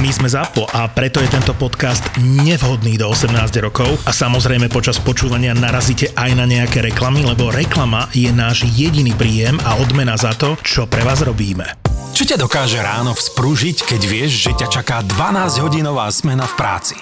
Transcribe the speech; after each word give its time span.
My 0.00 0.08
sme 0.08 0.24
ZAPO 0.24 0.72
a 0.72 0.88
preto 0.88 1.20
je 1.20 1.28
tento 1.28 1.52
podcast 1.52 2.00
nevhodný 2.16 2.96
do 2.96 3.12
18 3.12 3.36
rokov 3.60 3.92
a 4.08 4.12
samozrejme 4.14 4.72
počas 4.72 4.96
počúvania 4.96 5.52
narazíte 5.52 6.16
aj 6.16 6.32
na 6.32 6.48
nejaké 6.48 6.80
reklamy, 6.80 7.20
lebo 7.20 7.52
reklama 7.52 8.08
je 8.16 8.32
náš 8.32 8.64
jediný 8.72 9.12
príjem 9.12 9.60
a 9.68 9.76
odmena 9.76 10.16
za 10.16 10.32
to, 10.32 10.56
čo 10.64 10.88
pre 10.88 11.04
vás 11.04 11.20
robíme. 11.20 11.76
Čo 12.16 12.24
ťa 12.24 12.40
dokáže 12.40 12.80
ráno 12.80 13.12
vzprúžiť, 13.12 13.84
keď 13.84 14.00
vieš, 14.08 14.48
že 14.48 14.64
ťa 14.64 14.68
čaká 14.72 15.04
12-hodinová 15.04 16.08
zmena 16.08 16.48
v 16.48 16.54
práci? 16.56 16.96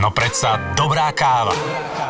No 0.00 0.08
predsa 0.08 0.72
dobrá 0.72 1.12
káva. 1.12 1.52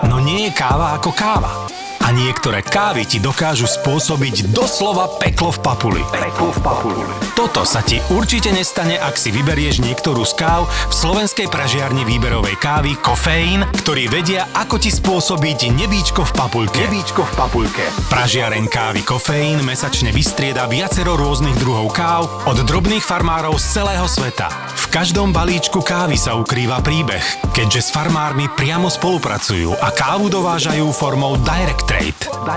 No 0.06 0.22
nie 0.22 0.46
je 0.46 0.54
káva 0.54 0.94
ako 0.94 1.10
káva. 1.10 1.66
A 2.10 2.18
niektoré 2.18 2.58
kávy 2.66 3.06
ti 3.06 3.22
dokážu 3.22 3.70
spôsobiť 3.70 4.50
doslova 4.50 5.06
peklo 5.22 5.54
v 5.54 5.62
papuli. 5.62 6.02
Peklo 6.10 6.50
v 6.50 6.58
papuli. 6.58 7.06
Toto 7.38 7.62
sa 7.62 7.86
ti 7.86 8.02
určite 8.10 8.50
nestane, 8.50 8.98
ak 8.98 9.14
si 9.14 9.30
vyberieš 9.30 9.78
niektorú 9.78 10.26
z 10.26 10.34
káv 10.34 10.66
v 10.66 10.90
slovenskej 10.90 11.46
pražiarni 11.46 12.02
výberovej 12.02 12.58
kávy 12.58 12.98
Kofeín, 12.98 13.62
ktorí 13.86 14.10
vedia, 14.10 14.50
ako 14.58 14.82
ti 14.82 14.90
spôsobiť 14.90 15.70
nebíčko 15.70 16.26
v 16.26 16.32
papulke. 16.34 16.82
Nebíčko 16.82 17.22
v 17.22 17.32
papulke. 17.38 17.86
Pražiareň 18.10 18.66
kávy 18.66 19.06
Kofeín 19.06 19.62
mesačne 19.62 20.10
vystrieda 20.10 20.66
viacero 20.66 21.14
rôznych 21.14 21.54
druhov 21.62 21.94
káv 21.94 22.26
od 22.50 22.58
drobných 22.66 23.06
farmárov 23.06 23.54
z 23.54 23.78
celého 23.78 24.10
sveta. 24.10 24.50
V 24.74 24.90
každom 24.90 25.30
balíčku 25.30 25.78
kávy 25.78 26.18
sa 26.18 26.34
ukrýva 26.34 26.82
príbeh, 26.82 27.22
keďže 27.54 27.86
s 27.86 27.94
farmármi 27.94 28.50
priamo 28.50 28.90
spolupracujú 28.90 29.78
a 29.78 29.94
kávu 29.94 30.26
dovážajú 30.26 30.90
formou 30.90 31.38
direct 31.46 31.86
trade. 31.86 31.99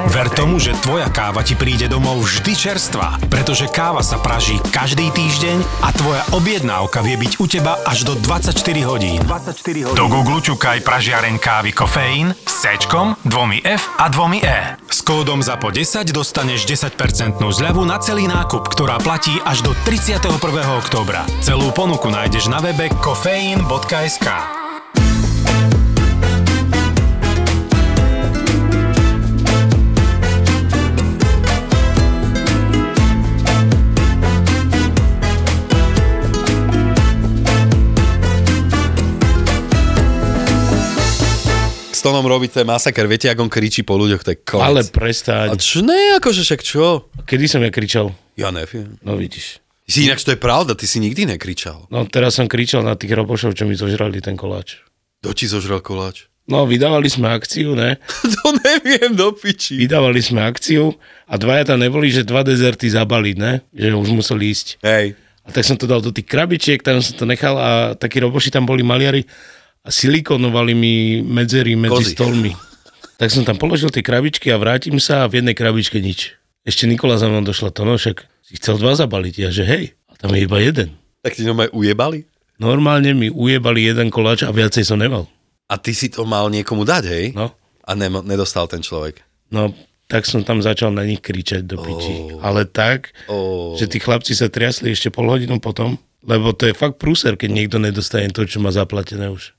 Ver 0.10 0.28
tomu, 0.32 0.58
že 0.58 0.72
tvoja 0.80 1.12
káva 1.12 1.44
ti 1.44 1.54
príde 1.60 1.92
domov 1.92 2.24
vždy 2.24 2.54
čerstvá, 2.56 3.20
pretože 3.28 3.68
káva 3.68 4.00
sa 4.00 4.16
praží 4.18 4.56
každý 4.72 5.12
týždeň 5.12 5.60
a 5.84 5.90
tvoja 5.92 6.24
objednávka 6.32 7.04
vie 7.04 7.20
byť 7.20 7.34
u 7.44 7.46
teba 7.46 7.76
až 7.84 8.08
do 8.08 8.14
24 8.16 8.56
hodín. 8.88 9.20
24 9.28 9.92
hodín. 9.92 9.98
Do 10.00 10.08
Google 10.08 10.40
čukaj 10.40 10.80
pražiareň 10.88 11.36
kávy 11.44 11.76
kofeín 11.76 12.32
s 12.32 12.64
C, 12.64 12.80
dvomi 13.28 13.60
F 13.68 13.92
a 14.00 14.08
dvomi 14.08 14.40
E. 14.40 14.80
S 14.88 15.04
kódom 15.04 15.44
za 15.44 15.60
po 15.60 15.74
10 15.74 16.08
dostaneš 16.16 16.64
10% 16.64 17.44
zľavu 17.44 17.84
na 17.84 18.00
celý 18.00 18.32
nákup, 18.32 18.72
ktorá 18.72 18.96
platí 19.04 19.36
až 19.44 19.68
do 19.68 19.76
31. 19.84 20.40
októbra. 20.80 21.28
Celú 21.44 21.76
ponuku 21.76 22.08
nájdeš 22.08 22.48
na 22.48 22.64
webe 22.64 22.88
kofeín.sk. 23.04 24.63
Stonom 42.04 42.28
robí 42.28 42.52
ten 42.52 42.68
masaker, 42.68 43.08
viete, 43.08 43.32
ako 43.32 43.48
on 43.48 43.52
kričí 43.56 43.80
po 43.88 43.96
ľuďoch, 43.96 44.28
to 44.28 44.36
je 44.36 44.40
konec. 44.44 44.68
Ale 44.68 44.82
A 44.84 44.92
prestaň. 44.92 45.56
čo, 45.56 45.80
ne, 45.80 46.20
akože 46.20 46.44
však 46.44 46.60
čo? 46.60 47.08
Kedy 47.24 47.48
som 47.48 47.64
ja 47.64 47.72
kričal? 47.72 48.12
Ja 48.36 48.52
neviem. 48.52 49.00
No 49.08 49.16
vidíš. 49.16 49.64
Si 49.88 50.04
inak, 50.04 50.20
to 50.20 50.36
je 50.36 50.40
pravda, 50.44 50.76
ty 50.76 50.84
si 50.84 51.00
nikdy 51.00 51.24
nekričal. 51.32 51.88
No 51.88 52.04
teraz 52.04 52.36
som 52.36 52.52
kričal 52.52 52.84
na 52.84 53.00
tých 53.00 53.16
robošov, 53.16 53.56
čo 53.56 53.64
mi 53.64 53.80
zožrali 53.80 54.20
ten 54.20 54.36
koláč. 54.36 54.84
Kto 55.24 55.32
ti 55.32 55.48
zožral 55.48 55.80
koláč? 55.80 56.28
No, 56.44 56.68
vydávali 56.68 57.08
sme 57.08 57.32
akciu, 57.32 57.72
ne? 57.72 57.96
to 58.36 58.52
neviem, 58.52 59.16
do 59.16 59.32
piči. 59.32 59.80
Vydávali 59.80 60.20
sme 60.20 60.44
akciu 60.44 61.00
a 61.24 61.40
dvaja 61.40 61.72
tam 61.72 61.80
neboli, 61.80 62.12
že 62.12 62.28
dva 62.28 62.44
dezerty 62.44 62.92
zabaliť, 62.92 63.36
ne? 63.40 63.64
Že 63.72 63.96
už 63.96 64.12
museli 64.12 64.52
ísť. 64.52 64.84
Hej. 64.84 65.16
A 65.48 65.56
tak 65.56 65.64
som 65.64 65.80
to 65.80 65.88
dal 65.88 66.04
do 66.04 66.12
tých 66.12 66.28
krabičiek, 66.28 66.84
tam 66.84 67.00
som 67.00 67.16
to 67.16 67.24
nechal 67.24 67.56
a 67.56 67.96
takí 67.96 68.20
roboši 68.20 68.52
tam 68.52 68.68
boli 68.68 68.84
maliari 68.84 69.24
a 69.84 69.90
silikonovali 69.90 70.72
mi 70.72 70.94
medzery 71.20 71.76
medzi 71.76 72.04
Kozy. 72.04 72.16
stolmi. 72.16 72.52
Tak 73.16 73.30
som 73.30 73.44
tam 73.44 73.56
položil 73.56 73.92
tie 73.92 74.02
krabičky 74.02 74.50
a 74.50 74.58
vrátim 74.58 74.96
sa 74.98 75.24
a 75.24 75.30
v 75.30 75.40
jednej 75.40 75.54
krabičke 75.54 76.00
nič. 76.00 76.36
Ešte 76.64 76.88
Nikola 76.88 77.20
za 77.20 77.28
mnou 77.28 77.44
došla 77.44 77.70
to, 77.70 77.84
no 77.84 77.96
však 77.96 78.24
si 78.42 78.56
chcel 78.56 78.80
dva 78.80 78.96
zabaliť. 78.96 79.34
Ja, 79.38 79.50
že 79.52 79.64
hej, 79.64 79.84
a 80.08 80.16
tam 80.16 80.32
je 80.32 80.44
iba 80.44 80.58
jeden. 80.58 80.96
Tak 81.20 81.36
ti 81.36 81.44
normálne 81.44 81.72
ujebali? 81.72 82.20
Normálne 82.56 83.12
mi 83.12 83.28
ujebali 83.28 83.84
jeden 83.84 84.08
koláč 84.08 84.44
a 84.44 84.52
viacej 84.52 84.84
som 84.84 84.96
nemal. 84.96 85.28
A 85.68 85.76
ty 85.76 85.92
si 85.92 86.08
to 86.08 86.24
mal 86.24 86.48
niekomu 86.48 86.84
dať, 86.84 87.04
hej? 87.06 87.26
No, 87.32 87.52
A 87.84 87.92
ne, 87.94 88.08
nedostal 88.08 88.66
ten 88.66 88.80
človek. 88.80 89.20
no 89.52 89.76
tak 90.04 90.24
som 90.24 90.44
tam 90.44 90.62
začal 90.62 90.92
na 90.92 91.02
nich 91.04 91.20
kričať 91.20 91.64
do 91.64 91.80
piči. 91.80 92.38
Oh. 92.38 92.44
Ale 92.44 92.64
tak, 92.64 93.16
Oh. 93.26 93.74
že 93.74 93.88
tí 93.88 93.98
chlapci 93.98 94.32
sa 94.32 94.46
triasli 94.46 94.92
ešte 94.92 95.10
pol 95.10 95.26
hodinu 95.26 95.58
potom, 95.58 95.98
lebo 96.22 96.54
to 96.54 96.70
je 96.70 96.76
fakt 96.76 97.02
prúser, 97.02 97.34
keď 97.34 97.50
niekto 97.50 97.78
nedostane 97.78 98.30
to, 98.30 98.46
čo 98.46 98.62
má 98.62 98.70
zaplatené 98.70 99.28
už. 99.28 99.56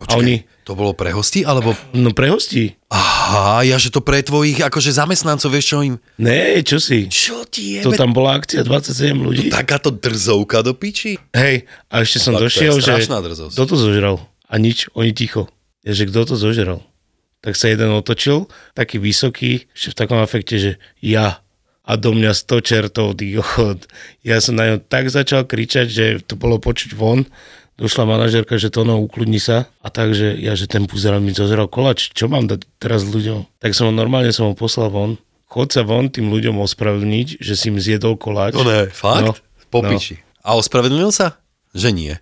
Počkej, 0.00 0.16
oni- 0.16 0.40
To 0.64 0.72
bolo 0.72 0.94
pre 0.94 1.10
hostí, 1.10 1.42
alebo... 1.42 1.74
No 1.92 2.14
pre 2.14 2.30
hostí. 2.30 2.72
Aha, 2.88 3.60
ja, 3.62 3.74
že 3.74 3.90
to 3.90 4.00
pre 4.00 4.22
tvojich 4.22 4.62
akože 4.62 4.94
zamestnancov, 4.94 5.50
vieš 5.50 5.74
čo 5.74 5.78
im... 5.82 5.94
Ne, 6.16 6.62
čo 6.62 6.78
si? 6.78 7.04
Čo 7.06 7.42
ti 7.44 7.82
To 7.82 7.90
tam 7.90 8.10
bola 8.10 8.38
akcia 8.38 8.62
27 8.62 9.12
ľudí. 9.12 9.50
Takáto 9.50 9.90
drzovka 9.90 10.62
do 10.62 10.72
piči? 10.72 11.18
Hej, 11.30 11.66
a 11.86 12.00
ešte 12.00 12.18
som 12.18 12.32
Tak 12.32 12.38
to 12.38 12.44
došiel, 12.46 12.74
že 12.76 12.86
strašná 12.86 13.18
drzosť. 13.20 13.52
kto 13.52 13.62
to 13.66 13.76
zožral? 13.76 14.16
A 14.46 14.54
nič, 14.56 14.88
oni 14.94 15.10
ticho. 15.10 15.50
Ja, 15.82 15.92
že 15.92 16.06
kto 16.06 16.22
to 16.24 16.34
zožral? 16.34 16.80
Tak 17.40 17.56
sa 17.56 17.66
jeden 17.66 17.90
otočil, 17.90 18.46
taký 18.72 18.96
vysoký, 18.96 19.66
ešte 19.70 19.90
v 19.90 19.96
takom 19.96 20.18
afekte, 20.18 20.54
že 20.54 20.70
ja. 20.98 21.42
A 21.82 21.96
do 21.96 22.12
mňa 22.12 22.30
100 22.30 22.62
čertov, 22.62 23.18
ty. 23.18 23.34
Ja 24.22 24.38
som 24.38 24.54
na 24.54 24.70
ňo 24.70 24.76
tak 24.78 25.10
začal 25.10 25.42
kričať, 25.42 25.86
že 25.88 26.04
to 26.20 26.36
bolo 26.36 26.56
počuť 26.56 26.94
von. 26.94 27.26
Došla 27.80 28.04
manažerka, 28.04 28.60
že 28.60 28.68
to 28.68 28.84
no, 28.84 29.00
ukludni 29.00 29.40
sa. 29.40 29.72
A 29.80 29.88
takže 29.88 30.36
ja, 30.36 30.52
že 30.52 30.68
ten 30.68 30.84
puzera 30.84 31.16
mi 31.16 31.32
zožral 31.32 31.64
koláč, 31.64 32.12
čo 32.12 32.28
mám 32.28 32.44
dať 32.44 32.68
teraz 32.76 33.08
ľuďom? 33.08 33.48
Tak 33.56 33.72
som 33.72 33.88
ho 33.88 33.92
normálne 33.96 34.28
som 34.36 34.52
ho 34.52 34.54
poslal 34.54 34.92
von. 34.92 35.16
Chod 35.48 35.72
sa 35.72 35.82
von 35.82 36.12
tým 36.12 36.28
ľuďom 36.28 36.60
ospravedlniť, 36.60 37.40
že 37.40 37.54
si 37.56 37.72
im 37.72 37.80
zjedol 37.80 38.20
koláč. 38.20 38.52
To 38.52 38.68
ne, 38.68 38.92
fakt? 38.92 39.24
No, 39.24 39.32
po 39.72 39.80
no. 39.80 39.96
A 40.44 40.48
ospravedlnil 40.60 41.08
sa? 41.10 41.40
Že 41.72 41.88
nie. 41.96 42.14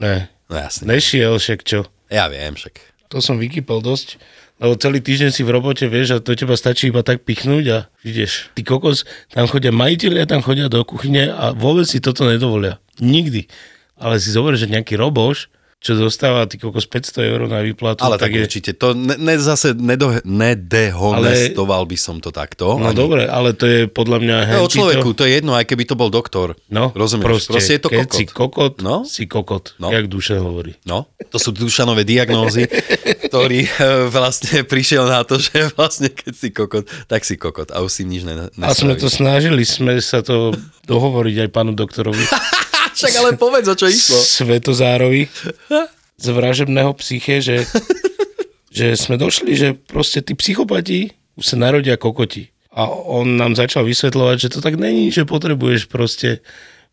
Ne, 0.00 0.32
No 0.48 0.56
jasne. 0.58 0.88
nešiel 0.88 1.36
však 1.36 1.60
čo. 1.62 1.86
Ja 2.12 2.26
viem 2.32 2.56
však. 2.56 2.76
To 3.12 3.20
som 3.20 3.36
vykypal 3.36 3.84
dosť, 3.84 4.16
lebo 4.60 4.76
celý 4.76 5.00
týždeň 5.00 5.30
si 5.32 5.44
v 5.44 5.52
robote 5.52 5.84
vieš 5.88 6.16
a 6.16 6.22
do 6.24 6.32
teba 6.32 6.56
stačí 6.56 6.88
iba 6.88 7.00
tak 7.04 7.24
pichnúť 7.24 7.64
a 7.72 7.78
ideš. 8.04 8.52
Ty 8.56 8.62
kokos, 8.64 9.04
tam 9.32 9.48
chodia 9.48 9.72
majiteľia, 9.72 10.28
tam 10.28 10.40
chodia 10.40 10.68
do 10.72 10.80
kuchyne 10.84 11.32
a 11.32 11.52
vôbec 11.56 11.84
si 11.84 12.00
toto 12.00 12.24
nedovolia. 12.28 12.80
Nikdy. 13.00 13.48
Ale 14.02 14.18
si 14.18 14.28
zober, 14.28 14.52
že 14.52 14.66
nejaký 14.66 14.94
roboš, 14.94 15.46
čo 15.78 15.94
dostáva 15.96 16.42
ty 16.44 16.54
kokos 16.56 16.86
500 16.86 17.26
eur 17.26 17.40
na 17.46 17.58
výplatu, 17.58 17.98
Ale 18.00 18.14
tak, 18.14 18.30
tak 18.30 18.30
je... 18.32 18.40
určite, 18.40 18.70
to 18.72 18.94
ne, 18.94 19.14
ne, 19.16 19.34
zase 19.34 19.74
nedo, 19.74 20.14
nedehonestoval 20.22 21.82
by 21.84 21.96
som 21.96 22.18
to 22.18 22.30
takto. 22.30 22.76
No 22.76 22.86
ani- 22.86 22.94
dobre, 22.96 23.26
ale 23.26 23.50
to 23.50 23.64
je 23.64 23.80
podľa 23.86 24.18
mňa... 24.18 24.36
To 24.44 24.54
je 24.54 24.62
o 24.62 24.70
človeku, 24.70 25.08
to 25.12 25.22
je 25.24 25.42
jedno, 25.42 25.52
aj 25.52 25.66
keby 25.66 25.82
to 25.82 25.94
bol 25.94 26.06
doktor. 26.06 26.54
No, 26.68 26.90
Rozumieš? 26.92 27.26
proste, 27.26 27.50
Proste 27.50 27.72
je 27.72 27.80
to 27.80 27.90
keď 27.90 28.06
kokot. 28.06 28.14
si 28.14 28.24
kokot, 28.24 28.74
No. 28.78 28.96
si 29.02 29.24
kokot, 29.26 29.64
No. 29.78 29.90
jak 29.90 30.06
duše 30.06 30.38
hovorí. 30.38 30.78
No, 30.84 31.10
to 31.26 31.38
sú 31.38 31.50
Dušanové 31.50 32.02
diagnózy, 32.04 32.70
ktorý 33.26 33.66
eh, 33.66 33.70
vlastne 34.06 34.62
prišiel 34.62 35.02
na 35.04 35.22
to, 35.22 35.34
že 35.36 35.66
vlastne 35.74 36.06
keď 36.08 36.32
si 36.32 36.48
kokot, 36.48 36.86
tak 37.06 37.22
si 37.22 37.34
kokot 37.34 37.70
a 37.70 37.82
už 37.82 37.90
si 37.90 38.02
nič 38.06 38.22
ne, 38.22 38.46
A 38.56 38.70
sme 38.70 38.94
to 38.94 39.10
snažili, 39.10 39.62
sme 39.62 39.98
sa 39.98 40.22
to 40.22 40.54
dohovoriť 40.86 41.42
aj 41.42 41.48
pánu 41.50 41.74
doktorovi. 41.74 42.22
Však 42.92 43.14
ale 43.18 43.30
povedz, 43.40 43.66
o 43.68 43.76
čo 43.76 43.88
išlo. 43.88 44.18
Svetozárovi 44.20 45.28
z 46.22 46.26
vražebného 46.30 46.92
psyche, 47.00 47.42
že, 47.42 47.66
že 48.70 48.94
sme 48.94 49.18
došli, 49.18 49.52
že 49.56 49.68
proste 49.74 50.22
tí 50.22 50.36
psychopati 50.38 51.16
už 51.36 51.44
sa 51.44 51.56
narodia 51.56 51.96
kokoti. 51.96 52.52
A 52.72 52.88
on 52.88 53.36
nám 53.36 53.52
začal 53.52 53.84
vysvetľovať, 53.84 54.36
že 54.48 54.52
to 54.52 54.64
tak 54.64 54.80
není, 54.80 55.12
že 55.12 55.28
potrebuješ 55.28 55.92
proste 55.92 56.40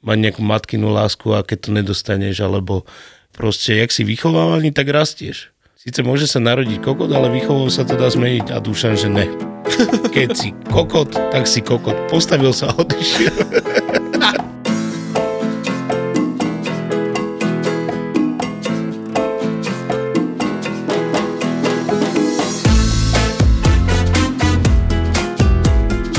mať 0.04 0.18
nejakú 0.20 0.42
matkinu 0.44 0.92
lásku 0.92 1.32
a 1.32 1.44
keď 1.44 1.58
to 1.60 1.70
nedostaneš, 1.76 2.44
alebo 2.44 2.84
proste, 3.32 3.80
jak 3.80 3.92
si 3.92 4.04
vychovávaný, 4.04 4.76
tak 4.76 4.92
rastieš. 4.92 5.52
Sice 5.80 6.04
môže 6.04 6.28
sa 6.28 6.44
narodiť 6.44 6.84
kokot, 6.84 7.08
ale 7.08 7.32
výchovou 7.32 7.72
sa 7.72 7.88
to 7.88 7.96
dá 7.96 8.12
zmeniť 8.12 8.52
a 8.52 8.60
dúšam, 8.60 9.00
že 9.00 9.08
ne. 9.08 9.32
Keď 10.12 10.30
si 10.36 10.52
kokot, 10.68 11.16
tak 11.32 11.48
si 11.48 11.64
kokot. 11.64 11.96
Postavil 12.12 12.52
sa 12.52 12.76
a 12.76 12.76
odišiel. 12.76 13.79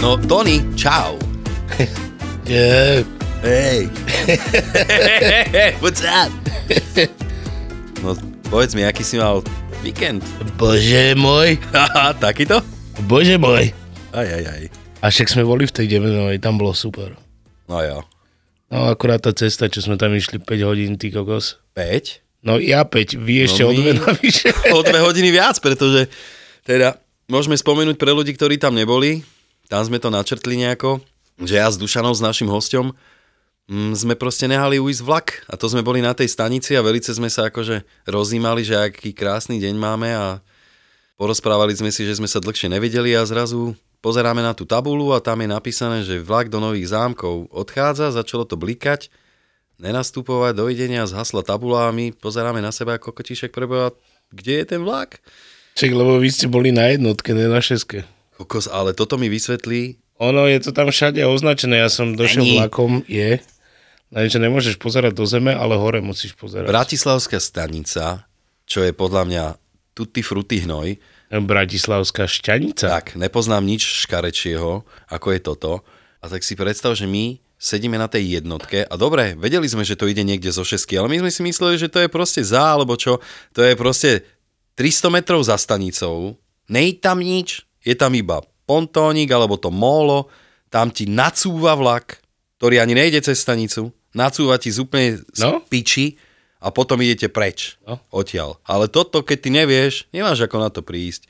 No, 0.01 0.17
Tony, 0.17 0.65
čau. 0.81 1.21
Yeah. 2.49 3.05
Hej. 3.45 3.93
What's 5.85 6.01
up? 6.01 6.33
No, 8.01 8.17
povedz 8.49 8.73
mi, 8.73 8.89
aký 8.89 9.05
si 9.05 9.21
mal 9.21 9.45
víkend? 9.85 10.25
Bože 10.57 11.13
môj, 11.13 11.61
takýto? 12.25 12.65
bože 13.05 13.37
môj. 13.37 13.77
Aj, 14.17 14.25
aj, 14.25 14.45
aj. 14.49 14.63
A 15.05 15.13
však 15.13 15.29
sme 15.37 15.45
boli 15.45 15.69
v 15.69 15.77
tej 15.77 15.87
Demenovej, 15.93 16.41
tam 16.41 16.57
bolo 16.57 16.73
super. 16.73 17.13
No 17.69 17.85
jo. 17.85 18.01
No 18.73 18.89
akurát 18.89 19.21
tá 19.21 19.37
cesta, 19.37 19.69
čo 19.69 19.85
sme 19.85 20.01
tam 20.01 20.17
išli 20.17 20.41
5 20.41 20.49
hodín, 20.65 20.97
ty 20.97 21.13
kokos. 21.13 21.61
5. 21.77 22.49
No 22.49 22.57
ja 22.57 22.89
5, 22.89 23.21
vy 23.21 23.45
ešte 23.45 23.69
No 23.69 23.69
o 23.69 23.77
dve 23.77 23.93
navyše. 24.01 24.49
o 24.77 24.81
dve 24.81 25.05
hodiny 25.05 25.29
viac, 25.29 25.61
pretože 25.61 26.09
teda 26.65 26.97
môžeme 27.29 27.53
spomenúť 27.53 28.01
pre 28.01 28.17
ľudí, 28.17 28.33
ktorí 28.33 28.57
tam 28.57 28.73
neboli, 28.73 29.21
tam 29.71 29.87
sme 29.87 30.03
to 30.03 30.11
načrtli 30.11 30.59
nejako, 30.59 30.99
že 31.39 31.63
ja 31.63 31.71
s 31.71 31.79
Dušanom, 31.79 32.11
s 32.11 32.19
našim 32.19 32.51
hosťom, 32.51 32.91
mm, 33.71 33.95
sme 33.95 34.19
proste 34.19 34.51
nehali 34.51 34.83
ujsť 34.83 35.03
vlak 35.07 35.47
a 35.47 35.55
to 35.55 35.71
sme 35.71 35.87
boli 35.87 36.03
na 36.03 36.11
tej 36.11 36.27
stanici 36.27 36.75
a 36.75 36.83
velice 36.83 37.15
sme 37.15 37.31
sa 37.31 37.47
akože 37.47 37.87
rozímali, 38.11 38.67
že 38.67 38.75
aký 38.75 39.15
krásny 39.15 39.63
deň 39.63 39.75
máme 39.79 40.11
a 40.11 40.43
porozprávali 41.15 41.71
sme 41.79 41.95
si, 41.95 42.03
že 42.03 42.19
sme 42.19 42.27
sa 42.27 42.43
dlhšie 42.43 42.67
nevideli 42.67 43.15
a 43.15 43.23
zrazu 43.23 43.79
pozeráme 44.03 44.43
na 44.43 44.59
tú 44.59 44.67
tabulu 44.67 45.15
a 45.15 45.23
tam 45.23 45.39
je 45.39 45.49
napísané, 45.49 46.03
že 46.03 46.19
vlak 46.19 46.51
do 46.51 46.59
Nových 46.59 46.91
zámkov 46.91 47.47
odchádza, 47.55 48.11
začalo 48.11 48.43
to 48.43 48.59
blikať, 48.59 49.07
nenastupovať, 49.79 50.59
dovidenia, 50.59 51.07
zhasla 51.07 51.47
tabula 51.47 51.89
a 51.89 51.95
my 51.95 52.11
pozeráme 52.11 52.59
na 52.59 52.75
seba 52.75 52.99
ako 52.99 53.15
kotíšek 53.15 53.55
preboha, 53.55 53.95
kde 54.35 54.61
je 54.61 54.65
ten 54.67 54.83
vlak? 54.83 55.23
Čak, 55.79 55.95
lebo 55.95 56.19
vy 56.19 56.29
ste 56.29 56.51
boli 56.51 56.75
na 56.75 56.91
jednotke, 56.91 57.33
ne 57.33 57.47
na 57.47 57.63
šeske. 57.63 58.05
Kokos, 58.41 58.67
ale 58.73 58.97
toto 58.97 59.21
mi 59.21 59.29
vysvetlí, 59.29 60.01
Ono 60.21 60.45
je 60.45 60.61
to 60.61 60.77
tam 60.77 60.93
všade 60.93 61.25
označené, 61.25 61.81
ja 61.81 61.89
som 61.89 62.13
došiel 62.13 62.45
Není. 62.45 62.57
vlakom, 62.61 63.01
je. 63.09 63.41
Lenže 64.13 64.37
nemôžeš 64.37 64.77
pozerať 64.77 65.17
do 65.17 65.25
zeme, 65.25 65.57
ale 65.57 65.81
hore 65.81 66.05
musíš 66.05 66.37
pozerať. 66.37 66.69
Bratislavská 66.69 67.41
stanica, 67.41 68.29
čo 68.69 68.85
je 68.85 68.93
podľa 68.93 69.23
mňa 69.25 69.45
tutti 69.97 70.21
frutti 70.21 70.61
hnoj, 70.61 71.01
Bratislavská 71.31 72.27
šťanica. 72.27 72.91
tak 72.91 73.15
nepoznám 73.15 73.63
nič 73.63 74.05
škarečieho, 74.05 74.83
ako 75.09 75.27
je 75.31 75.41
toto. 75.41 75.73
A 76.21 76.27
tak 76.27 76.43
si 76.43 76.59
predstav, 76.59 76.99
že 76.99 77.07
my 77.07 77.39
sedíme 77.55 77.97
na 77.97 78.11
tej 78.11 78.43
jednotke 78.43 78.83
a 78.83 78.95
dobre, 78.99 79.39
vedeli 79.39 79.71
sme, 79.71 79.87
že 79.87 79.95
to 79.95 80.11
ide 80.11 80.27
niekde 80.27 80.51
zo 80.51 80.67
šesky, 80.67 80.99
ale 80.99 81.07
my 81.07 81.23
sme 81.23 81.31
si 81.31 81.41
mysleli, 81.47 81.79
že 81.79 81.93
to 81.93 82.03
je 82.03 82.11
proste 82.11 82.43
za, 82.43 82.77
alebo 82.77 82.99
čo, 82.99 83.23
to 83.55 83.63
je 83.63 83.79
proste 83.79 84.27
300 84.75 85.13
metrov 85.13 85.41
za 85.45 85.55
stanicou, 85.55 86.35
nej 86.67 86.99
tam 86.99 87.23
nič, 87.23 87.63
je 87.81 87.95
tam 87.95 88.13
iba 88.13 88.41
pontónik 88.65 89.27
alebo 89.29 89.59
to 89.59 89.69
molo, 89.69 90.31
tam 90.71 90.95
ti 90.95 91.05
nacúva 91.05 91.75
vlak, 91.75 92.23
ktorý 92.63 92.79
ani 92.79 92.95
nejde 92.95 93.19
cez 93.21 93.43
stanicu, 93.43 93.91
nacúva 94.15 94.61
ti 94.63 94.71
z 94.71 94.79
úplne 94.79 95.19
z 95.35 95.43
No. 95.43 95.59
piči 95.65 96.15
a 96.63 96.71
potom 96.71 97.01
idete 97.03 97.27
preč 97.27 97.81
No. 97.83 97.99
odtiaľ. 98.15 98.63
Ale 98.63 98.87
toto, 98.87 99.27
keď 99.27 99.39
ty 99.41 99.49
nevieš, 99.51 100.07
nemáš 100.13 100.47
ako 100.47 100.57
na 100.61 100.71
to 100.71 100.85
prísť. 100.85 101.27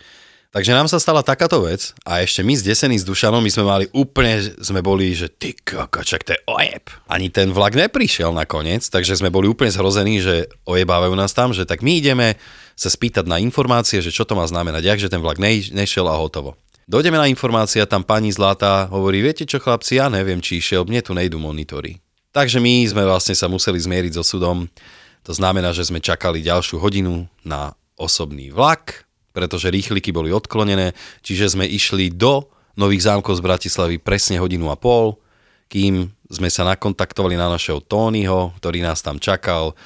Takže 0.51 0.75
nám 0.75 0.91
sa 0.91 0.99
stala 0.99 1.23
takáto 1.23 1.63
vec 1.63 1.95
a 2.03 2.27
ešte 2.27 2.43
my 2.43 2.59
zdesení 2.59 2.99
s 2.99 3.07
Dušanom, 3.07 3.39
my 3.39 3.55
sme 3.55 3.63
mali 3.63 3.87
úplne, 3.95 4.43
sme 4.59 4.83
boli, 4.83 5.15
že 5.15 5.31
ty 5.31 5.55
koko, 5.55 6.03
čak 6.03 6.27
to 6.27 6.35
je 6.35 6.43
ojeb. 6.51 6.91
Ani 7.07 7.31
ten 7.31 7.55
vlak 7.55 7.79
neprišiel 7.79 8.35
nakoniec, 8.35 8.83
takže 8.83 9.15
sme 9.15 9.31
boli 9.31 9.47
úplne 9.47 9.71
zhrození, 9.71 10.19
že 10.19 10.51
ojebávajú 10.67 11.15
nás 11.15 11.31
tam, 11.31 11.55
že 11.55 11.63
tak 11.63 11.87
my 11.87 12.03
ideme 12.03 12.35
sa 12.81 12.89
spýtať 12.89 13.29
na 13.29 13.37
informácie, 13.37 14.01
že 14.01 14.09
čo 14.09 14.25
to 14.25 14.33
má 14.33 14.49
znamenať, 14.49 14.89
jak, 14.89 14.99
že 15.05 15.13
ten 15.13 15.21
vlak 15.21 15.37
nešiel 15.37 16.09
a 16.09 16.17
hotovo. 16.17 16.57
Dojdeme 16.89 17.21
na 17.21 17.29
informácia, 17.29 17.85
tam 17.85 18.01
pani 18.01 18.33
Zlatá 18.33 18.89
hovorí, 18.89 19.21
viete 19.21 19.45
čo 19.45 19.61
chlapci, 19.61 20.01
ja 20.01 20.09
neviem, 20.09 20.41
či 20.41 20.65
išiel, 20.65 20.89
mne 20.89 21.05
tu 21.05 21.13
nejdu 21.13 21.37
monitory. 21.37 22.01
Takže 22.33 22.57
my 22.57 22.89
sme 22.89 23.05
vlastne 23.05 23.37
sa 23.37 23.53
museli 23.53 23.77
zmieriť 23.77 24.17
so 24.17 24.25
súdom, 24.25 24.65
to 25.21 25.37
znamená, 25.37 25.77
že 25.77 25.85
sme 25.85 26.01
čakali 26.01 26.41
ďalšiu 26.41 26.81
hodinu 26.81 27.29
na 27.45 27.77
osobný 28.01 28.49
vlak, 28.49 29.05
pretože 29.37 29.69
rýchliky 29.69 30.09
boli 30.11 30.33
odklonené, 30.33 30.97
čiže 31.21 31.53
sme 31.53 31.69
išli 31.69 32.09
do 32.09 32.49
Nových 32.81 33.13
zámkov 33.13 33.37
z 33.37 33.45
Bratislavy 33.45 33.97
presne 34.01 34.41
hodinu 34.41 34.73
a 34.73 34.77
pol, 34.79 35.21
kým 35.69 36.09
sme 36.33 36.49
sa 36.49 36.65
nakontaktovali 36.65 37.37
na 37.37 37.53
našeho 37.53 37.85
Tonyho, 37.85 38.57
ktorý 38.57 38.81
nás 38.81 39.05
tam 39.05 39.21
čakal 39.21 39.77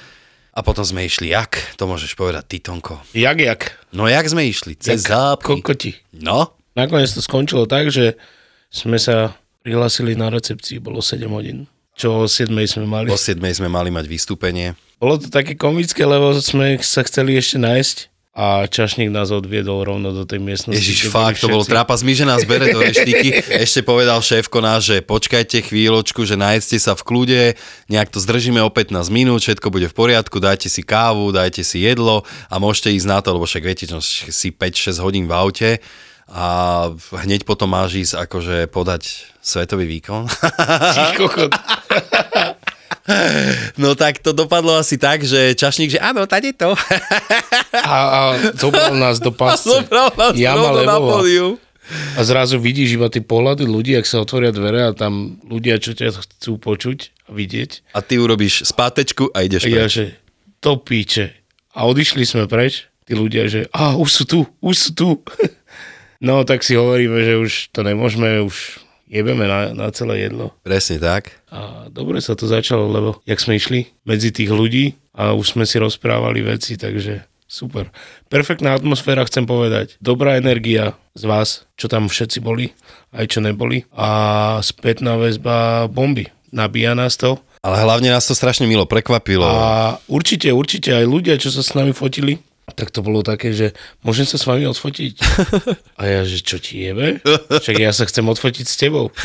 a 0.55 0.63
potom 0.63 0.81
sme 0.81 1.03
išli 1.03 1.29
jak? 1.29 1.59
To 1.75 1.85
môžeš 1.85 2.15
povedať 2.15 2.43
ty, 2.47 2.57
Tonko. 2.57 3.03
Jak, 3.11 3.37
jak? 3.37 3.61
No 3.91 4.07
jak 4.07 4.23
sme 4.25 4.47
išli? 4.47 4.73
Cez 4.73 5.03
Jak 5.03 5.11
zápky. 5.11 5.59
kokoti. 5.59 5.91
No, 6.15 6.55
Nakoniec 6.73 7.07
to 7.07 7.19
skončilo 7.19 7.63
tak, 7.65 7.87
že 7.87 8.19
sme 8.67 8.95
sa 8.95 9.31
prihlásili 9.63 10.11
na 10.11 10.27
recepcii, 10.27 10.79
bolo 10.79 10.99
7 10.99 11.23
hodín. 11.29 11.71
Čo 11.95 12.23
o 12.23 12.27
7 12.27 12.51
sme 12.67 12.83
mali. 12.83 13.07
o 13.07 13.15
7 13.15 13.39
sme 13.39 13.71
mali 13.71 13.87
mať 13.87 14.03
vystúpenie. 14.05 14.75
Bolo 14.95 15.15
to 15.15 15.27
také 15.27 15.55
komické, 15.55 16.03
lebo 16.03 16.35
sme 16.35 16.75
sa 16.79 16.99
chceli 17.01 17.35
ešte 17.35 17.55
nájsť 17.55 17.97
a 18.35 18.67
čašník 18.67 19.15
nás 19.15 19.31
odviedol 19.31 19.87
rovno 19.87 20.11
do 20.11 20.27
tej 20.27 20.43
miestnosti. 20.43 20.75
Ježiš, 20.75 21.07
fakt, 21.07 21.39
to 21.39 21.47
všetci. 21.47 21.71
trápas. 21.71 22.03
My, 22.03 22.11
že 22.19 22.27
nás 22.27 22.43
bere 22.43 22.67
do 22.75 22.83
reštiky. 22.83 23.31
Ešte 23.63 23.79
povedal 23.79 24.19
šéfko 24.19 24.59
náš, 24.59 24.91
že 24.91 24.95
počkajte 24.99 25.63
chvíľočku, 25.63 26.27
že 26.27 26.35
najedzte 26.35 26.75
sa 26.83 26.99
v 26.99 27.01
kľude, 27.07 27.41
nejak 27.87 28.11
to 28.11 28.19
zdržíme 28.19 28.59
o 28.59 28.67
15 28.67 29.07
minút, 29.07 29.39
všetko 29.39 29.71
bude 29.71 29.87
v 29.87 29.95
poriadku, 29.95 30.43
dajte 30.43 30.67
si 30.67 30.83
kávu, 30.83 31.31
dajte 31.31 31.63
si 31.63 31.87
jedlo 31.87 32.27
a 32.51 32.59
môžete 32.59 32.91
ísť 32.91 33.07
na 33.07 33.23
to, 33.23 33.39
lebo 33.39 33.47
však 33.47 33.63
viete, 33.63 33.87
čo 33.87 34.03
si 34.03 34.51
5-6 34.51 34.99
hodín 34.99 35.31
v 35.31 35.33
aute 35.33 35.69
a 36.27 36.89
hneď 37.23 37.47
potom 37.47 37.69
máš 37.69 38.01
ísť 38.01 38.13
akože 38.25 38.57
podať 38.73 39.31
svetový 39.45 39.85
výkon. 39.85 40.25
Ty 40.27 41.15
kokot. 41.15 41.53
No 43.77 43.93
tak 43.93 44.17
to 44.17 44.33
dopadlo 44.33 44.81
asi 44.81 44.97
tak, 44.97 45.21
že 45.21 45.53
čašník, 45.53 45.93
že 45.93 46.01
áno, 46.01 46.25
tady 46.25 46.57
to. 46.57 46.73
A, 47.85 47.95
a 48.01 48.21
zobral 48.57 48.97
nás 48.97 49.21
do 49.21 49.29
pasce. 49.39 49.69
Zobral 49.69 50.09
nás 50.17 50.33
Jama 50.33 50.81
na 50.81 50.97
pódium. 50.97 51.61
A 52.17 52.25
zrazu 52.25 52.57
vidíš 52.57 52.97
iba 52.97 53.13
tie 53.13 53.21
pohľady 53.21 53.69
ľudí, 53.69 53.93
ak 53.93 54.09
sa 54.09 54.17
otvoria 54.25 54.49
dvere 54.49 54.89
a 54.89 54.97
tam 54.97 55.37
ľudia, 55.45 55.77
čo 55.77 55.93
ťa 55.93 56.17
chcú 56.17 56.57
počuť 56.57 57.29
a 57.29 57.37
vidieť. 57.37 57.93
A 57.93 58.01
ty 58.01 58.17
urobíš 58.17 58.65
spátečku 58.65 59.29
a 59.29 59.45
ideš 59.45 59.69
A 59.69 59.69
ja, 59.69 59.85
preč. 59.85 59.93
že 59.93 60.05
to 60.57 60.81
píče. 60.81 61.37
A 61.77 61.85
odišli 61.85 62.25
sme 62.25 62.49
preč, 62.49 62.89
tí 63.05 63.13
ľudia, 63.13 63.45
že 63.45 63.69
a 63.69 63.93
už 64.01 64.09
sú 64.09 64.23
tu, 64.25 64.39
už 64.65 64.75
sú 64.75 64.89
tu. 64.97 65.07
No 66.23 66.41
tak 66.47 66.63
si 66.63 66.73
hovoríme, 66.73 67.21
že 67.21 67.37
už 67.37 67.51
to 67.75 67.83
nemôžeme, 67.83 68.39
už 68.41 68.81
jebeme 69.09 69.45
na, 69.45 69.71
na 69.73 69.87
celé 69.93 70.27
jedlo. 70.27 70.53
Presne 70.65 70.97
tak. 71.01 71.37
A 71.49 71.87
dobre 71.89 72.19
sa 72.21 72.33
to 72.33 72.49
začalo, 72.49 72.89
lebo 72.89 73.09
jak 73.25 73.41
sme 73.41 73.57
išli 73.57 73.89
medzi 74.03 74.33
tých 74.33 74.51
ľudí 74.51 74.97
a 75.15 75.31
už 75.33 75.55
sme 75.55 75.63
si 75.63 75.79
rozprávali 75.79 76.43
veci, 76.43 76.75
takže 76.75 77.23
super. 77.45 77.93
Perfektná 78.27 78.75
atmosféra, 78.75 79.23
chcem 79.29 79.47
povedať. 79.47 79.95
Dobrá 80.03 80.35
energia 80.35 80.97
z 81.15 81.23
vás, 81.23 81.49
čo 81.79 81.87
tam 81.87 82.11
všetci 82.11 82.43
boli, 82.43 82.75
aj 83.15 83.31
čo 83.31 83.39
neboli. 83.39 83.87
A 83.95 84.59
spätná 84.65 85.15
väzba 85.15 85.87
bomby. 85.87 86.27
Nabíja 86.51 86.97
nás 86.97 87.15
to. 87.15 87.39
Ale 87.65 87.81
hlavne 87.81 88.13
nás 88.13 88.29
to 88.29 88.37
strašne 88.37 88.69
milo 88.69 88.85
prekvapilo. 88.85 89.45
A 89.47 89.97
určite, 90.05 90.53
určite 90.53 90.93
aj 90.93 91.05
ľudia, 91.09 91.35
čo 91.41 91.49
sa 91.49 91.65
s 91.65 91.73
nami 91.73 91.97
fotili, 91.97 92.37
tak 92.73 92.89
to 92.89 93.05
bolo 93.05 93.21
také, 93.21 93.53
že 93.53 93.77
môžem 94.01 94.25
sa 94.25 94.41
s 94.41 94.47
vami 94.49 94.65
odfotiť. 94.65 95.13
A 96.01 96.03
ja, 96.09 96.21
že 96.25 96.41
čo 96.41 96.57
ti 96.57 96.81
jebe? 96.81 97.21
Však 97.49 97.77
ja 97.77 97.93
sa 97.93 98.09
chcem 98.09 98.25
odfotiť 98.25 98.65
s 98.65 98.79
tebou. 98.79 99.13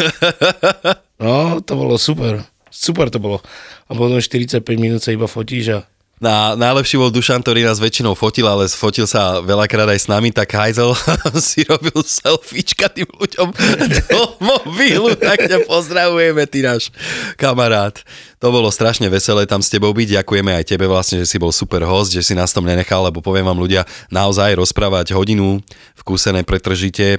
No, 1.21 1.61
to 1.61 1.77
bolo 1.77 2.01
super. 2.01 2.49
Super 2.73 3.13
to 3.13 3.21
bolo. 3.21 3.45
A 3.85 3.93
potom 3.93 4.17
45 4.17 4.65
minút 4.81 5.05
sa 5.05 5.13
iba 5.13 5.29
fotíš 5.29 5.77
a 5.77 5.79
Na, 6.21 6.53
najlepší 6.53 7.01
bol 7.01 7.09
Dušan, 7.09 7.41
ktorý 7.41 7.65
nás 7.65 7.81
väčšinou 7.81 8.13
fotil, 8.13 8.45
ale 8.45 8.69
fotil 8.69 9.09
sa 9.09 9.41
veľakrát 9.41 9.89
aj 9.89 10.05
s 10.05 10.07
nami, 10.13 10.29
tak 10.29 10.53
Hajzel 10.53 10.93
si 11.41 11.65
robil 11.65 11.97
selfiečka 12.05 12.93
tým 12.93 13.09
ľuďom 13.09 13.49
do 14.05 14.21
mobilu, 14.37 15.17
tak 15.17 15.49
ťa 15.49 15.65
pozdravujeme, 15.65 16.45
ty 16.45 16.61
náš 16.61 16.93
kamarát. 17.41 17.97
To 18.37 18.53
bolo 18.53 18.69
strašne 18.69 19.09
veselé 19.09 19.49
tam 19.49 19.65
s 19.65 19.73
tebou 19.73 19.97
byť, 19.97 20.21
ďakujeme 20.21 20.53
aj 20.61 20.69
tebe 20.69 20.85
vlastne, 20.85 21.25
že 21.25 21.29
si 21.29 21.41
bol 21.41 21.57
super 21.57 21.89
host, 21.89 22.13
že 22.13 22.21
si 22.21 22.37
nás 22.37 22.53
tom 22.53 22.69
nenechal, 22.69 23.01
lebo 23.01 23.25
poviem 23.25 23.49
vám 23.49 23.57
ľudia, 23.57 23.89
naozaj 24.13 24.61
rozprávať 24.61 25.17
hodinu 25.17 25.65
v 25.97 26.03
kúse 26.05 26.29
nepretržite, 26.37 27.17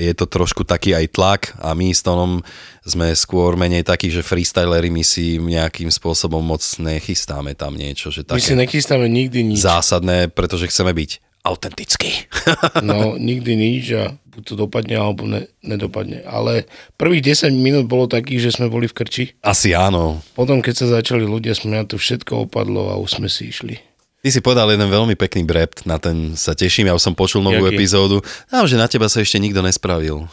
je 0.00 0.12
to 0.16 0.24
trošku 0.24 0.64
taký 0.64 0.96
aj 0.96 1.06
tlak 1.12 1.42
a 1.60 1.76
my 1.76 1.92
s 1.92 2.00
Tonom 2.00 2.40
sme 2.80 3.12
skôr 3.12 3.60
menej 3.60 3.84
takí, 3.84 4.08
že 4.08 4.24
freestylery 4.24 4.88
my 4.88 5.04
si 5.04 5.36
nejakým 5.36 5.92
spôsobom 5.92 6.40
moc 6.40 6.64
nechystáme 6.80 7.52
tam 7.52 7.76
niečo, 7.76 8.08
že 8.08 8.24
my 8.24 8.40
si 8.40 8.56
také 8.56 8.60
nechystáme 8.64 9.04
nikdy 9.04 9.44
nič. 9.44 9.60
zásadné, 9.60 10.32
pretože 10.32 10.72
chceme 10.72 10.96
byť 10.96 11.44
autentickí. 11.44 12.10
No, 12.80 13.20
nikdy 13.20 13.52
nič 13.54 13.84
a 13.92 14.16
buď 14.32 14.42
to 14.42 14.54
dopadne, 14.56 14.96
alebo 14.96 15.28
ne, 15.28 15.46
nedopadne. 15.60 16.24
Ale 16.24 16.64
prvých 16.96 17.36
10 17.36 17.52
minút 17.52 17.84
bolo 17.86 18.08
takých, 18.08 18.48
že 18.48 18.54
sme 18.56 18.72
boli 18.72 18.88
v 18.88 18.96
krči. 18.96 19.24
Asi 19.44 19.76
áno. 19.76 20.24
Potom, 20.32 20.64
keď 20.64 20.74
sa 20.74 20.86
začali 21.00 21.28
ľudia 21.28 21.52
smiať, 21.52 21.94
to 21.94 21.96
všetko 22.00 22.48
opadlo 22.48 22.88
a 22.90 22.96
už 22.96 23.20
sme 23.20 23.28
si 23.28 23.52
išli. 23.52 23.89
Ty 24.20 24.28
si 24.28 24.38
povedal 24.38 24.68
jeden 24.68 24.84
veľmi 24.84 25.16
pekný 25.16 25.42
brept, 25.42 25.84
na 25.84 25.96
ten 25.96 26.34
sa 26.34 26.52
teším, 26.52 26.86
ja 26.86 26.94
už 26.94 27.00
som 27.02 27.14
počul 27.14 27.40
novú 27.40 27.64
Jaký? 27.64 27.72
epizódu. 27.74 28.20
Dám, 28.46 28.64
že 28.64 28.76
na 28.76 28.84
teba 28.84 29.08
sa 29.08 29.18
ešte 29.18 29.36
nikto 29.36 29.60
nespravil. 29.60 30.28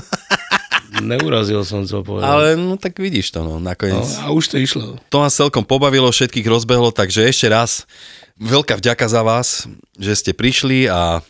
Neurazil 0.98 1.60
som 1.62 1.84
to 1.84 2.00
povedať. 2.00 2.24
Ale 2.24 2.46
no 2.56 2.74
tak 2.74 2.96
vidíš 2.96 3.30
to, 3.30 3.40
no, 3.40 3.60
No, 3.60 3.62
nakoniec. 3.62 4.08
a 4.18 4.32
už 4.32 4.48
to 4.48 4.56
išlo. 4.56 4.96
To 5.08 5.20
nás 5.20 5.30
celkom 5.30 5.62
pobavilo, 5.62 6.08
všetkých 6.08 6.48
rozbehlo, 6.48 6.88
takže 6.88 7.22
ešte 7.22 7.46
raz 7.46 7.84
veľká 8.34 8.74
vďaka 8.74 9.04
za 9.04 9.20
vás, 9.20 9.68
že 9.94 10.12
ste 10.14 10.32
prišli 10.32 10.88
a 10.88 11.20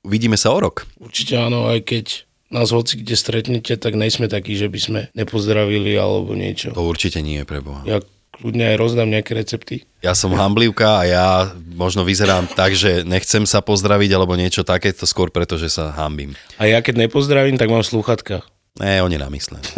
uvidíme 0.00 0.38
sa 0.38 0.54
o 0.54 0.58
rok. 0.58 0.86
Určite 0.96 1.34
áno, 1.36 1.66
aj 1.66 1.82
keď 1.82 2.06
nás 2.48 2.70
hoci 2.70 3.02
kde 3.02 3.12
stretnete, 3.12 3.74
tak 3.74 3.92
nejsme 3.92 4.24
takí, 4.24 4.54
že 4.54 4.70
by 4.70 4.78
sme 4.78 5.00
nepozdravili 5.12 5.92
alebo 5.92 6.32
niečo. 6.32 6.70
To 6.72 6.86
určite 6.86 7.18
nie, 7.18 7.42
preboha. 7.42 7.82
Ja 7.84 7.98
kľudne 8.38 8.74
aj 8.74 8.76
rozdám 8.78 9.10
nejaké 9.10 9.34
recepty. 9.34 9.76
Ja 9.98 10.14
som 10.14 10.30
hamblivka 10.32 11.00
a 11.00 11.02
ja 11.04 11.26
možno 11.74 12.06
vyzerám 12.06 12.46
tak, 12.54 12.78
že 12.78 13.02
nechcem 13.02 13.44
sa 13.44 13.58
pozdraviť 13.58 14.10
alebo 14.14 14.38
niečo 14.38 14.62
takéto 14.62 15.04
skôr, 15.04 15.34
pretože 15.34 15.74
sa 15.74 15.90
hambím. 15.90 16.38
A 16.56 16.70
ja 16.70 16.78
keď 16.78 17.10
nepozdravím, 17.10 17.58
tak 17.58 17.68
mám 17.68 17.82
slúchatka. 17.82 18.46
Ne, 18.78 19.02
oni 19.02 19.18
namyslené. 19.18 19.66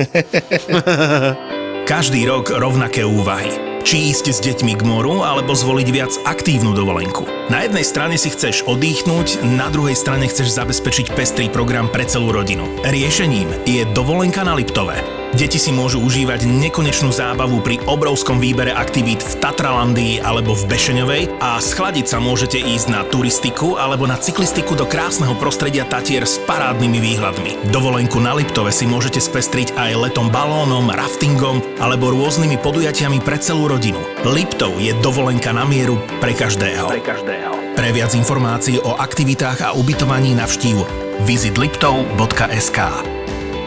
Každý 1.91 2.29
rok 2.29 2.53
rovnaké 2.53 3.03
úvahy. 3.03 3.51
Či 3.81 4.13
ísť 4.13 4.27
s 4.29 4.39
deťmi 4.45 4.77
k 4.77 4.85
moru, 4.85 5.25
alebo 5.25 5.57
zvoliť 5.57 5.89
viac 5.89 6.13
aktívnu 6.29 6.77
dovolenku. 6.77 7.25
Na 7.49 7.65
jednej 7.65 7.83
strane 7.83 8.21
si 8.21 8.29
chceš 8.29 8.61
oddychnúť, 8.69 9.41
na 9.57 9.73
druhej 9.73 9.97
strane 9.97 10.29
chceš 10.29 10.53
zabezpečiť 10.53 11.17
pestrý 11.17 11.49
program 11.49 11.89
pre 11.89 12.05
celú 12.05 12.31
rodinu. 12.31 12.69
Riešením 12.85 13.65
je 13.65 13.89
dovolenka 13.97 14.45
na 14.45 14.53
Liptove. 14.53 15.20
Deti 15.31 15.63
si 15.63 15.71
môžu 15.71 16.03
užívať 16.03 16.43
nekonečnú 16.43 17.15
zábavu 17.15 17.63
pri 17.63 17.79
obrovskom 17.87 18.43
výbere 18.43 18.75
aktivít 18.75 19.23
v 19.23 19.39
Tatralandii 19.39 20.19
alebo 20.27 20.59
v 20.59 20.67
Bešeňovej 20.67 21.23
a 21.39 21.63
schladiť 21.63 22.07
sa 22.11 22.19
môžete 22.19 22.59
ísť 22.59 22.91
na 22.91 23.07
turistiku 23.07 23.79
alebo 23.79 24.11
na 24.11 24.19
cyklistiku 24.19 24.75
do 24.75 24.91
krásneho 24.91 25.39
prostredia 25.39 25.87
Tatier 25.87 26.27
s 26.27 26.43
parádnymi 26.51 26.99
výhľadmi. 26.99 27.51
Dovolenku 27.71 28.19
na 28.19 28.35
Liptove 28.35 28.75
si 28.75 28.91
môžete 28.91 29.23
spestriť 29.23 29.79
aj 29.79 30.11
letom 30.11 30.35
balónom, 30.35 30.91
raftingom 30.91 31.63
alebo 31.79 32.11
rôznymi 32.11 32.59
podujatiami 32.59 33.23
pre 33.23 33.39
celú 33.39 33.71
rodinu. 33.71 34.03
Liptov 34.27 34.83
je 34.83 34.91
dovolenka 34.99 35.55
na 35.55 35.63
mieru 35.63 36.03
pre 36.19 36.35
každého. 36.35 36.91
Pre 36.91 37.07
každého. 37.07 37.51
Pre 37.79 37.89
viac 37.95 38.19
informácií 38.19 38.83
o 38.83 38.99
aktivitách 38.99 39.63
a 39.63 39.79
ubytovaní 39.79 40.35
navštív 40.35 40.83
visitliptov.sk 41.23 43.20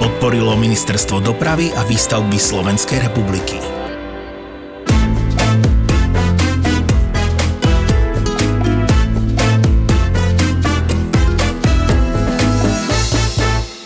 Podporilo 0.04 0.60
Ministerstvo 0.60 1.24
dopravy 1.24 1.72
a 1.72 1.80
výstavby 1.88 2.36
Slovenskej 2.36 3.08
republiky. 3.08 3.56
No 3.56 3.64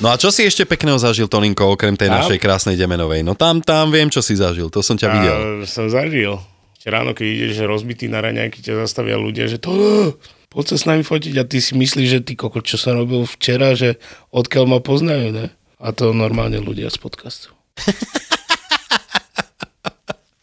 a 0.10 0.18
čo 0.18 0.34
si 0.34 0.42
ešte 0.42 0.66
pekného 0.66 0.98
zažil, 0.98 1.30
Toninko, 1.30 1.78
okrem 1.78 1.94
tej 1.94 2.10
Tam? 2.10 2.26
našej 2.26 2.42
krásnej 2.42 2.82
Demenovej? 2.82 3.22
No 3.22 3.38
tam, 3.38 3.62
tam 3.62 3.94
viem, 3.94 4.10
čo 4.10 4.26
si 4.26 4.34
zažil, 4.34 4.74
to 4.74 4.82
som 4.82 4.98
ťa 4.98 5.14
videl. 5.14 5.38
A 5.38 5.70
som 5.70 5.86
zažil. 5.86 6.42
Ráno, 6.82 7.14
keď 7.14 7.28
ideš 7.30 7.70
rozbitý 7.70 8.10
na 8.10 8.26
raňajky, 8.26 8.66
ťa 8.66 8.90
zastavia 8.90 9.22
ľudia, 9.22 9.46
že 9.46 9.62
to 9.62 10.18
poď 10.50 10.66
sa 10.74 10.76
s 10.82 10.90
nami 10.90 11.06
fotiť 11.06 11.38
a 11.38 11.46
ty 11.46 11.62
si 11.62 11.78
myslíš, 11.78 12.10
že 12.10 12.26
ty 12.26 12.34
koko, 12.34 12.66
čo 12.66 12.82
som 12.82 12.98
robil 12.98 13.22
včera, 13.30 13.78
že 13.78 14.02
odkiaľ 14.34 14.66
ma 14.66 14.82
poznajú, 14.82 15.30
ne? 15.30 15.54
A 15.78 15.94
to 15.94 16.10
normálne 16.10 16.58
ľudia 16.58 16.90
z 16.90 16.98
podcastu. 16.98 17.54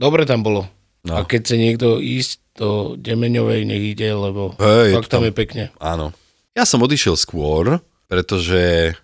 Dobre 0.03 0.27
tam 0.27 0.43
bolo. 0.47 0.67
No. 1.05 1.15
No. 1.15 1.15
A 1.21 1.29
keď 1.29 1.41
chce 1.45 1.57
niekto 1.61 1.89
ísť 2.01 2.39
do 2.57 2.97
Demeňovej, 2.97 3.69
nech 3.69 3.85
ide, 3.93 4.09
lebo 4.15 4.57
Hej, 4.57 4.97
fakt 4.97 5.11
to 5.11 5.15
tam 5.19 5.23
tam- 5.23 5.29
je 5.29 5.33
pekne. 5.35 5.65
Áno. 5.77 6.17
Ja 6.55 6.65
som 6.65 6.81
odišiel 6.81 7.19
skôr, 7.19 7.83
pretože 8.07 8.95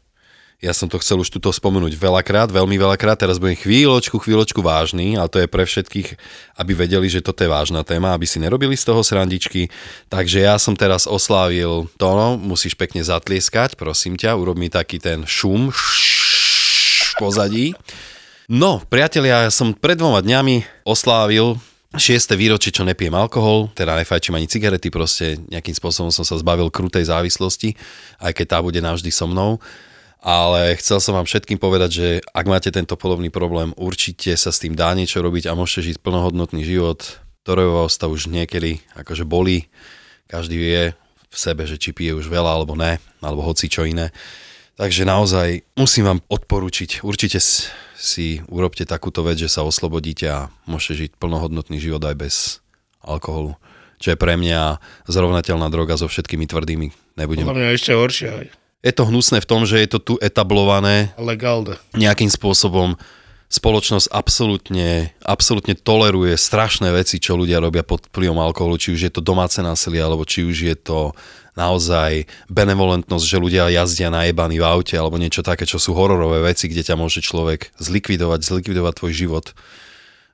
ja 0.61 0.77
som 0.77 0.93
to 0.93 1.01
chcel 1.01 1.25
už 1.25 1.33
tuto 1.33 1.49
spomenúť 1.49 1.97
veľakrát, 1.97 2.53
veľmi 2.53 2.77
veľakrát, 2.77 3.17
teraz 3.17 3.41
budem 3.41 3.57
chvíľočku, 3.57 4.21
chvíľočku 4.21 4.61
vážny, 4.61 5.17
ale 5.17 5.33
to 5.33 5.41
je 5.41 5.49
pre 5.49 5.65
všetkých, 5.65 6.21
aby 6.61 6.73
vedeli, 6.77 7.09
že 7.09 7.25
toto 7.25 7.41
je 7.41 7.49
vážna 7.49 7.81
téma, 7.81 8.13
aby 8.13 8.29
si 8.29 8.37
nerobili 8.37 8.77
z 8.77 8.85
toho 8.93 9.01
srandičky. 9.01 9.73
Takže 10.13 10.45
ja 10.45 10.61
som 10.61 10.77
teraz 10.77 11.09
oslávil 11.09 11.89
Tono, 11.97 12.37
musíš 12.37 12.77
pekne 12.77 13.01
zatlieskať, 13.01 13.81
prosím 13.81 14.21
ťa, 14.21 14.37
urob 14.37 14.61
mi 14.61 14.69
taký 14.69 15.01
ten 15.01 15.25
šum 15.25 15.73
v 15.73 15.81
pozadí. 17.21 17.77
No, 18.49 18.81
priatelia, 18.81 19.47
ja 19.47 19.53
som 19.53 19.77
pred 19.77 20.01
dvoma 20.01 20.25
dňami 20.25 20.89
oslávil 20.89 21.61
6. 21.93 22.33
výročie, 22.39 22.73
čo 22.73 22.87
nepijem 22.87 23.13
alkohol, 23.13 23.69
teda 23.77 24.01
nefajčím 24.01 24.41
ani 24.41 24.49
cigarety, 24.49 24.89
proste 24.89 25.37
nejakým 25.53 25.77
spôsobom 25.77 26.09
som 26.09 26.25
sa 26.25 26.41
zbavil 26.41 26.73
krutej 26.73 27.05
závislosti, 27.05 27.77
aj 28.25 28.33
keď 28.33 28.47
tá 28.57 28.59
bude 28.65 28.81
navždy 28.81 29.13
so 29.13 29.29
mnou. 29.29 29.61
Ale 30.21 30.77
chcel 30.77 31.01
som 31.01 31.17
vám 31.17 31.25
všetkým 31.25 31.57
povedať, 31.57 31.91
že 31.91 32.09
ak 32.31 32.47
máte 32.47 32.69
tento 32.69 32.93
podobný 32.95 33.33
problém, 33.33 33.73
určite 33.77 34.37
sa 34.37 34.53
s 34.53 34.61
tým 34.61 34.77
dá 34.77 34.93
niečo 34.93 35.25
robiť 35.25 35.49
a 35.49 35.57
môžete 35.57 35.93
žiť 35.93 35.97
plnohodnotný 36.05 36.61
život, 36.63 37.01
ktorého 37.43 37.89
to 37.89 38.07
už 38.07 38.29
niekedy 38.29 38.85
akože 38.95 39.25
bolí. 39.25 39.67
Každý 40.29 40.57
vie 40.61 40.83
v 41.31 41.37
sebe, 41.37 41.65
že 41.65 41.81
či 41.81 41.91
pije 41.97 42.15
už 42.15 42.29
veľa 42.29 42.53
alebo 42.53 42.77
ne, 42.77 43.01
alebo 43.25 43.43
hoci 43.43 43.67
čo 43.67 43.89
iné. 43.89 44.13
Takže 44.81 45.05
naozaj 45.05 45.61
musím 45.77 46.09
vám 46.09 46.21
odporučiť, 46.25 47.05
určite 47.05 47.37
si 48.01 48.41
urobte 48.49 48.89
takúto 48.89 49.21
vec, 49.21 49.37
že 49.37 49.53
sa 49.53 49.61
oslobodíte 49.61 50.25
a 50.25 50.49
môžete 50.65 50.95
žiť 50.97 51.11
plnohodnotný 51.21 51.77
život 51.77 52.01
aj 52.01 52.17
bez 52.17 52.35
alkoholu. 53.05 53.61
Čo 54.01 54.17
je 54.17 54.17
pre 54.17 54.41
mňa 54.41 54.81
zrovnateľná 55.05 55.69
droga 55.69 56.01
so 56.01 56.09
všetkými 56.09 56.49
tvrdými. 56.49 56.97
Nebudem. 57.21 57.45
Podľa 57.45 57.61
mňa 57.61 57.77
ešte 57.77 57.93
horšie 57.93 58.29
aj. 58.33 58.47
Je 58.81 58.93
to 58.97 59.05
hnusné 59.05 59.45
v 59.45 59.49
tom, 59.53 59.69
že 59.69 59.85
je 59.85 59.89
to 59.93 60.01
tu 60.01 60.15
etablované 60.17 61.13
Legálne. 61.21 61.77
nejakým 61.93 62.33
spôsobom 62.33 62.97
spoločnosť 63.53 64.09
absolútne, 64.09 65.13
absolútne 65.21 65.77
toleruje 65.77 66.41
strašné 66.41 66.89
veci, 66.97 67.21
čo 67.21 67.37
ľudia 67.37 67.61
robia 67.61 67.85
pod 67.85 68.09
vplyvom 68.09 68.41
alkoholu, 68.41 68.81
či 68.81 68.97
už 68.97 69.01
je 69.05 69.13
to 69.13 69.21
domáce 69.21 69.61
násilie, 69.61 70.01
alebo 70.01 70.25
či 70.25 70.49
už 70.49 70.73
je 70.73 70.77
to 70.81 71.13
naozaj 71.59 72.27
benevolentnosť, 72.51 73.25
že 73.27 73.43
ľudia 73.43 73.73
jazdia 73.73 74.11
najebaní 74.13 74.61
v 74.61 74.67
aute, 74.67 74.95
alebo 74.95 75.19
niečo 75.19 75.43
také, 75.43 75.67
čo 75.67 75.81
sú 75.81 75.95
hororové 75.95 76.43
veci, 76.45 76.71
kde 76.71 76.87
ťa 76.87 76.95
môže 76.99 77.23
človek 77.23 77.75
zlikvidovať, 77.79 78.41
zlikvidovať 78.43 78.93
tvoj 78.97 79.13
život 79.13 79.47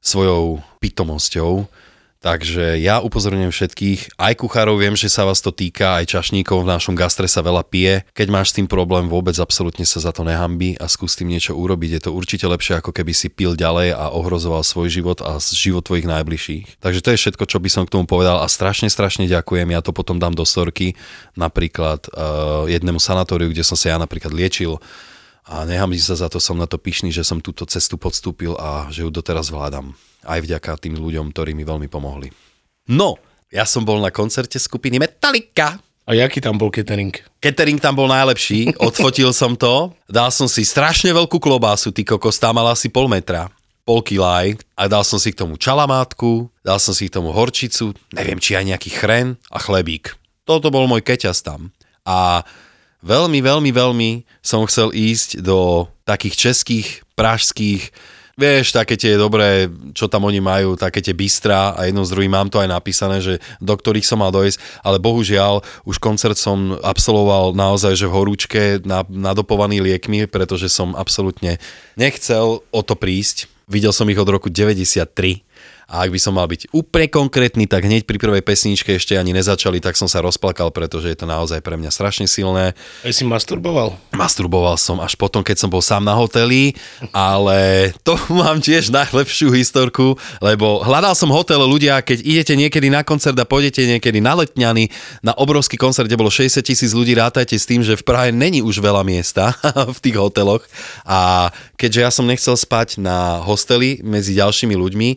svojou 0.05 0.63
pitomosťou. 0.79 1.67
Takže 2.27 2.83
ja 2.83 2.99
upozorňujem 2.99 3.55
všetkých, 3.55 4.19
aj 4.19 4.35
kuchárov 4.35 4.83
viem, 4.83 4.99
že 4.99 5.07
sa 5.07 5.23
vás 5.23 5.39
to 5.39 5.55
týka, 5.55 6.03
aj 6.03 6.11
čašníkov 6.11 6.67
v 6.67 6.71
našom 6.75 6.99
gastre 6.99 7.31
sa 7.31 7.39
veľa 7.39 7.63
pije. 7.63 8.03
Keď 8.19 8.29
máš 8.35 8.51
s 8.51 8.59
tým 8.59 8.67
problém, 8.67 9.07
vôbec 9.07 9.39
absolútne 9.39 9.87
sa 9.87 10.03
za 10.03 10.11
to 10.11 10.27
nehambí 10.27 10.75
a 10.83 10.91
skús 10.91 11.15
tým 11.15 11.31
niečo 11.31 11.55
urobiť. 11.55 11.91
Je 11.95 12.03
to 12.03 12.11
určite 12.11 12.51
lepšie, 12.51 12.83
ako 12.83 12.91
keby 12.91 13.15
si 13.15 13.31
pil 13.31 13.55
ďalej 13.55 13.95
a 13.95 14.11
ohrozoval 14.11 14.67
svoj 14.67 14.91
život 14.91 15.23
a 15.23 15.39
život 15.39 15.87
tvojich 15.87 16.11
najbližších. 16.11 16.83
Takže 16.83 16.99
to 16.99 17.15
je 17.15 17.21
všetko, 17.23 17.45
čo 17.47 17.63
by 17.63 17.71
som 17.71 17.87
k 17.87 17.95
tomu 17.95 18.11
povedal 18.11 18.43
a 18.43 18.51
strašne, 18.51 18.91
strašne 18.91 19.31
ďakujem. 19.31 19.71
Ja 19.71 19.79
to 19.79 19.95
potom 19.95 20.19
dám 20.19 20.35
do 20.35 20.43
storky, 20.43 20.99
napríklad 21.39 22.11
uh, 22.11 22.67
jednému 22.67 22.99
sanatóriu, 22.99 23.55
kde 23.55 23.63
som 23.63 23.79
sa 23.79 23.95
ja 23.95 24.03
napríklad 24.03 24.35
liečil 24.35 24.83
a 25.47 25.63
nehambím 25.63 26.03
sa 26.03 26.19
za 26.19 26.27
to, 26.27 26.43
som 26.43 26.59
na 26.59 26.67
to 26.67 26.75
pyšný, 26.75 27.15
že 27.15 27.23
som 27.23 27.39
túto 27.39 27.63
cestu 27.71 27.95
podstúpil 27.95 28.59
a 28.59 28.91
že 28.91 29.07
ju 29.07 29.11
doteraz 29.15 29.55
vládam. 29.55 29.95
Aj 30.27 30.43
vďaka 30.43 30.75
tým 30.83 30.99
ľuďom, 30.99 31.31
ktorí 31.31 31.55
mi 31.55 31.63
veľmi 31.63 31.87
pomohli. 31.87 32.35
No, 32.91 33.15
ja 33.55 33.63
som 33.63 33.87
bol 33.87 34.03
na 34.03 34.11
koncerte 34.11 34.59
skupiny 34.59 34.99
Metallica. 34.99 35.79
A 36.07 36.11
jaký 36.15 36.43
tam 36.43 36.59
bol 36.59 36.71
catering? 36.71 37.15
Catering 37.39 37.79
tam 37.79 37.95
bol 37.95 38.11
najlepší, 38.11 38.75
odfotil 38.91 39.31
som 39.31 39.55
to, 39.55 39.95
dal 40.11 40.35
som 40.35 40.51
si 40.51 40.67
strašne 40.67 41.15
veľkú 41.15 41.39
klobásu, 41.39 41.95
ty 41.95 42.03
kokos, 42.03 42.43
tá 42.43 42.51
mala 42.51 42.75
asi 42.75 42.91
pol 42.91 43.07
metra, 43.07 43.51
pol 43.87 44.03
kilaj 44.03 44.59
a 44.75 44.91
dal 44.91 45.07
som 45.07 45.19
si 45.19 45.31
k 45.31 45.47
tomu 45.47 45.55
čalamátku, 45.59 46.51
dal 46.67 46.83
som 46.83 46.91
si 46.91 47.07
k 47.07 47.15
tomu 47.19 47.31
horčicu, 47.31 47.95
neviem, 48.15 48.39
či 48.43 48.59
aj 48.59 48.67
nejaký 48.67 48.91
chren 48.99 49.39
a 49.51 49.63
chlebík. 49.63 50.15
Toto 50.47 50.71
bol 50.71 50.87
môj 50.91 51.03
keťas 51.07 51.43
tam. 51.43 51.75
A 52.07 52.47
veľmi, 53.05 53.39
veľmi, 53.43 53.71
veľmi 53.73 54.11
som 54.41 54.65
chcel 54.69 54.93
ísť 54.93 55.41
do 55.43 55.91
takých 56.07 56.37
českých, 56.37 56.89
pražských, 57.17 57.91
vieš, 58.37 58.77
také 58.77 59.01
tie 59.01 59.17
dobré, 59.17 59.73
čo 59.97 60.07
tam 60.13 60.29
oni 60.29 60.45
majú, 60.45 60.77
také 60.77 61.01
tie 61.01 61.17
bystra 61.17 61.73
a 61.73 61.89
jedno 61.89 62.05
z 62.05 62.13
druhým 62.13 62.29
mám 62.29 62.53
to 62.53 62.61
aj 62.61 62.69
napísané, 62.69 63.25
že 63.25 63.41
do 63.65 63.73
ktorých 63.73 64.05
som 64.05 64.21
mal 64.21 64.31
dojsť, 64.31 64.85
ale 64.85 65.01
bohužiaľ 65.01 65.65
už 65.89 65.97
koncert 65.97 66.37
som 66.37 66.77
absolvoval 66.85 67.57
naozaj, 67.57 67.97
že 67.97 68.07
v 68.07 68.17
horúčke 68.17 68.63
na, 68.85 69.03
nadopovaný 69.09 69.81
liekmi, 69.81 70.29
pretože 70.29 70.69
som 70.69 70.93
absolútne 70.93 71.57
nechcel 71.97 72.61
o 72.61 72.81
to 72.85 72.93
prísť. 72.93 73.49
Videl 73.67 73.91
som 73.91 74.07
ich 74.13 74.21
od 74.21 74.29
roku 74.29 74.53
93 74.53 75.46
a 75.87 76.03
ak 76.03 76.11
by 76.11 76.19
som 76.19 76.35
mal 76.35 76.51
byť 76.51 76.75
úplne 76.75 77.07
konkrétny, 77.07 77.71
tak 77.71 77.87
hneď 77.87 78.11
pri 78.11 78.19
prvej 78.19 78.43
pesničke 78.43 78.99
ešte 78.99 79.15
ani 79.15 79.31
nezačali, 79.31 79.79
tak 79.79 79.95
som 79.95 80.11
sa 80.11 80.19
rozplakal, 80.19 80.75
pretože 80.75 81.07
je 81.07 81.15
to 81.15 81.31
naozaj 81.31 81.63
pre 81.63 81.79
mňa 81.79 81.95
strašne 81.95 82.27
silné. 82.27 82.75
Aj 83.07 83.13
si 83.15 83.23
masturboval? 83.23 83.95
Masturboval 84.11 84.75
som 84.83 84.99
až 84.99 85.15
potom, 85.15 85.47
keď 85.47 85.63
som 85.63 85.71
bol 85.71 85.79
sám 85.79 86.03
na 86.03 86.19
hoteli, 86.19 86.75
ale 87.15 87.95
to 88.03 88.19
mám 88.35 88.59
tiež 88.59 88.91
najlepšiu 88.91 89.55
historku, 89.55 90.19
lebo 90.43 90.83
hľadal 90.83 91.15
som 91.15 91.31
hotel 91.31 91.63
ľudia, 91.63 92.03
keď 92.03 92.19
idete 92.19 92.59
niekedy 92.59 92.91
na 92.91 93.07
koncert 93.07 93.39
a 93.39 93.47
pôjdete 93.47 93.87
niekedy 93.87 94.19
na 94.19 94.35
letňany, 94.43 94.91
na 95.23 95.39
obrovský 95.39 95.79
koncert, 95.79 96.11
kde 96.11 96.19
bolo 96.19 96.35
60 96.35 96.67
tisíc 96.67 96.91
ľudí, 96.99 97.15
rátajte 97.15 97.55
s 97.55 97.63
tým, 97.63 97.87
že 97.87 97.95
v 97.95 98.03
Prahe 98.03 98.35
není 98.35 98.59
už 98.59 98.83
veľa 98.83 99.07
miesta 99.07 99.55
v 99.95 99.99
tých 100.03 100.19
hoteloch 100.19 100.67
a 101.07 101.55
keďže 101.79 102.01
ja 102.03 102.11
som 102.11 102.27
nechcel 102.27 102.59
spať 102.59 102.99
na 102.99 103.39
hosteli 103.47 104.03
medzi 104.03 104.35
ďalšími 104.35 104.75
ľuďmi, 104.75 105.09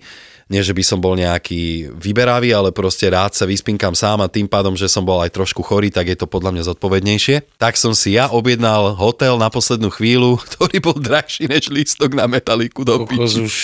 nie, 0.49 0.65
že 0.65 0.73
by 0.73 0.81
som 0.81 0.97
bol 0.97 1.13
nejaký 1.13 1.93
vyberavý, 1.93 2.49
ale 2.57 2.73
proste 2.73 3.05
rád 3.05 3.37
sa 3.37 3.45
vyspinkam 3.45 3.93
sám 3.93 4.25
a 4.25 4.27
tým 4.27 4.49
pádom, 4.49 4.73
že 4.73 4.89
som 4.89 5.05
bol 5.05 5.21
aj 5.21 5.29
trošku 5.29 5.61
chorý, 5.61 5.93
tak 5.93 6.09
je 6.09 6.17
to 6.17 6.25
podľa 6.25 6.57
mňa 6.57 6.63
zodpovednejšie. 6.73 7.61
Tak 7.61 7.77
som 7.77 7.93
si 7.93 8.17
ja 8.17 8.33
objednal 8.33 8.97
hotel 8.97 9.37
na 9.37 9.53
poslednú 9.53 9.93
chvíľu, 9.93 10.37
ktorý 10.49 10.81
bol 10.81 10.97
drahší 10.97 11.45
než 11.45 11.69
lístok 11.69 12.17
na 12.17 12.25
metaliku 12.25 12.81
do 12.81 13.05
piči. 13.05 13.45
už... 13.45 13.55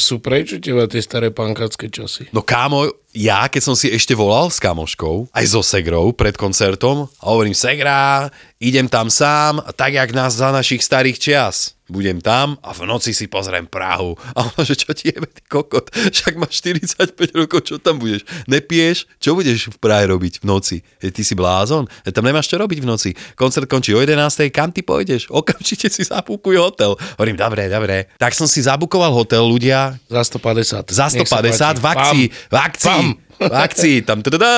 Sú 0.00 0.16
preč 0.16 0.56
tie 0.56 1.02
staré 1.04 1.28
pankácké 1.28 1.92
časy. 1.92 2.32
No 2.32 2.40
kámo, 2.40 2.88
ja 3.18 3.50
keď 3.50 3.62
som 3.64 3.74
si 3.74 3.90
ešte 3.90 4.14
volal 4.14 4.46
s 4.46 4.62
kamoškou, 4.62 5.34
aj 5.34 5.44
so 5.50 5.58
Segrou 5.58 6.14
pred 6.14 6.38
koncertom 6.38 7.10
a 7.18 7.24
hovorím, 7.26 7.50
Segra, 7.52 8.30
idem 8.62 8.86
tam 8.86 9.10
sám, 9.10 9.58
tak 9.74 9.98
jak 9.98 10.14
nás 10.14 10.38
za 10.38 10.54
našich 10.54 10.86
starých 10.86 11.18
čias. 11.18 11.74
Budem 11.88 12.20
tam 12.20 12.60
a 12.60 12.76
v 12.76 12.84
noci 12.84 13.16
si 13.16 13.32
pozriem 13.32 13.64
Prahu. 13.64 14.12
A 14.36 14.44
ona, 14.44 14.60
že 14.60 14.76
čo 14.76 14.92
ti 14.92 15.08
jebe, 15.08 15.24
ty 15.24 15.40
kokot, 15.48 15.88
však 15.88 16.36
máš 16.36 16.60
45 16.60 17.16
rokov, 17.32 17.64
čo 17.64 17.80
tam 17.80 17.96
budeš? 17.96 18.28
Nepiješ? 18.44 19.08
Čo 19.16 19.32
budeš 19.32 19.72
v 19.72 19.80
Prahe 19.80 20.04
robiť 20.04 20.44
v 20.44 20.52
noci? 20.52 20.76
E, 21.00 21.08
ty 21.08 21.24
si 21.24 21.32
blázon? 21.32 21.88
E, 22.04 22.12
tam 22.12 22.28
nemáš 22.28 22.52
čo 22.52 22.60
robiť 22.60 22.84
v 22.84 22.86
noci. 22.86 23.10
Koncert 23.32 23.64
končí 23.72 23.96
o 23.96 24.04
11. 24.04 24.20
Kam 24.52 24.68
ty 24.68 24.84
pôjdeš? 24.84 25.32
Okamžite 25.32 25.88
si 25.88 26.04
zabukuj 26.04 26.60
hotel. 26.60 26.92
Hovorím, 27.16 27.40
dobre, 27.40 27.72
dobre. 27.72 28.12
Tak 28.20 28.36
som 28.36 28.44
si 28.44 28.60
zabukoval 28.60 29.08
hotel, 29.16 29.48
ľudia, 29.48 29.96
Za 30.12 30.28
150. 30.28 30.92
za 30.92 31.08
Nech 31.08 31.24
sa 31.24 31.40
150 31.40 31.40
páči. 31.40 31.80
v 31.80 31.86
akcii, 31.88 32.24
v 32.52 32.56
akcii, 32.68 33.04
V 33.38 33.54
akcii, 33.54 34.02
tam 34.02 34.18
tadadá, 34.18 34.50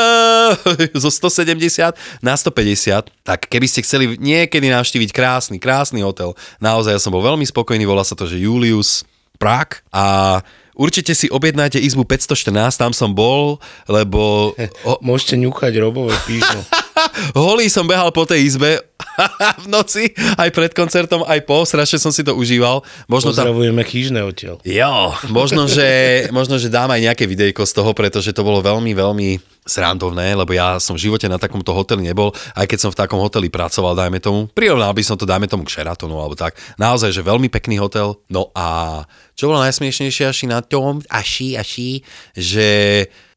zo 1.05 1.11
170 1.13 1.93
na 2.25 2.33
150. 2.33 3.13
Tak 3.21 3.45
keby 3.45 3.67
ste 3.69 3.85
chceli 3.85 4.17
niekedy 4.17 4.73
navštíviť 4.73 5.13
krásny, 5.13 5.57
krásny 5.61 6.01
hotel, 6.01 6.33
naozaj 6.65 6.97
ja 6.97 7.01
som 7.03 7.13
bol 7.13 7.21
veľmi 7.21 7.45
spokojný, 7.45 7.85
volá 7.85 8.01
sa 8.07 8.17
to, 8.17 8.25
že 8.25 8.41
Julius 8.41 9.05
Prague 9.37 9.85
a 9.93 10.41
určite 10.77 11.13
si 11.13 11.29
objednáte 11.29 11.77
izbu 11.77 12.09
514, 12.09 12.81
tam 12.81 12.93
som 12.97 13.13
bol, 13.13 13.61
lebo 13.85 14.53
Môžete 15.05 15.37
ňuchať 15.37 15.73
robové 15.77 16.17
píšno. 16.25 16.65
holý 17.35 17.67
som 17.73 17.87
behal 17.87 18.11
po 18.11 18.25
tej 18.25 18.47
izbe 18.47 18.81
v 19.65 19.67
noci, 19.67 20.13
aj 20.37 20.51
pred 20.55 20.73
koncertom, 20.73 21.25
aj 21.27 21.45
po, 21.45 21.63
strašne 21.65 21.99
som 22.01 22.13
si 22.15 22.25
to 22.25 22.37
užíval. 22.37 22.83
Možno 23.11 23.33
tam 23.35 23.51
Pozdravujeme 23.51 23.83
chýžne 23.85 24.21
odtiaľ. 24.25 24.61
Jo, 24.65 25.15
možno 25.31 25.67
že, 25.71 26.27
možno, 26.35 26.57
že 26.57 26.73
dám 26.73 26.91
aj 26.93 27.01
nejaké 27.11 27.25
videjko 27.27 27.67
z 27.67 27.73
toho, 27.75 27.91
pretože 27.93 28.33
to 28.33 28.43
bolo 28.47 28.65
veľmi, 28.65 28.93
veľmi 28.95 29.29
srandovné, 29.71 30.35
lebo 30.35 30.51
ja 30.51 30.83
som 30.83 30.99
v 30.99 31.07
živote 31.07 31.31
na 31.31 31.39
takomto 31.39 31.71
hoteli 31.71 32.03
nebol, 32.11 32.35
aj 32.59 32.67
keď 32.67 32.79
som 32.83 32.91
v 32.91 32.99
takom 32.99 33.23
hoteli 33.23 33.47
pracoval, 33.47 33.95
dajme 33.95 34.19
tomu. 34.19 34.51
Prirovnal 34.51 34.91
by 34.91 35.03
som 35.07 35.15
to, 35.15 35.23
dajme 35.23 35.47
tomu 35.47 35.63
k 35.63 35.79
Sheratonu 35.79 36.19
alebo 36.19 36.35
tak. 36.35 36.59
Naozaj, 36.75 37.15
že 37.15 37.23
veľmi 37.23 37.47
pekný 37.47 37.79
hotel. 37.79 38.19
No 38.27 38.51
a 38.59 39.07
čo 39.39 39.49
bolo 39.49 39.65
najsmiešnejšie 39.65 40.29
asi 40.29 40.45
na 40.45 40.61
tom, 40.61 41.01
aši, 41.09 41.57
aši, 41.57 42.05
že 42.37 42.69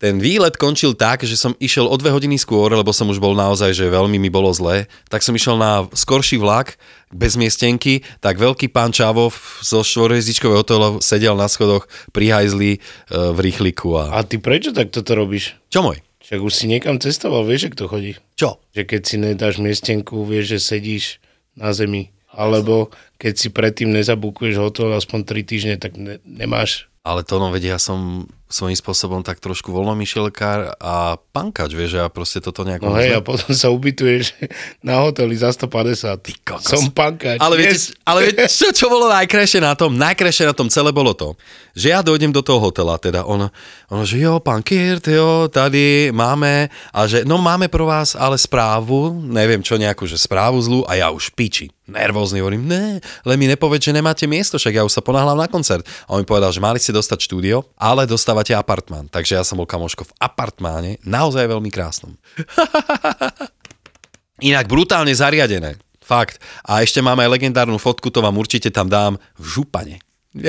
ten 0.04 0.20
výlet 0.20 0.60
končil 0.60 1.00
tak, 1.00 1.24
že 1.24 1.40
som 1.40 1.56
išiel 1.64 1.88
o 1.88 1.96
dve 1.96 2.12
hodiny 2.12 2.36
skôr, 2.36 2.68
lebo 2.76 2.92
som 2.92 3.08
už 3.08 3.24
bol 3.24 3.32
naozaj, 3.32 3.72
že 3.72 3.88
veľmi 3.88 4.20
mi 4.20 4.28
bolo 4.28 4.52
zle, 4.52 4.92
tak 5.08 5.24
som 5.24 5.32
išiel 5.32 5.56
na 5.56 5.88
skorší 5.96 6.36
vlak, 6.44 6.76
bez 7.14 7.38
miestenky, 7.40 8.02
tak 8.20 8.42
veľký 8.42 8.74
pán 8.74 8.92
Čavo 8.92 9.30
zo 9.62 9.86
štvorhviezdičkového 9.86 10.60
hotelu 10.66 11.00
sedel 11.00 11.38
na 11.38 11.48
schodoch 11.48 11.88
pri 12.12 12.34
hajzli 12.34 12.78
e, 12.78 12.80
v 13.10 13.38
rýchliku 13.40 13.96
a... 13.98 14.18
A 14.18 14.26
ty 14.26 14.42
prečo 14.42 14.74
tak 14.74 14.90
toto 14.90 15.14
robíš? 15.14 15.56
Čo 15.70 15.86
môj? 15.86 16.02
Však 16.24 16.40
už 16.40 16.54
si 16.56 16.66
niekam 16.72 16.98
cestoval, 17.04 17.44
vieš, 17.44 17.70
jak 17.70 17.76
to 17.76 17.92
chodí. 17.92 18.16
Čo? 18.40 18.58
Že 18.72 18.82
keď 18.88 19.02
si 19.04 19.16
nedáš 19.20 19.56
miestenku, 19.60 20.24
vieš, 20.24 20.58
že 20.58 20.60
sedíš 20.76 21.06
na 21.54 21.76
zemi. 21.76 22.16
Alebo 22.34 22.90
keď 23.22 23.34
si 23.38 23.48
predtým 23.54 23.94
nezabukuješ 23.94 24.56
hotel 24.58 24.90
aspoň 24.96 25.20
3 25.28 25.50
týždne, 25.50 25.76
tak 25.78 26.00
ne, 26.00 26.18
nemáš. 26.26 26.90
Ale 27.04 27.28
to 27.28 27.36
no 27.36 27.52
vedia, 27.52 27.76
ja 27.76 27.80
som 27.84 28.24
svojím 28.54 28.78
spôsobom 28.78 29.26
tak 29.26 29.42
trošku 29.42 29.74
voľnomyšielkár 29.74 30.78
a 30.78 31.18
pankač, 31.34 31.74
vieš, 31.74 31.98
ja 31.98 32.06
proste 32.06 32.38
toto 32.38 32.62
nejako... 32.62 32.94
No 32.94 33.02
hej, 33.02 33.18
a 33.18 33.26
potom 33.26 33.50
sa 33.50 33.74
ubytuješ 33.74 34.38
na 34.86 35.02
hoteli 35.02 35.34
za 35.34 35.50
150. 35.50 36.22
Ty 36.22 36.32
kokos. 36.46 36.70
Som 36.70 36.94
pankač. 36.94 37.42
Ale 37.42 37.58
viete, 37.58 37.98
ale 38.06 38.30
viete 38.30 38.46
čo, 38.46 38.70
čo 38.70 38.94
bolo 38.94 39.10
najkrajšie 39.10 39.58
na 39.58 39.74
tom? 39.74 39.98
Najkrajšie 39.98 40.46
na 40.46 40.54
tom 40.54 40.70
celé 40.70 40.94
bolo 40.94 41.18
to, 41.18 41.34
že 41.74 41.90
ja 41.90 42.06
dojdem 42.06 42.30
do 42.30 42.46
toho 42.46 42.62
hotela, 42.70 43.02
teda 43.02 43.26
on, 43.26 43.50
on 43.90 44.06
že 44.06 44.22
jo, 44.22 44.38
pán 44.38 44.62
Kirt, 44.62 45.10
jo, 45.10 45.50
tady 45.50 46.14
máme, 46.14 46.70
a 46.94 47.00
že 47.10 47.26
no 47.26 47.42
máme 47.42 47.74
pro 47.74 47.90
vás 47.90 48.14
ale 48.14 48.38
správu, 48.38 49.18
neviem 49.26 49.66
čo 49.66 49.82
nejakú, 49.82 50.06
že 50.06 50.22
správu 50.22 50.62
zlú 50.62 50.80
a 50.86 50.94
ja 50.94 51.10
už 51.10 51.34
piči. 51.34 51.74
Nervózny 51.84 52.40
hovorím, 52.40 52.64
ne, 52.64 53.04
len 53.28 53.36
mi 53.36 53.44
nepoveď, 53.52 53.92
že 53.92 53.98
nemáte 53.98 54.24
miesto, 54.24 54.56
však 54.56 54.72
ja 54.72 54.88
už 54.88 54.94
sa 54.96 55.04
ponáhľam 55.04 55.36
na 55.36 55.52
koncert. 55.52 55.84
A 56.08 56.16
on 56.16 56.24
mi 56.24 56.28
povedal, 56.30 56.48
že 56.56 56.64
mali 56.64 56.80
ste 56.80 56.93
dostať 56.94 57.26
štúdio, 57.26 57.66
ale 57.76 58.06
dostávate 58.06 58.54
apartmán. 58.54 59.10
Takže 59.10 59.36
ja 59.36 59.44
som 59.44 59.58
bol 59.58 59.66
kamoško 59.66 60.06
v 60.06 60.14
apartmáne, 60.22 61.02
naozaj 61.02 61.50
veľmi 61.50 61.74
krásnom. 61.74 62.14
Inak 64.50 64.70
brutálne 64.70 65.12
zariadené. 65.12 65.82
Fakt. 66.04 66.38
A 66.68 66.84
ešte 66.84 67.00
máme 67.00 67.24
aj 67.26 67.40
legendárnu 67.40 67.80
fotku, 67.80 68.12
to 68.12 68.20
vám 68.20 68.36
určite 68.36 68.68
tam 68.70 68.92
dám 68.92 69.16
v 69.40 69.44
župane. 69.44 69.98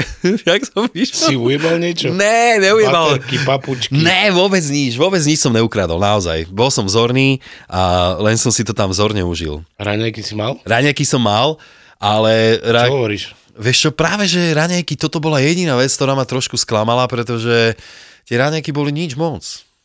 Jak 0.49 0.65
som 0.65 0.89
vyšiel? 0.89 1.29
Si 1.29 1.35
ujebal 1.37 1.77
niečo? 1.77 2.09
Ne, 2.11 2.57
neujebal. 2.57 3.21
Baterky, 3.21 3.37
papučky. 3.45 4.01
Ne, 4.01 4.33
vôbec 4.33 4.65
nič, 4.65 4.97
vôbec 4.97 5.21
nič 5.21 5.45
som 5.45 5.53
neukradol, 5.53 6.01
naozaj. 6.01 6.49
Bol 6.49 6.73
som 6.73 6.89
vzorný 6.89 7.45
a 7.69 8.17
len 8.25 8.41
som 8.41 8.49
si 8.49 8.65
to 8.65 8.73
tam 8.73 8.91
vzorne 8.91 9.21
užil. 9.21 9.61
Raňajky 9.77 10.25
si 10.25 10.33
mal? 10.33 10.57
Raňajky 10.65 11.05
som 11.05 11.21
mal, 11.21 11.61
ale... 12.01 12.65
Ra... 12.65 12.89
Čo 12.89 12.97
hovoríš? 12.97 13.25
Vieš 13.55 13.79
čo, 13.87 13.91
práve 13.95 14.27
že 14.27 14.55
raňajky, 14.55 14.99
toto 14.99 15.23
bola 15.23 15.39
jediná 15.39 15.79
vec, 15.79 15.91
ktorá 15.95 16.19
ma 16.19 16.27
trošku 16.27 16.59
sklamala, 16.59 17.07
pretože 17.07 17.79
tie 18.27 18.37
raňajky 18.39 18.75
boli 18.75 18.91
nič 18.91 19.15
moc. 19.15 19.43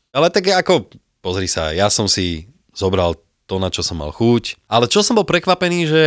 Ale 0.10 0.34
tak 0.34 0.50
ako, 0.50 0.90
pozri 1.22 1.46
sa, 1.46 1.70
ja 1.70 1.88
som 1.94 2.10
si 2.10 2.50
zobral 2.74 3.14
to, 3.50 3.58
na 3.58 3.74
čo 3.74 3.82
som 3.82 3.98
mal 3.98 4.14
chuť. 4.14 4.62
Ale 4.70 4.86
čo 4.86 5.02
som 5.02 5.18
bol 5.18 5.26
prekvapený, 5.26 5.90
že 5.90 6.04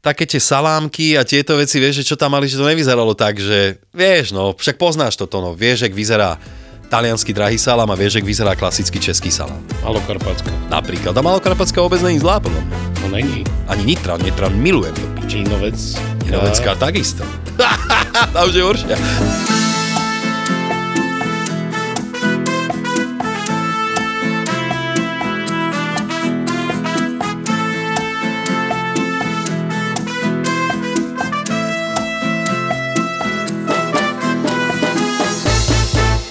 také 0.00 0.24
tie 0.24 0.40
salámky 0.40 1.20
a 1.20 1.24
tieto 1.28 1.60
veci, 1.60 1.76
vieš, 1.76 2.00
že 2.00 2.08
čo 2.12 2.16
tam 2.16 2.32
mali, 2.32 2.48
že 2.48 2.56
to 2.56 2.64
nevyzeralo 2.64 3.12
tak, 3.12 3.36
že 3.36 3.76
vieš, 3.92 4.32
no, 4.32 4.56
však 4.56 4.80
poznáš 4.80 5.20
toto, 5.20 5.44
no, 5.44 5.52
vieš, 5.52 5.84
jak 5.84 5.92
vyzerá 5.92 6.40
talianský 6.88 7.36
drahý 7.36 7.60
salám 7.60 7.90
a 7.90 7.94
vieš, 7.94 8.20
jak 8.20 8.24
vyzerá 8.24 8.56
klasický 8.56 8.98
český 9.00 9.30
salám. 9.30 9.60
Malokarpatska. 9.84 10.50
Napríklad. 10.72 11.12
A 11.16 11.22
Malokarpatská 11.22 11.84
vôbec 11.84 12.00
není 12.00 12.18
zlá, 12.18 12.40
podľa 12.40 12.64
mňa. 12.64 12.76
No 13.04 13.06
není. 13.12 13.44
Ani 13.68 13.84
Nitra, 13.84 14.16
Nitra 14.16 14.48
milujem 14.48 14.96
do 14.96 15.06
piči. 15.20 15.44
Čínovec. 15.44 15.78
Inovecká 16.26 16.74
takisto. 16.74 17.22
Tá 18.34 18.42
už 18.42 18.54
je 18.58 18.64
horšia. 18.66 18.96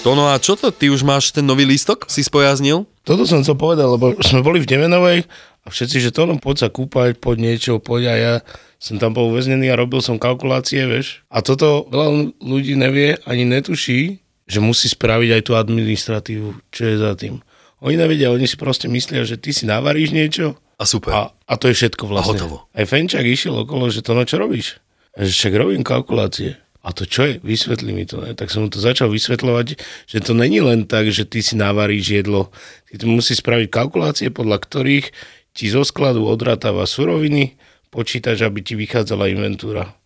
Tono, 0.08 0.32
a 0.32 0.40
čo 0.40 0.56
to? 0.56 0.72
Ty 0.72 0.88
už 0.88 1.04
máš 1.04 1.36
ten 1.36 1.44
nový 1.44 1.68
lístok? 1.68 2.08
Si 2.08 2.24
spojaznil? 2.24 2.88
Toto 3.04 3.28
som 3.28 3.44
chcel 3.44 3.60
povedať, 3.60 3.84
lebo 3.92 4.16
sme 4.24 4.40
boli 4.40 4.56
v 4.56 4.64
Demenovej 4.64 5.28
a 5.60 5.68
všetci, 5.68 6.00
že 6.00 6.16
to 6.16 6.24
no, 6.24 6.40
poď 6.40 6.64
sa 6.64 6.68
kúpať, 6.72 7.20
poď 7.20 7.36
niečo, 7.44 7.76
poď 7.76 8.02
a 8.08 8.14
ja 8.16 8.34
som 8.80 8.96
tam 8.96 9.12
bol 9.12 9.28
uväznený 9.28 9.68
a 9.68 9.76
robil 9.76 10.00
som 10.00 10.16
kalkulácie, 10.16 10.88
vieš. 10.88 11.20
A 11.28 11.44
toto 11.44 11.84
veľa 11.92 12.40
ľudí 12.40 12.72
nevie, 12.72 13.20
ani 13.28 13.44
netuší, 13.44 14.24
že 14.48 14.64
musí 14.64 14.88
spraviť 14.88 15.28
aj 15.28 15.42
tú 15.44 15.52
administratívu, 15.60 16.56
čo 16.72 16.82
je 16.88 16.96
za 16.96 17.12
tým. 17.12 17.44
Oni 17.84 18.00
nevedia, 18.00 18.32
oni 18.32 18.48
si 18.48 18.56
proste 18.56 18.88
myslia, 18.88 19.28
že 19.28 19.36
ty 19.36 19.52
si 19.52 19.68
navaríš 19.68 20.16
niečo 20.16 20.56
A 20.80 20.88
super. 20.88 21.12
a, 21.12 21.22
a 21.36 21.54
to 21.60 21.68
je 21.68 21.84
všetko 21.84 22.08
vlastne. 22.08 22.40
hotovo. 22.40 22.64
Aj 22.72 22.88
Fenčák 22.88 23.28
išiel 23.28 23.52
okolo, 23.60 23.92
že 23.92 24.00
to 24.00 24.16
no 24.16 24.24
čo 24.24 24.40
robíš? 24.40 24.80
A 25.20 25.28
že 25.28 25.36
však 25.36 25.52
robím 25.52 25.84
kalkulácie. 25.84 26.56
A 26.78 26.94
to 26.94 27.04
čo 27.04 27.26
je? 27.26 27.34
Vysvetli 27.42 27.90
mi 27.90 28.06
to. 28.06 28.22
Ne? 28.22 28.38
Tak 28.38 28.54
som 28.54 28.64
mu 28.64 28.70
to 28.70 28.78
začal 28.78 29.10
vysvetľovať, 29.10 29.76
že 30.06 30.18
to 30.22 30.32
není 30.32 30.62
len 30.62 30.86
tak, 30.86 31.10
že 31.10 31.26
ty 31.26 31.42
si 31.42 31.58
navaríš 31.58 32.22
jedlo. 32.22 32.54
Ty 32.88 33.02
tu 33.02 33.06
musíš 33.10 33.42
spraviť 33.42 33.68
kalkulácie, 33.68 34.30
podľa 34.30 34.62
ktorých 34.62 35.06
ti 35.52 35.66
zo 35.66 35.82
skladu 35.82 36.22
odratáva 36.24 36.86
suroviny, 36.86 37.58
počítaš, 37.90 38.46
aby 38.46 38.62
ti 38.62 38.78
vychádzala 38.78 39.26
inventúra. 39.32 39.98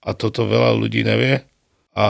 A 0.00 0.14
toto 0.14 0.46
veľa 0.46 0.78
ľudí 0.78 1.02
nevie. 1.02 1.42
A 1.98 2.06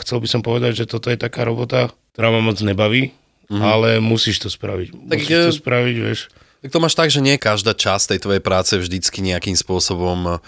chcel 0.00 0.22
by 0.22 0.28
som 0.30 0.40
povedať, 0.46 0.86
že 0.86 0.88
toto 0.88 1.10
je 1.10 1.18
taká 1.18 1.42
robota, 1.42 1.90
ktorá 2.14 2.30
ma 2.30 2.40
moc 2.40 2.62
nebaví, 2.62 3.10
mm-hmm. 3.50 3.60
ale 3.60 3.98
musíš 3.98 4.46
to 4.46 4.48
spraviť. 4.48 4.94
Tak 5.10 5.18
musíš 5.18 5.28
je- 5.28 5.48
to 5.50 5.58
spraviť, 5.58 5.96
vieš. 5.98 6.20
Tak 6.60 6.76
to 6.76 6.82
máš 6.84 6.92
tak, 6.92 7.08
že 7.08 7.24
nie 7.24 7.40
každá 7.40 7.72
časť 7.72 8.14
tej 8.14 8.20
tvojej 8.20 8.42
práce 8.44 8.76
vždycky 8.76 9.24
nejakým 9.24 9.56
spôsobom 9.56 10.44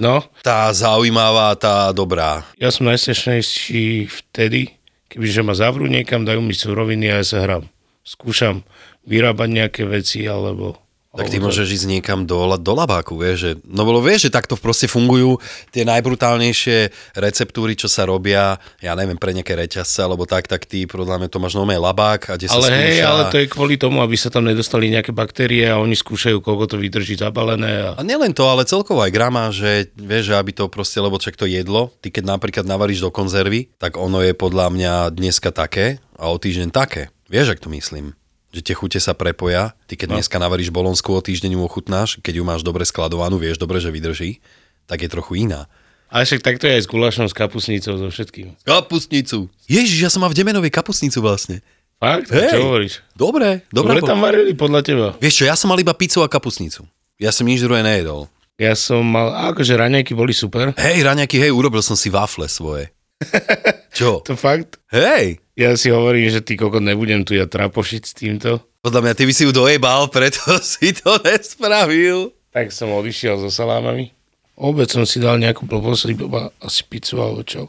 No, 0.00 0.24
tá 0.42 0.72
zaujímavá, 0.72 1.54
tá 1.56 1.92
dobrá. 1.92 2.42
Ja 2.58 2.72
som 2.72 2.88
najstešnejší 2.88 4.08
vtedy, 4.08 4.74
kebyže 5.12 5.44
ma 5.44 5.52
zavrú 5.52 5.86
niekam, 5.86 6.24
dajú 6.26 6.40
mi 6.42 6.56
suroviny 6.56 7.12
a 7.12 7.20
ja 7.20 7.24
sa 7.24 7.38
hrám. 7.44 7.64
Skúšam 8.02 8.66
vyrábať 9.06 9.48
nejaké 9.52 9.82
veci, 9.86 10.26
alebo 10.26 10.81
Tak 11.12 11.28
ty 11.28 11.36
môžeš 11.36 11.68
ísť 11.76 11.86
niekam 11.92 12.24
do, 12.24 12.40
do 12.56 12.72
labáku, 12.72 13.20
vieš, 13.20 13.36
že, 13.36 13.52
no 13.68 13.84
bolo 13.84 14.00
vieš, 14.00 14.28
že 14.28 14.30
takto 14.32 14.56
proste 14.56 14.88
fungujú 14.88 15.36
tie 15.68 15.84
najbrutálnejšie 15.84 16.88
receptúry, 17.20 17.76
čo 17.76 17.84
sa 17.84 18.08
robia, 18.08 18.56
ja 18.80 18.96
neviem, 18.96 19.20
pre 19.20 19.36
nejaké 19.36 19.52
reťazce, 19.52 20.00
alebo 20.00 20.24
tak, 20.24 20.48
tak 20.48 20.64
ty, 20.64 20.88
podľa 20.88 21.20
mňa 21.20 21.28
to 21.28 21.36
máš 21.36 21.52
nové 21.52 21.76
labák 21.76 22.32
a 22.32 22.40
kde 22.40 22.48
sa 22.48 22.56
Ale 22.56 22.72
hej, 22.72 23.04
ale 23.04 23.22
to 23.28 23.36
je 23.44 23.52
kvôli 23.52 23.76
tomu, 23.76 24.00
aby 24.00 24.16
sa 24.16 24.32
tam 24.32 24.48
nedostali 24.48 24.88
nejaké 24.88 25.12
baktérie 25.12 25.68
a 25.68 25.76
oni 25.76 25.92
skúšajú, 25.92 26.40
koľko 26.40 26.64
to 26.72 26.76
vydrží 26.80 27.20
zabalené. 27.20 27.92
A... 27.92 28.00
A 28.00 28.02
nielen 28.08 28.32
to, 28.32 28.48
ale 28.48 28.64
celkovo 28.64 29.04
aj 29.04 29.12
grama, 29.12 29.52
že 29.52 29.92
vieš, 29.92 30.32
že 30.32 30.40
aby 30.40 30.56
to 30.56 30.72
proste, 30.72 30.96
lebo 30.96 31.20
čak 31.20 31.36
to 31.36 31.44
jedlo, 31.44 31.92
ty 32.00 32.08
keď 32.08 32.24
napríklad 32.24 32.64
navaríš 32.64 33.04
do 33.04 33.12
konzervy, 33.12 33.68
tak 33.76 34.00
ono 34.00 34.24
je 34.24 34.32
podľa 34.32 34.72
mňa 34.72 34.94
dneska 35.12 35.52
také 35.52 36.00
a 36.16 36.32
o 36.32 36.40
týždeň 36.40 36.72
také. 36.72 37.12
Vieš, 37.28 37.52
ak 37.52 37.60
to 37.60 37.68
myslím? 37.68 38.16
Že 38.52 38.60
tie 38.60 38.74
chute 38.76 38.98
sa 39.00 39.16
prepoja. 39.16 39.72
Ty 39.88 39.96
keď 39.96 40.08
no. 40.12 40.14
dneska 40.20 40.36
navaríš 40.36 40.68
bolonskú, 40.68 41.16
o 41.16 41.24
týždeň 41.24 41.56
ju 41.56 41.60
ochutnáš, 41.64 42.20
keď 42.20 42.38
ju 42.40 42.44
máš 42.44 42.60
dobre 42.60 42.84
skladovanú, 42.84 43.40
vieš 43.40 43.56
dobre, 43.56 43.80
že 43.80 43.88
vydrží, 43.88 44.44
tak 44.84 45.00
je 45.00 45.08
trochu 45.08 45.48
iná. 45.48 45.66
A 46.12 46.20
však 46.28 46.44
takto 46.44 46.68
je 46.68 46.76
aj 46.76 46.84
s 46.84 46.88
gulášom, 46.92 47.24
s 47.24 47.32
kapusnicou, 47.32 47.96
so 47.96 48.12
všetkým. 48.12 48.52
Kapustnicu. 48.68 49.48
Ježiš, 49.64 50.04
ja 50.04 50.12
som 50.12 50.20
mal 50.20 50.28
v 50.28 50.36
Demenovej 50.36 50.68
kapustnicu 50.68 51.24
vlastne. 51.24 51.64
Fakt? 51.96 52.28
Hej. 52.28 52.52
Čo 52.52 52.68
hovoríš? 52.68 52.94
Dobre, 53.16 53.64
dobre. 53.72 53.96
Dobre 53.96 53.98
tam 54.04 54.20
varili 54.20 54.52
podľa 54.52 54.80
teba. 54.84 55.06
Vieš 55.16 55.40
čo, 55.40 55.44
ja 55.48 55.56
som 55.56 55.72
mal 55.72 55.80
iba 55.80 55.96
pizzu 55.96 56.20
a 56.20 56.28
kapustnicu. 56.28 56.84
Ja 57.16 57.32
som 57.32 57.48
nič 57.48 57.64
druhé 57.64 57.80
nejedol. 57.80 58.28
Ja 58.60 58.76
som 58.76 59.02
mal, 59.08 59.32
akože 59.54 59.72
raňajky 59.74 60.12
boli 60.12 60.36
super. 60.36 60.76
Hej, 60.76 61.00
raňaky, 61.02 61.40
hej, 61.40 61.50
urobil 61.50 61.80
som 61.80 61.96
si 61.96 62.12
wafle 62.12 62.44
svoje. 62.46 62.92
Čo? 63.96 64.22
To 64.22 64.38
fakt? 64.38 64.78
Hej, 64.92 65.41
Ja 65.52 65.76
si 65.76 65.92
hovorím, 65.92 66.32
že 66.32 66.40
ty 66.40 66.56
kokot 66.56 66.80
nebudem 66.80 67.28
tu 67.28 67.36
ja 67.36 67.44
trapošiť 67.44 68.02
s 68.08 68.12
týmto. 68.16 68.64
podľa 68.80 69.04
mňa 69.04 69.14
ty 69.14 69.22
by 69.28 69.32
si 69.36 69.42
ju 69.44 69.52
dojebal, 69.52 70.08
preto 70.08 70.40
si 70.64 70.96
to 70.96 71.20
nespravil. 71.20 72.32
Tak 72.52 72.72
som 72.72 72.88
odišiel 72.92 73.36
so 73.36 73.52
salámami. 73.52 74.16
Obed 74.56 74.88
som 74.88 75.04
si 75.04 75.20
dal 75.20 75.36
nejakú 75.40 75.64
blbosť, 75.68 76.12
iba 76.12 76.52
asi 76.60 76.84
pizzu 76.88 77.20
alebo 77.20 77.44
čo. 77.44 77.68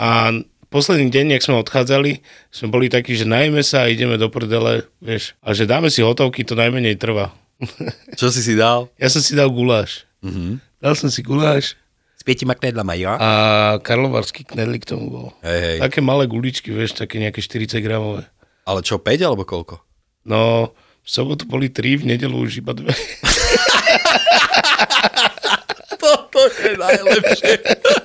A 0.00 0.32
posledný 0.72 1.12
deň, 1.12 1.36
jak 1.36 1.44
sme 1.44 1.60
odchádzali, 1.60 2.24
sme 2.48 2.68
boli 2.72 2.88
takí, 2.88 3.12
že 3.16 3.28
najme 3.28 3.60
sa 3.60 3.84
a 3.84 3.92
ideme 3.92 4.16
do 4.16 4.32
prdele, 4.32 4.88
vieš. 5.00 5.36
A 5.44 5.52
že 5.52 5.68
dáme 5.68 5.92
si 5.92 6.00
hotovky, 6.00 6.44
to 6.44 6.56
najmenej 6.56 6.96
trvá. 6.96 7.32
Čo 8.18 8.32
si 8.32 8.40
si 8.44 8.56
dal? 8.56 8.88
ja 8.96 9.08
som 9.12 9.20
si 9.20 9.36
dal 9.36 9.52
guláš. 9.52 10.08
Mm-hmm. 10.24 10.52
Dal 10.82 10.94
som 10.98 11.08
si 11.12 11.20
guláš 11.22 11.78
S 12.22 12.24
piatima 12.24 12.54
knedlama, 12.54 12.94
jo? 12.94 13.10
a 13.18 13.30
karlovarský 13.82 14.46
knedlík 14.46 14.86
tomu 14.86 15.10
bol. 15.10 15.28
Hej, 15.42 15.58
hej. 15.58 15.78
Také 15.82 15.98
malé 15.98 16.30
guličky, 16.30 16.70
vieš, 16.70 16.94
také 16.94 17.18
nejaké 17.18 17.42
40 17.42 17.82
gramové. 17.82 18.30
Ale 18.62 18.78
čo, 18.86 19.02
5 19.02 19.26
alebo 19.26 19.42
koľko? 19.42 19.82
No, 20.22 20.70
v 21.02 21.08
sobotu 21.10 21.50
boli 21.50 21.66
3, 21.66 22.06
v 22.06 22.14
nedelu 22.14 22.38
už 22.38 22.62
iba 22.62 22.78
dve. 22.78 22.94
Toto 25.98 26.46
je 26.46 26.78
najlepšie. 26.78 27.52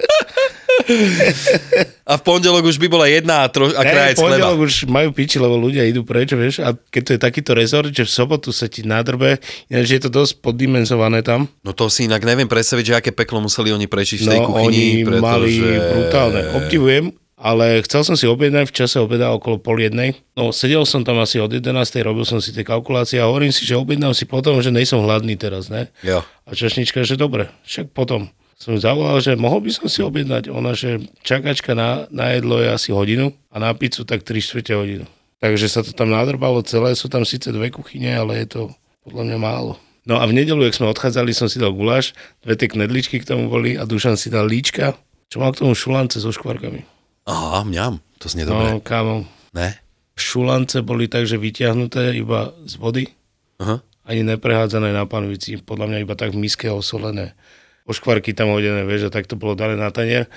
a 2.04 2.14
v 2.14 2.22
pondelok 2.22 2.64
už 2.66 2.78
by 2.78 2.88
bola 2.88 3.06
jedna 3.06 3.42
a, 3.42 3.48
tro- 3.48 3.70
a 3.70 3.82
krajec 3.82 4.14
v 4.14 4.20
chleba. 4.20 4.32
pondelok 4.48 4.60
už 4.62 4.74
majú 4.86 5.10
piči, 5.12 5.38
lebo 5.38 5.56
ľudia 5.56 5.84
idú 5.84 6.02
preč, 6.02 6.32
vieš, 6.32 6.60
a 6.60 6.72
keď 6.74 7.02
to 7.02 7.12
je 7.12 7.22
takýto 7.22 7.52
rezort, 7.52 7.90
že 7.90 8.02
v 8.02 8.12
sobotu 8.12 8.50
sa 8.50 8.66
ti 8.66 8.82
nadrbe, 8.82 9.38
ináč 9.68 9.88
je 9.90 10.02
to 10.02 10.12
dosť 10.12 10.40
poddimenzované 10.40 11.22
tam. 11.22 11.50
No 11.62 11.72
to 11.72 11.88
si 11.88 12.06
inak 12.06 12.22
neviem 12.22 12.46
predstaviť, 12.46 12.84
že 12.86 12.98
aké 12.98 13.12
peklo 13.12 13.40
museli 13.40 13.70
oni 13.70 13.86
prečiť 13.86 14.18
v 14.18 14.24
No, 14.24 14.30
tej 14.30 14.40
kuchyni. 14.42 14.62
oni 14.62 14.84
pretože... 15.04 15.22
mali 15.22 15.52
brutálne. 15.68 16.42
Obdivujem, 16.56 17.06
ale 17.36 17.66
chcel 17.82 18.02
som 18.04 18.16
si 18.16 18.26
objednať 18.26 18.66
v 18.66 18.76
čase 18.76 18.98
obeda 18.98 19.30
okolo 19.30 19.58
pol 19.58 19.78
jednej. 19.78 20.18
No, 20.34 20.50
sedel 20.50 20.82
som 20.84 21.02
tam 21.02 21.18
asi 21.18 21.38
od 21.38 21.50
11. 21.50 21.70
robil 22.00 22.24
som 22.24 22.38
si 22.38 22.50
tie 22.50 22.62
kalkulácie 22.62 23.18
a 23.18 23.26
hovorím 23.26 23.50
si, 23.50 23.62
že 23.62 23.74
objednám 23.74 24.12
si 24.12 24.24
potom, 24.24 24.58
že 24.58 24.70
nejsom 24.70 25.02
hladný 25.02 25.36
teraz, 25.36 25.68
ne? 25.68 25.90
Jo. 26.00 26.26
A 26.44 26.52
čašnička, 26.52 27.02
že 27.02 27.14
dobre, 27.14 27.52
však 27.62 27.92
potom. 27.92 28.30
Som 28.58 28.74
ju 28.74 28.82
zavolal, 28.82 29.22
že 29.22 29.38
mohol 29.38 29.62
by 29.62 29.70
som 29.70 29.86
si 29.86 30.02
objednať. 30.02 30.50
Ona, 30.50 30.74
že 30.74 31.06
čakačka 31.22 31.78
na, 31.78 32.10
na 32.10 32.34
jedlo 32.34 32.58
je 32.58 32.74
asi 32.74 32.90
hodinu 32.90 33.30
a 33.54 33.62
na 33.62 33.70
pizzu 33.78 34.02
tak 34.02 34.26
3 34.26 34.34
čtvrte 34.42 34.74
hodinu. 34.74 35.06
Takže 35.38 35.70
sa 35.70 35.86
to 35.86 35.94
tam 35.94 36.10
nadrbalo 36.10 36.66
celé, 36.66 36.98
sú 36.98 37.06
tam 37.06 37.22
síce 37.22 37.54
dve 37.54 37.70
kuchyne, 37.70 38.10
ale 38.18 38.42
je 38.42 38.58
to 38.58 38.62
podľa 39.06 39.24
mňa 39.30 39.38
málo. 39.38 39.78
No 40.10 40.18
a 40.18 40.26
v 40.26 40.34
nedelu, 40.34 40.66
jak 40.66 40.74
sme 40.74 40.90
odchádzali, 40.90 41.38
som 41.38 41.46
si 41.46 41.62
dal 41.62 41.70
guláš, 41.76 42.18
dve 42.42 42.58
tie 42.58 42.66
knedličky 42.66 43.22
k 43.22 43.30
tomu 43.30 43.46
boli 43.46 43.78
a 43.78 43.86
Dušan 43.86 44.18
si 44.18 44.34
dal 44.34 44.50
líčka, 44.50 44.98
čo 45.30 45.38
mal 45.38 45.54
k 45.54 45.62
tomu 45.62 45.78
šulance 45.78 46.18
so 46.18 46.34
škvarkami. 46.34 46.82
Aha, 47.30 47.62
mňam, 47.62 48.02
to 48.18 48.26
znie 48.32 48.48
dobre. 48.48 48.74
No, 48.74 48.82
kámo, 48.82 49.28
Ne? 49.54 49.78
šulance 50.18 50.82
boli 50.82 51.06
takže 51.06 51.38
vyťahnuté 51.38 52.18
iba 52.18 52.50
z 52.66 52.74
vody, 52.82 53.06
Aha. 53.62 53.86
ani 54.10 54.26
neprehádzané 54.26 54.90
na 54.90 55.06
panvici, 55.06 55.62
podľa 55.62 55.94
mňa 55.94 55.98
iba 56.02 56.16
tak 56.18 56.34
v 56.34 56.42
miske 56.42 56.66
osolené. 56.74 57.38
Oškvarky 57.88 58.32
tam 58.32 58.52
hodené, 58.52 58.84
vieš, 58.84 59.08
a 59.08 59.14
tak 59.14 59.26
to 59.26 59.34
bolo 59.34 59.56
dané 59.56 59.74
na 59.74 59.90
tanier. 59.90 60.28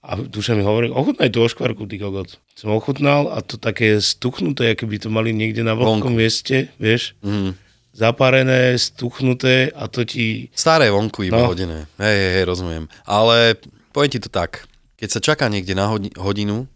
A 0.00 0.16
duša 0.16 0.52
mi 0.52 0.60
hovorí, 0.60 0.88
ochutnaj 0.88 1.28
tú 1.28 1.40
oškvarku, 1.40 1.84
ty 1.84 1.96
kokot. 1.96 2.36
Som 2.52 2.72
ochutnal 2.72 3.28
a 3.28 3.40
to 3.40 3.56
také 3.56 3.96
stuchnuté, 3.96 4.72
aké 4.72 4.84
by 4.84 4.96
to 4.98 5.08
mali 5.08 5.32
niekde 5.32 5.60
na 5.60 5.72
vlhkom 5.72 6.12
mieste, 6.12 6.68
vieš. 6.76 7.16
Mm. 7.20 7.56
Zaparené, 7.94 8.74
stuchnuté 8.74 9.70
a 9.70 9.86
to 9.86 10.02
ti... 10.02 10.50
Staré 10.50 10.90
vonku 10.90 11.24
iba 11.24 11.38
No. 11.38 11.48
hodené. 11.48 11.86
Hej, 11.96 12.16
hej, 12.16 12.30
hej, 12.36 12.44
rozumiem. 12.44 12.84
Ale 13.04 13.54
poviem 13.94 14.10
ti 14.10 14.20
to 14.20 14.28
tak, 14.28 14.66
keď 14.96 15.08
sa 15.08 15.20
čaká 15.22 15.46
niekde 15.46 15.72
na 15.72 15.86
hodi- 15.86 16.12
hodinu, 16.18 16.66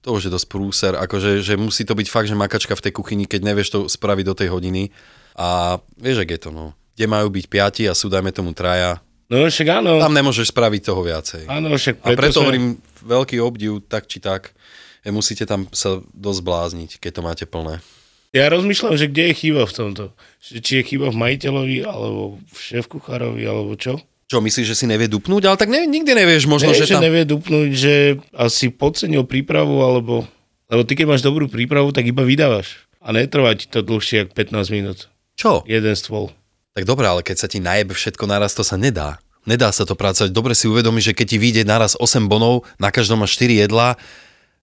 to 0.00 0.14
už 0.14 0.28
je 0.28 0.32
dosť 0.32 0.46
prúser, 0.46 0.92
akože 0.94 1.42
že 1.42 1.58
musí 1.58 1.82
to 1.82 1.92
byť 1.92 2.08
fakt, 2.08 2.30
že 2.30 2.38
makačka 2.38 2.72
v 2.72 2.84
tej 2.88 2.92
kuchyni, 2.94 3.26
keď 3.26 3.40
nevieš 3.42 3.68
to 3.68 3.78
spraviť 3.84 4.24
do 4.24 4.34
tej 4.34 4.48
hodiny. 4.48 4.88
A 5.34 5.76
vieš, 5.98 6.22
ak 6.22 6.30
je 6.30 6.40
to, 6.40 6.50
no. 6.54 6.72
Kde 6.94 7.04
majú 7.04 7.28
byť 7.28 7.44
piati 7.46 7.82
a 7.84 7.92
sú, 7.92 8.06
dajme 8.06 8.30
tomu, 8.30 8.54
traja. 8.54 9.02
No 9.28 9.44
však 9.44 9.68
áno, 9.74 10.00
Tam 10.00 10.16
nemôžeš 10.16 10.48
spraviť 10.48 10.82
toho 10.82 11.04
viacej. 11.04 11.42
áno, 11.46 11.68
však 11.70 12.00
A 12.00 12.16
preto 12.16 12.40
sme- 12.40 12.42
hovorím, 12.42 12.66
veľký 13.02 13.36
obdiv, 13.38 13.84
tak 13.84 14.08
či 14.08 14.18
tak. 14.18 14.56
E, 15.04 15.12
musíte 15.12 15.44
tam 15.44 15.68
sa 15.70 16.00
dosť 16.10 16.40
blázniť, 16.42 16.90
keď 16.96 17.10
to 17.12 17.22
máte 17.22 17.44
plné. 17.44 17.84
Ja 18.30 18.48
rozmýšľam, 18.48 18.96
že 18.96 19.06
kde 19.06 19.32
je 19.32 19.34
chyba 19.36 19.64
v 19.64 19.72
tomto. 19.72 20.04
Či 20.40 20.80
je 20.80 20.84
chyba 20.86 21.08
v 21.08 21.16
majiteľovi, 21.18 21.78
alebo 21.82 22.36
v 22.42 22.58
šéf-kuchárovi, 22.58 23.44
alebo 23.44 23.72
čo. 23.74 24.00
Čo, 24.28 24.40
myslíš, 24.40 24.66
že 24.66 24.76
si 24.76 24.84
nevie 24.84 25.08
dupnúť? 25.08 25.44
Ale 25.44 25.56
tak 25.56 25.72
ne, 25.72 25.84
nikdy 25.84 26.12
nevieš, 26.12 26.44
možno, 26.44 26.68
Nie, 26.68 26.76
že 26.76 26.84
že 26.84 26.96
tam... 26.96 27.04
nevie 27.04 27.24
dupnúť, 27.24 27.68
že 27.72 27.94
asi 28.30 28.68
podcenil 28.68 29.24
prípravu, 29.24 29.80
alebo... 29.80 30.28
Lebo 30.68 30.84
ty, 30.84 30.92
keď 30.92 31.06
máš 31.08 31.24
dobrú 31.24 31.48
prípravu, 31.48 31.88
tak 31.92 32.04
iba 32.04 32.20
vydávaš. 32.20 32.84
A 33.00 33.16
netrvá 33.16 33.56
ti 33.56 33.64
to 33.64 33.80
dlhšie 33.80 34.28
ako 34.28 34.32
15 34.36 34.68
minút. 34.68 35.08
Čo? 35.32 35.64
Jeden 35.64 35.96
stôl. 35.96 36.28
Tak 36.78 36.86
dobré, 36.86 37.10
ale 37.10 37.26
keď 37.26 37.42
sa 37.42 37.50
ti 37.50 37.58
najebe 37.58 37.90
všetko 37.90 38.30
naraz, 38.30 38.54
to 38.54 38.62
sa 38.62 38.78
nedá. 38.78 39.18
Nedá 39.50 39.74
sa 39.74 39.82
to 39.82 39.98
pracovať. 39.98 40.30
Dobre 40.30 40.54
si 40.54 40.70
uvedomíš, 40.70 41.10
že 41.10 41.16
keď 41.18 41.26
ti 41.26 41.38
vyjde 41.42 41.62
naraz 41.66 41.98
8 41.98 42.30
bonov, 42.30 42.70
na 42.78 42.94
každom 42.94 43.18
máš 43.18 43.34
4 43.34 43.66
jedlá, 43.66 43.98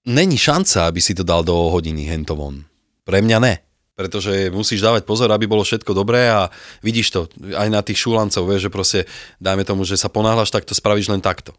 není 0.08 0.40
šanca, 0.40 0.88
aby 0.88 1.04
si 1.04 1.12
to 1.12 1.28
dal 1.28 1.44
do 1.44 1.52
hodiny 1.76 2.08
hentovon. 2.08 2.64
Pre 3.04 3.20
mňa 3.20 3.38
ne. 3.44 3.60
Pretože 4.00 4.48
musíš 4.48 4.80
dávať 4.80 5.04
pozor, 5.04 5.28
aby 5.36 5.44
bolo 5.44 5.68
všetko 5.68 5.92
dobré 5.92 6.32
a 6.32 6.48
vidíš 6.80 7.08
to 7.12 7.28
aj 7.52 7.68
na 7.68 7.84
tých 7.84 8.00
šulancov, 8.08 8.48
vieš, 8.48 8.72
že 8.72 8.72
proste 8.72 9.00
dajme 9.44 9.68
tomu, 9.68 9.84
že 9.84 10.00
sa 10.00 10.08
ponáhľaš, 10.08 10.56
tak 10.56 10.64
to 10.64 10.72
spravíš 10.72 11.12
len 11.12 11.20
takto. 11.20 11.52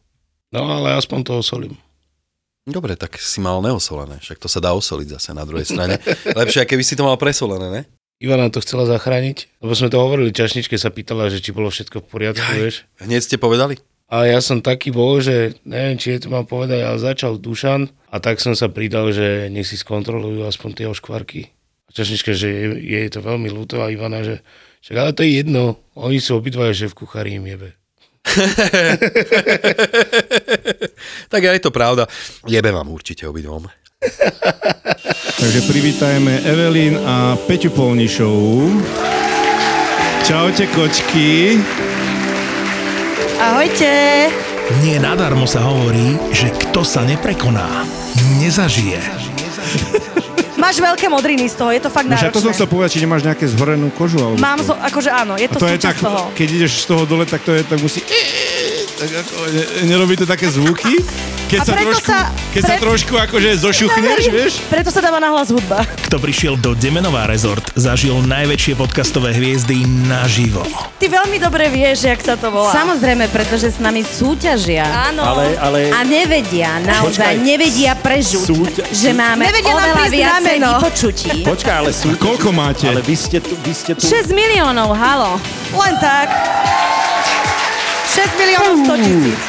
No 0.57 0.65
ale 0.73 0.97
aspoň 0.97 1.21
to 1.21 1.33
osolím. 1.37 1.77
Dobre, 2.65 2.97
tak 2.97 3.21
si 3.21 3.45
mal 3.45 3.61
neosolené, 3.61 4.25
však 4.25 4.41
to 4.41 4.49
sa 4.49 4.65
dá 4.65 4.73
osoliť 4.73 5.21
zase 5.21 5.37
na 5.37 5.45
druhej 5.45 5.69
strane. 5.69 6.01
Lepšie, 6.33 6.65
keby 6.65 6.81
si 6.81 6.97
to 6.97 7.05
mal 7.05 7.21
presolené, 7.21 7.69
ne? 7.69 7.83
Ivana 8.17 8.49
to 8.49 8.65
chcela 8.65 8.89
zachrániť, 8.89 9.61
lebo 9.61 9.77
sme 9.77 9.93
to 9.93 10.01
hovorili, 10.01 10.33
čašničke 10.33 10.81
sa 10.81 10.89
pýtala, 10.89 11.29
že 11.29 11.45
či 11.45 11.53
bolo 11.53 11.69
všetko 11.69 12.01
v 12.01 12.07
poriadku, 12.09 12.49
Jaj. 12.49 12.57
vieš. 12.57 12.77
Hneď 12.97 13.21
ste 13.21 13.37
povedali? 13.37 13.77
A 14.09 14.25
ja 14.25 14.41
som 14.41 14.65
taký 14.65 14.95
bol, 14.95 15.21
že 15.21 15.59
neviem, 15.67 15.99
či 16.01 16.17
je 16.17 16.25
to 16.25 16.29
mám 16.33 16.49
povedať, 16.49 16.81
ale 16.81 16.97
začal 16.97 17.37
Dušan 17.37 17.93
a 18.09 18.17
tak 18.23 18.41
som 18.41 18.57
sa 18.57 18.73
pridal, 18.73 19.13
že 19.13 19.53
nech 19.53 19.69
si 19.69 19.77
skontrolujú 19.77 20.47
aspoň 20.49 20.71
tie 20.73 20.87
oškvarky. 20.89 21.53
A 21.87 21.91
čašnička, 21.93 22.33
že 22.33 22.49
je, 22.49 22.67
je 23.05 23.11
to 23.13 23.21
veľmi 23.21 23.51
ľúto 23.53 23.83
a 23.85 23.93
Ivana, 23.93 24.25
že 24.25 24.41
však 24.87 24.97
ale 24.97 25.13
to 25.13 25.27
je 25.27 25.43
jedno, 25.43 25.83
oni 25.99 26.23
sú 26.23 26.39
obidvaja, 26.39 26.73
že 26.73 26.87
v 26.89 26.99
kuchári 27.03 27.37
im 27.37 27.51
jebe. 27.51 27.75
tak 31.33 31.43
aj 31.43 31.55
je 31.59 31.63
to 31.63 31.75
pravda. 31.75 32.07
Jebe 32.47 32.71
vám 32.71 32.89
určite 32.95 33.27
obidvom. 33.27 33.67
Takže 35.41 35.61
privítajme 35.65 36.45
Evelyn 36.45 37.01
a 37.01 37.37
Peťu 37.49 37.73
Polnišovú. 37.73 38.83
Čaute 40.21 40.67
kočky. 40.69 41.61
Ahojte. 43.39 43.89
Nie 44.83 44.99
nadarmo 44.99 45.47
sa 45.47 45.63
hovorí, 45.63 46.19
že 46.35 46.51
kto 46.51 46.83
sa 46.83 47.07
neprekoná, 47.07 47.87
nezažije. 48.43 48.99
Máš 50.57 50.83
veľké 50.83 51.07
modriny 51.07 51.47
z 51.47 51.55
toho, 51.55 51.71
je 51.71 51.79
to 51.79 51.93
fakt 51.93 52.11
No 52.11 52.19
však 52.19 52.33
to 52.33 52.43
som 52.43 52.51
náročné. 52.51 52.57
chcel 52.59 52.67
povedať, 52.67 52.91
či 52.91 53.01
nemáš 53.01 53.23
nejaké 53.23 53.45
zhorenú 53.47 53.87
kožu. 53.95 54.19
Alebo 54.19 54.41
Mám, 54.41 54.59
zo, 54.67 54.75
akože 54.75 55.11
áno, 55.15 55.39
je 55.39 55.47
A 55.47 55.53
to, 55.53 55.63
to 55.63 55.69
je 55.71 55.79
tak, 55.79 55.95
toho. 55.95 56.33
keď 56.35 56.49
ideš 56.51 56.83
z 56.83 56.87
toho 56.91 57.07
dole, 57.07 57.23
tak 57.23 57.45
to 57.47 57.55
je, 57.55 57.63
tak 57.63 57.79
musí... 57.79 58.03
Tak 58.97 59.11
ako, 59.13 59.35
ne, 59.47 59.63
nerobí 59.87 60.17
to 60.17 60.25
také 60.25 60.49
zvuky? 60.49 61.05
Keď 61.47 61.61
sa 61.61 61.73
trošku, 61.77 62.01
sa- 62.03 62.33
keď 62.51 62.63
sa 62.65 62.75
pre- 62.75 62.83
trošku 62.83 63.15
akože 63.15 63.51
zošuchneš, 63.55 64.23
vieš? 64.27 64.53
Preto 64.67 64.89
sa 64.89 64.99
dáva 64.99 65.21
nahlas 65.21 65.47
hudba. 65.47 65.85
Kto 66.03 66.17
prišiel 66.17 66.57
do 66.57 66.73
Demenová 66.73 67.23
rezort, 67.25 67.63
zažil 67.77 68.19
najväčšie 68.19 68.75
podcastové 68.75 69.31
hviezdy 69.31 69.79
naživo. 70.03 70.65
Ty 70.97 71.07
veľmi 71.13 71.39
dobre 71.39 71.69
vieš, 71.69 72.09
jak 72.09 72.19
sa 72.19 72.35
to 72.35 72.49
volá. 72.49 72.73
Samozrejme, 72.73 73.29
pretože 73.29 73.69
s 73.69 73.79
nami 73.79 74.01
súťažia. 74.03 74.89
Áno. 75.07 75.23
Ale, 75.23 75.55
ale... 75.55 75.79
A 75.93 76.03
nevedia, 76.03 76.81
naozaj 76.81 77.37
Počkaj. 77.37 77.45
nevedia 77.45 77.93
prežuť, 77.95 78.47
Súťa- 78.49 78.89
že 78.91 79.11
máme 79.13 79.45
Nevedia 79.45 79.71
oveľa 79.71 80.07
viacej 80.09 80.57
vypočutí. 80.59 81.31
Počkaj, 81.45 81.75
ale 81.77 81.91
sú... 81.93 82.17
Koľko 82.17 82.49
máte? 82.51 82.89
Ale 82.89 83.05
vy 83.05 83.15
ste 83.15 83.39
tu... 83.39 83.55
Vy 83.61 83.71
ste 83.71 83.93
tu... 83.95 84.03
6 84.03 84.33
miliónov, 84.33 84.91
halo. 84.91 85.37
Len 85.71 85.95
tak. 86.01 86.27
6 88.17 88.41
miliónov 88.41 88.75
100 88.97 89.05
tisíc. 89.05 89.41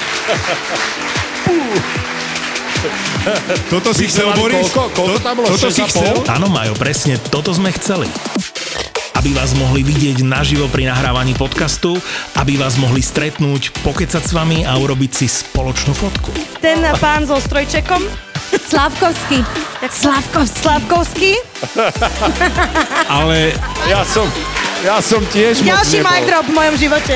Toto 3.71 3.89
si 3.95 4.11
chcel, 4.11 4.27
Boris? 4.35 4.67
koľko? 4.71 4.91
Koľko 4.91 5.19
tam 5.23 5.33
bolo? 5.39 5.47
Toto 5.55 5.71
si 5.71 5.81
chcel? 5.87 6.15
Áno, 6.27 6.51
Majo, 6.51 6.75
presne 6.75 7.15
toto 7.31 7.55
sme 7.55 7.71
chceli. 7.71 8.11
Aby 9.15 9.33
vás 9.33 9.55
mohli 9.55 9.81
vidieť 9.81 10.21
naživo 10.21 10.67
pri 10.67 10.91
nahrávaní 10.91 11.33
podcastu, 11.33 11.95
aby 12.37 12.59
vás 12.59 12.75
mohli 12.75 12.99
stretnúť, 12.99 13.71
pokecať 13.81 14.21
s 14.21 14.31
vami 14.35 14.67
a 14.67 14.75
urobiť 14.77 15.11
si 15.15 15.25
spoločnú 15.31 15.95
fotku. 15.95 16.29
Ten 16.59 16.83
pán 16.99 17.25
so 17.25 17.39
strojčekom, 17.39 18.03
Slavkovský. 18.47 19.43
Slavkovský. 19.87 20.59
Slavkovský, 20.59 21.33
Ale 23.07 23.51
Ja 23.91 24.03
som... 24.03 24.27
Ja 24.85 25.01
som 25.01 25.25
tiež 25.33 25.65
ďalší 25.65 26.05
mic 26.05 26.29
drop 26.29 26.45
v 26.45 26.53
mojom 26.53 26.75
živote. 26.77 27.15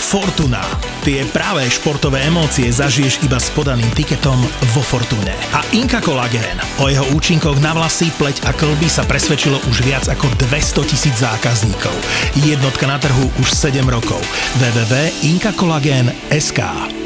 Fortuna. 0.00 0.64
Tie 1.04 1.20
práve 1.28 1.68
športové 1.68 2.24
emócie 2.24 2.72
zažiješ 2.72 3.20
iba 3.28 3.36
s 3.36 3.52
podaným 3.52 3.92
tiketom 3.92 4.40
vo 4.72 4.80
Fortune. 4.80 5.36
A 5.52 5.60
Inka 5.76 6.00
Collagen. 6.00 6.56
O 6.80 6.88
jeho 6.88 7.04
účinkoch 7.12 7.60
na 7.60 7.76
vlasy, 7.76 8.08
pleť 8.16 8.48
a 8.48 8.56
klby 8.56 8.88
sa 8.88 9.04
presvedčilo 9.04 9.60
už 9.68 9.84
viac 9.84 10.08
ako 10.08 10.32
200 10.48 10.88
tisíc 10.88 11.20
zákazníkov. 11.20 11.92
Jednotka 12.40 12.88
na 12.88 12.96
trhu 12.96 13.28
už 13.38 13.52
7 13.52 13.84
rokov. 13.84 14.24
www.inkakolagen.sk 14.56 16.99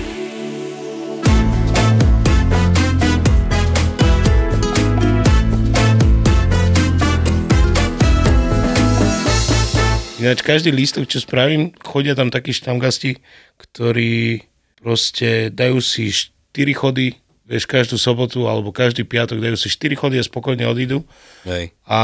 Ináč 10.24 10.40
každý 10.40 10.72
lístok, 10.72 11.04
čo 11.04 11.20
spravím, 11.20 11.76
chodia 11.84 12.16
tam 12.16 12.32
takí 12.32 12.56
štamgasti, 12.56 13.20
ktorí 13.60 14.40
proste 14.80 15.52
dajú 15.52 15.84
si 15.84 16.08
4 16.08 16.32
chody, 16.72 17.20
vieš, 17.44 17.68
každú 17.68 18.00
sobotu 18.00 18.48
alebo 18.48 18.72
každý 18.72 19.04
piatok 19.04 19.44
dajú 19.44 19.56
si 19.60 19.68
4 19.68 19.92
chody 20.00 20.16
a 20.16 20.24
spokojne 20.24 20.64
odídu. 20.64 21.04
Hej. 21.44 21.76
A 21.84 21.98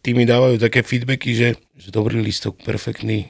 tí 0.00 0.16
mi 0.16 0.24
dávajú 0.24 0.56
také 0.56 0.80
feedbacky, 0.80 1.36
že, 1.36 1.48
že 1.76 1.92
dobrý 1.92 2.24
lístok, 2.24 2.56
perfektný, 2.64 3.28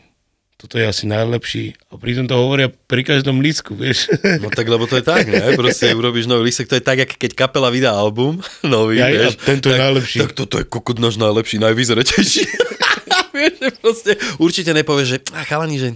toto 0.55 0.74
je 0.74 0.87
asi 0.87 1.07
najlepší. 1.07 1.74
A 1.90 1.98
pritom 1.98 2.27
to 2.27 2.35
hovoria 2.35 2.66
pri 2.66 3.07
každom 3.07 3.38
lístku, 3.38 3.79
vieš. 3.79 4.11
No 4.42 4.51
tak, 4.51 4.66
lebo 4.66 4.90
to 4.90 4.98
je 4.98 5.07
tak, 5.07 5.31
ne? 5.31 5.55
Proste 5.55 5.94
urobíš 5.94 6.27
nový 6.27 6.51
lístek, 6.51 6.66
to 6.66 6.79
je 6.79 6.83
tak, 6.83 6.98
ako 6.98 7.14
keď 7.14 7.31
kapela 7.35 7.70
vydá 7.70 7.94
album, 7.94 8.38
nový, 8.66 8.98
Ja, 8.98 9.07
ja, 9.11 9.31
vieš. 9.31 9.38
tento 9.42 9.70
je 9.70 9.79
tak, 9.79 9.83
najlepší. 9.87 10.18
Tak 10.18 10.33
toto 10.35 10.59
je 10.59 10.66
kokot 10.66 10.98
náš 10.98 11.14
najlepší, 11.18 11.59
najvyzretejší. 11.62 12.42
že 13.35 13.69
proste 13.79 14.12
určite 14.41 14.71
nepovieš, 14.73 15.09
že 15.09 15.19
a 15.35 15.45
chalani, 15.45 15.77
že 15.79 15.88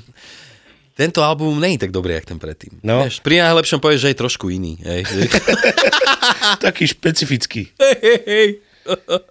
tento 0.92 1.24
album 1.24 1.56
není 1.56 1.80
tak 1.80 1.90
dobrý, 1.90 2.20
jak 2.20 2.28
ten 2.28 2.38
predtým. 2.38 2.78
No. 2.84 3.08
Vieš, 3.08 3.24
pri 3.24 3.40
najlepšom 3.40 3.80
povieš, 3.80 4.00
že 4.04 4.10
je 4.12 4.20
trošku 4.20 4.52
iný. 4.52 4.76
Hej, 4.84 5.08
že... 5.08 5.20
Taký 6.68 6.84
špecifický. 6.92 7.72
hej, 7.80 7.96
hej, 8.00 8.20
hej. 8.28 8.48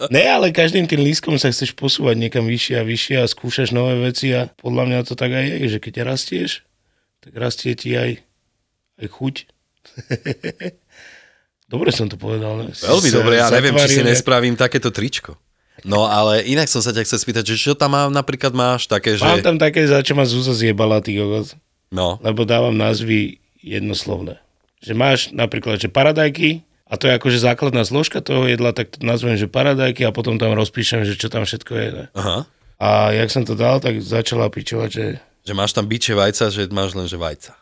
Ne, 0.08 0.24
ale 0.32 0.56
každým 0.56 0.88
tým 0.88 1.04
lístkom 1.04 1.36
sa 1.36 1.52
chceš 1.52 1.76
posúvať 1.76 2.16
niekam 2.16 2.48
vyššie 2.48 2.76
a 2.80 2.88
vyššie 2.88 3.16
a 3.20 3.28
skúšaš 3.28 3.76
nové 3.76 4.00
veci 4.00 4.32
a 4.32 4.48
podľa 4.48 4.84
mňa 4.88 5.00
to 5.04 5.14
tak 5.20 5.32
aj 5.36 5.44
je, 5.44 5.68
že 5.78 5.80
keď 5.84 6.08
rastieš, 6.08 6.64
tak 7.20 7.36
rastie 7.36 7.76
ti 7.76 7.92
aj, 7.94 8.24
aj 9.04 9.08
chuť. 9.12 9.36
dobre 11.74 11.92
som 11.92 12.08
to 12.08 12.16
povedal. 12.16 12.64
Ne? 12.64 12.72
Veľmi 12.72 13.10
dobre, 13.12 13.34
ja 13.44 13.52
neviem, 13.52 13.76
či 13.76 14.00
si 14.00 14.04
nespravím 14.08 14.56
takéto 14.56 14.88
tričko. 14.88 15.36
No 15.86 16.06
ale 16.06 16.46
inak 16.46 16.70
som 16.70 16.82
sa 16.84 16.94
ťa 16.94 17.06
chcel 17.06 17.20
spýtať, 17.20 17.44
že 17.54 17.56
čo 17.58 17.74
tam 17.74 17.98
má, 17.98 18.06
napríklad 18.08 18.54
máš 18.54 18.86
také, 18.86 19.18
že... 19.18 19.26
Mám 19.26 19.42
tam 19.42 19.58
také, 19.58 19.86
za 19.86 20.02
čo 20.06 20.14
ma 20.14 20.26
Zúza 20.26 20.54
zjebala, 20.54 21.02
ty 21.02 21.18
kokos. 21.18 21.58
No, 21.92 22.22
Lebo 22.24 22.48
dávam 22.48 22.74
názvy 22.74 23.42
jednoslovné. 23.60 24.40
Že 24.82 24.94
máš 24.96 25.20
napríklad, 25.36 25.78
že 25.78 25.92
paradajky, 25.92 26.64
a 26.92 27.00
to 27.00 27.08
je 27.08 27.16
akože 27.16 27.40
základná 27.40 27.84
zložka 27.88 28.20
toho 28.20 28.48
jedla, 28.48 28.76
tak 28.76 28.96
to 28.96 29.04
nazvem, 29.04 29.36
že 29.40 29.52
paradajky 29.52 30.04
a 30.08 30.16
potom 30.16 30.36
tam 30.36 30.56
rozpíšem, 30.58 31.08
že 31.08 31.20
čo 31.20 31.32
tam 31.32 31.46
všetko 31.46 31.74
je. 31.76 31.88
Ne? 31.94 32.06
aha. 32.18 32.50
A 32.82 33.14
jak 33.14 33.30
som 33.30 33.46
to 33.46 33.54
dal, 33.54 33.78
tak 33.78 34.02
začala 34.02 34.50
pičovať, 34.50 34.90
že, 34.90 35.06
Že 35.46 35.54
máš 35.54 35.78
tam 35.78 35.86
biče 35.86 36.18
vajca, 36.18 36.50
že 36.50 36.66
máš 36.74 36.98
len 36.98 37.06
že 37.06 37.14
vajca. 37.14 37.54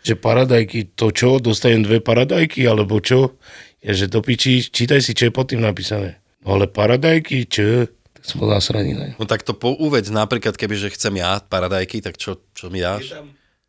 Že 0.00 0.14
paradajky, 0.14 0.92
to 0.92 1.10
čo, 1.10 1.36
dostajem 1.36 1.82
dve 1.82 1.98
paradajky, 1.98 2.64
alebo 2.64 2.98
čo? 2.98 3.36
Ja, 3.80 3.92
že 3.92 4.06
do 4.06 4.20
piči, 4.20 4.62
čítaj 4.62 5.00
si, 5.00 5.12
čo 5.12 5.26
je 5.26 5.32
pod 5.32 5.48
tým 5.48 5.60
napísané. 5.60 6.20
No 6.40 6.54
ale 6.54 6.66
paradajky, 6.66 7.44
čo? 7.44 7.88
Tak 8.12 8.22
som 8.22 8.36
bol 8.38 8.48
zasraný. 8.50 8.92
Ne? 8.92 9.08
No 9.16 9.24
tak 9.24 9.40
to 9.40 9.52
pouvedz 9.52 10.08
napríklad, 10.08 10.54
keby 10.54 10.74
že 10.74 10.88
chcem 10.90 11.16
ja 11.16 11.38
paradajky, 11.38 12.00
tak 12.00 12.16
čo, 12.16 12.40
čo 12.50 12.68
mi 12.68 12.80
dáš? 12.80 13.16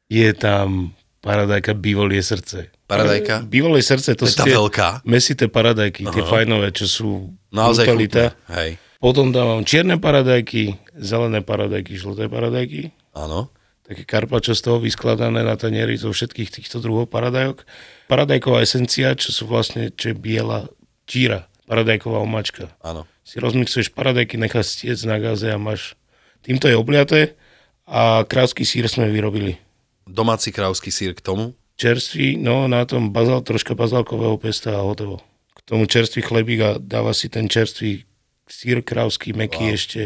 Je 0.08 0.28
tam 0.32 0.92
paradajka 1.20 1.72
bývolie 1.74 2.20
srdce. 2.20 2.68
Paradajka? 2.84 3.44
Bývolie 3.46 3.80
srdce, 3.80 4.14
to, 4.14 4.24
To 4.24 4.28
je 4.28 4.32
sú 4.32 4.38
tá 4.38 4.46
tie 4.46 4.56
veľká? 4.58 4.88
mesité 5.06 5.48
paradajky, 5.48 6.04
tie 6.06 6.24
fajnové, 6.24 6.72
čo 6.72 6.86
sú 6.86 7.10
Naozaj 7.50 7.86
brutalita. 7.86 8.24
chutné. 8.30 8.52
Hej, 8.52 8.72
Potom 9.00 9.32
dávam 9.32 9.64
čierne 9.64 9.96
paradajky, 9.96 10.76
zelené 10.94 11.40
paradajky, 11.40 11.96
žlté 11.96 12.28
paradajky. 12.28 12.92
áno. 13.14 13.48
Také 13.82 14.06
karpačo 14.06 14.54
z 14.54 14.62
toho 14.62 14.78
vyskladané 14.78 15.42
na 15.42 15.58
tanieri 15.58 15.98
zo 15.98 16.14
všetkých 16.14 16.54
týchto 16.54 16.80
druhov 16.80 17.10
paradajok. 17.10 17.66
Paradajková 18.08 18.62
esencia, 18.62 19.18
čo 19.18 19.34
sú 19.34 19.50
vlastne, 19.50 19.90
čo 19.92 20.14
je 20.14 20.16
biela 20.16 20.70
číra, 21.10 21.50
paradajková 21.66 22.22
omačka. 22.22 22.72
Áno. 22.86 23.10
Si 23.26 23.42
rozmixuješ 23.42 23.92
paradajky, 23.92 24.38
necháš 24.38 24.78
stiec 24.78 25.02
na 25.04 25.18
gaze 25.18 25.50
a 25.50 25.58
máš... 25.58 25.98
Týmto 26.42 26.66
je 26.66 26.74
obliaté 26.74 27.38
a 27.86 28.26
krávsky 28.26 28.66
sír 28.66 28.90
sme 28.90 29.12
vyrobili. 29.14 29.62
Domáci 30.10 30.50
krávsky 30.50 30.90
sír 30.90 31.14
k 31.14 31.22
tomu? 31.22 31.54
Čerstvý, 31.78 32.38
no 32.38 32.66
na 32.66 32.86
tom 32.86 33.14
bazal, 33.14 33.46
troška 33.46 33.78
bazálkového 33.78 34.38
pesta 34.42 34.78
a 34.78 34.86
hotovo. 34.86 35.22
K 35.54 35.60
tomu 35.66 35.86
čerstvý 35.86 36.26
chlebík 36.26 36.60
a 36.62 36.72
dáva 36.82 37.14
si 37.14 37.30
ten 37.30 37.46
čerstvý 37.46 38.06
sír 38.50 38.82
krávsky, 38.82 39.34
meký 39.38 39.70
wow. 39.70 39.76
ešte. 39.78 40.02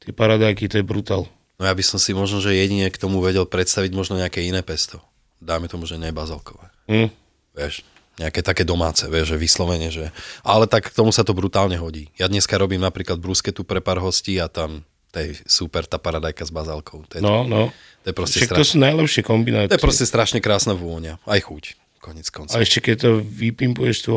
Tie 0.00 0.12
paradajky, 0.12 0.68
to 0.68 0.80
je 0.80 0.84
brutál. 0.84 1.28
No 1.56 1.64
ja 1.64 1.72
by 1.72 1.80
som 1.80 1.96
si 1.96 2.12
možno, 2.12 2.38
že 2.38 2.52
jedine 2.52 2.88
k 2.88 3.00
tomu 3.00 3.18
vedel 3.18 3.48
predstaviť 3.48 3.92
možno 3.92 4.20
nejaké 4.20 4.44
iné 4.44 4.60
pesto. 4.60 5.00
Dáme 5.40 5.68
tomu, 5.68 5.88
že 5.88 5.96
nie 5.96 6.12
bazalkové. 6.12 6.68
Hm. 6.88 7.08
Vieš, 7.56 7.80
nejaké 8.16 8.40
také 8.44 8.64
domáce, 8.64 9.08
vieš, 9.08 9.32
že 9.32 9.40
vyslovene, 9.40 9.88
že... 9.88 10.12
Ale 10.44 10.68
tak 10.68 10.92
k 10.92 10.96
tomu 10.96 11.12
sa 11.12 11.24
to 11.24 11.32
brutálne 11.32 11.76
hodí. 11.76 12.12
Ja 12.16 12.28
dneska 12.28 12.56
robím 12.56 12.80
napríklad 12.80 13.16
brusketu 13.16 13.64
pre 13.64 13.80
pár 13.80 14.00
hostí 14.00 14.36
a 14.36 14.48
tam 14.48 14.84
to 15.12 15.24
je 15.24 15.40
super 15.48 15.88
tá 15.88 15.96
paradajka 15.96 16.44
s 16.44 16.52
bazálkou. 16.52 17.08
To 17.08 17.12
je, 17.16 17.22
No, 17.24 17.48
no. 17.48 17.72
to 18.04 18.12
je 18.12 18.16
proste 18.16 18.36
Však 18.36 18.52
to 18.52 18.60
strašne, 18.60 18.72
sú 18.72 18.76
najlepšie 18.84 19.22
kombinácie. 19.24 19.70
to 19.72 19.76
je 19.76 19.84
proste 19.84 20.04
strašne 20.04 20.40
krásna 20.44 20.76
vôňa. 20.76 21.16
Aj 21.24 21.40
chuť. 21.40 21.72
Konec 22.04 22.28
koncov. 22.28 22.52
A 22.52 22.60
ešte 22.60 22.84
keď 22.84 22.96
to 23.00 23.10
vypimpuješ 23.24 24.04
tú 24.04 24.12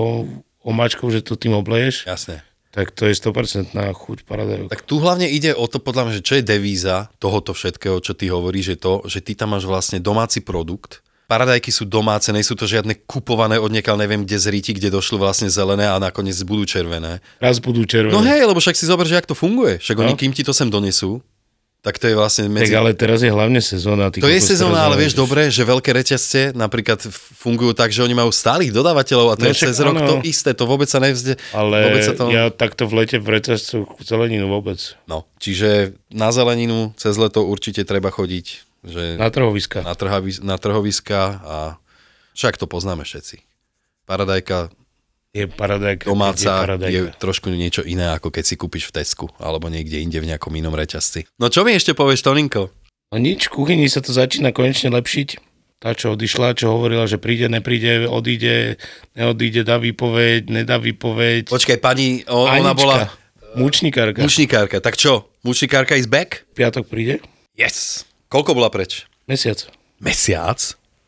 omáčkou, 0.60 1.08
že 1.08 1.24
to 1.24 1.40
tým 1.40 1.56
obleješ, 1.56 2.04
Jasné. 2.04 2.44
Tak 2.70 2.94
to 2.94 3.10
je 3.10 3.18
100% 3.18 3.74
na 3.74 3.90
chuť 3.90 4.30
paradajok. 4.30 4.70
Tak 4.70 4.86
tu 4.86 5.02
hlavne 5.02 5.26
ide 5.26 5.58
o 5.58 5.66
to, 5.66 5.82
podľa 5.82 6.06
mňa, 6.06 6.14
že 6.22 6.26
čo 6.26 6.34
je 6.38 6.44
devíza 6.46 7.10
tohoto 7.18 7.58
všetkého, 7.58 7.98
čo 8.00 8.14
ty 8.14 8.30
hovoríš, 8.30 8.78
je 8.78 8.80
to, 8.80 8.94
že 9.10 9.26
ty 9.26 9.34
tam 9.34 9.58
máš 9.58 9.66
vlastne 9.66 9.98
domáci 9.98 10.46
produkt. 10.46 11.02
Paradajky 11.30 11.70
sú 11.70 11.86
domáce, 11.86 12.34
nie 12.34 12.42
sú 12.42 12.58
to 12.58 12.66
žiadne 12.66 13.06
kupované 13.06 13.62
od 13.62 13.70
niekaľ 13.70 14.02
neviem 14.02 14.26
kde 14.26 14.38
z 14.42 14.50
ríti, 14.50 14.72
kde 14.74 14.90
došli 14.90 15.22
vlastne 15.22 15.46
zelené 15.46 15.86
a 15.86 16.02
nakoniec 16.02 16.34
budú 16.42 16.66
červené. 16.66 17.22
Raz 17.38 17.62
budú 17.62 17.86
červené. 17.86 18.14
No 18.14 18.26
hej, 18.26 18.50
lebo 18.50 18.58
však 18.58 18.74
si 18.74 18.90
zober, 18.90 19.06
že 19.06 19.14
jak 19.14 19.30
to 19.30 19.38
funguje. 19.38 19.78
Však 19.78 19.94
oni 19.98 20.14
No. 20.14 20.18
kým 20.18 20.34
ti 20.34 20.42
to 20.42 20.58
sem 20.58 20.74
donesú, 20.74 21.22
Tak 21.80 21.96
to 21.96 22.12
je 22.12 22.16
vlastne 22.20 22.52
Tak 22.52 22.56
medzi... 22.60 22.76
ale 22.76 22.92
teraz 22.92 23.24
je 23.24 23.32
hlavne 23.32 23.64
sezóna. 23.64 24.12
To 24.12 24.28
je 24.28 24.42
sezóna, 24.44 24.84
ale 24.84 25.00
vieš 25.00 25.16
dobre, 25.16 25.48
že 25.48 25.64
veľké 25.64 25.96
reťazce 25.96 26.52
napríklad 26.52 27.00
fungujú 27.40 27.72
tak, 27.72 27.96
že 27.96 28.04
oni 28.04 28.12
majú 28.12 28.36
stálych 28.36 28.76
dodávateľov 28.76 29.32
a 29.32 29.36
to 29.40 29.48
No 29.48 29.50
je 29.50 29.56
však 29.56 29.70
cez 29.72 29.80
rok 29.80 29.96
to 29.96 30.16
isté, 30.28 30.52
to 30.52 30.68
vôbec 30.68 30.92
sa 30.92 31.00
nevzde. 31.00 31.40
Ale 31.56 31.88
vôbec 31.88 32.04
sa 32.04 32.14
to... 32.20 32.28
ja 32.36 32.52
takto 32.52 32.84
v 32.84 33.00
lete 33.00 33.16
v 33.24 33.32
reťazcu 33.32 33.88
zeleninu 34.04 34.52
vôbec. 34.52 34.76
No, 35.08 35.24
čiže 35.40 35.96
na 36.12 36.36
zeleninu 36.36 36.92
cez 37.00 37.16
leto 37.16 37.48
určite 37.48 37.88
treba 37.88 38.12
chodiť, 38.12 38.46
že 38.84 39.16
Na 39.16 39.32
trhoviska. 39.32 39.80
na, 39.80 39.96
trhavis, 39.96 40.44
na 40.44 40.60
trhoviska 40.60 41.20
a 41.48 41.58
však 42.36 42.60
to 42.60 42.68
poznáme 42.68 43.08
všetci. 43.08 43.40
Paradajka 44.04 44.68
Je 45.30 45.46
paradajka. 45.46 46.10
domáca 46.10 46.42
je 46.42 46.50
je, 46.50 46.62
paradajka. 46.66 47.22
trošku 47.22 47.54
niečo 47.54 47.86
iné, 47.86 48.10
ako 48.18 48.34
keď 48.34 48.44
si 48.50 48.56
kúpiš 48.58 48.90
v 48.90 49.02
Tesku 49.02 49.26
alebo 49.38 49.70
niekde 49.70 50.02
inde 50.02 50.18
v 50.18 50.30
nejakom 50.34 50.50
inom 50.58 50.74
reťazci. 50.74 51.30
No 51.38 51.54
čo 51.54 51.62
mi 51.62 51.78
ešte 51.78 51.94
povieš, 51.94 52.26
Toninko? 52.26 52.74
No 53.14 53.18
nič, 53.22 53.50
v 53.50 53.62
kuchyni 53.62 53.86
sa 53.86 54.02
to 54.02 54.10
začína 54.10 54.50
konečne 54.50 54.90
lepšiť. 54.90 55.30
Tá, 55.80 55.96
čo 55.96 56.12
odišla, 56.18 56.60
čo 56.60 56.76
hovorila, 56.76 57.08
že 57.08 57.16
príde, 57.16 57.48
nepríde, 57.48 58.04
odíde, 58.10 58.76
neodíde, 59.16 59.64
dá 59.64 59.80
výpoveď, 59.80 60.52
nedá 60.52 60.76
výpoveď. 60.76 61.48
Počkaj, 61.48 61.78
pani, 61.80 62.28
o, 62.28 62.44
ona 62.50 62.76
Anička, 62.76 62.80
bola 62.84 62.98
Mučníkarka. 63.56 64.20
mučníkárka. 64.20 64.78
Tak 64.84 65.00
čo? 65.00 65.32
Mučníkárka 65.48 65.96
is 65.96 66.06
back? 66.10 66.44
Piatok 66.52 66.84
príde? 66.92 67.24
Yes. 67.56 68.04
Koľko 68.28 68.60
bola 68.60 68.68
preč? 68.68 69.08
Mesiac. 69.26 69.72
Mesiac? 70.04 70.60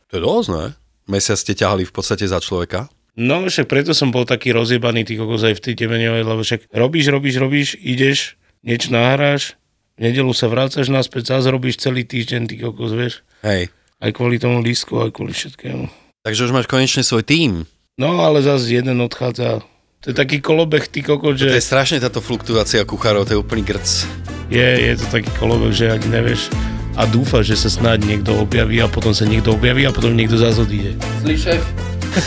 To 0.10 0.14
je 0.16 0.22
dosť, 0.24 0.48
ne? 0.56 0.66
Mesiac 1.12 1.38
ste 1.38 1.52
ťahali 1.52 1.84
v 1.84 1.92
podstate 1.92 2.24
za 2.24 2.40
človeka. 2.40 2.88
No 3.20 3.44
však 3.44 3.68
preto 3.68 3.92
som 3.92 4.10
bol 4.10 4.24
taký 4.24 4.56
rozjebaný, 4.56 5.04
ty 5.04 5.20
kokos 5.20 5.44
aj 5.44 5.60
v 5.60 5.64
tej 5.68 5.76
temeňovej, 5.84 6.24
lebo 6.24 6.42
však 6.48 6.72
robíš, 6.72 7.12
robíš, 7.12 7.36
robíš, 7.44 7.70
ideš, 7.76 8.40
niečo 8.64 8.96
nahráš, 8.96 9.60
v 10.00 10.08
nedelu 10.08 10.32
sa 10.32 10.48
vrácaš 10.48 10.88
naspäť, 10.88 11.36
zase 11.36 11.52
robíš 11.52 11.84
celý 11.84 12.08
týždeň, 12.08 12.42
ty 12.48 12.56
kokos, 12.56 12.96
vieš. 12.96 13.14
Hej. 13.44 13.68
Aj 14.02 14.10
kvôli 14.16 14.40
tomu 14.40 14.64
lístku, 14.64 14.98
aj 15.04 15.12
kvôli 15.12 15.36
všetkému. 15.36 15.92
Takže 16.24 16.48
už 16.48 16.56
máš 16.56 16.72
konečne 16.72 17.04
svoj 17.04 17.28
tím. 17.28 17.68
No 18.00 18.24
ale 18.24 18.40
zase 18.42 18.72
jeden 18.72 18.98
odchádza. 19.04 19.62
To 20.02 20.06
je 20.10 20.16
taký 20.18 20.42
kolobeh, 20.42 20.88
ty 20.88 21.06
kokos, 21.06 21.38
To 21.38 21.52
je 21.52 21.60
že 21.60 21.68
strašne 21.68 22.02
táto 22.02 22.24
fluktuácia 22.24 22.82
kuchárov, 22.88 23.28
to 23.28 23.36
je 23.36 23.42
úplný 23.44 23.62
grc. 23.62 24.08
je, 24.50 24.68
je 24.88 24.94
to 24.98 25.06
taký 25.12 25.30
kolobeh, 25.38 25.70
že 25.76 25.92
ani 25.94 26.08
nevieš 26.10 26.50
a 26.98 27.06
dúfa, 27.06 27.44
že 27.46 27.56
sa 27.60 27.70
snáď 27.70 28.08
niekto 28.08 28.36
objaví 28.40 28.82
a 28.82 28.88
potom 28.90 29.14
sa 29.16 29.24
niekto 29.28 29.56
objaví 29.56 29.86
a 29.88 29.94
potom 29.94 30.16
niekto 30.16 30.36
zase 30.40 30.64
odíde. 30.64 30.98
Šéf. 31.24 31.91
Tebe 32.12 32.20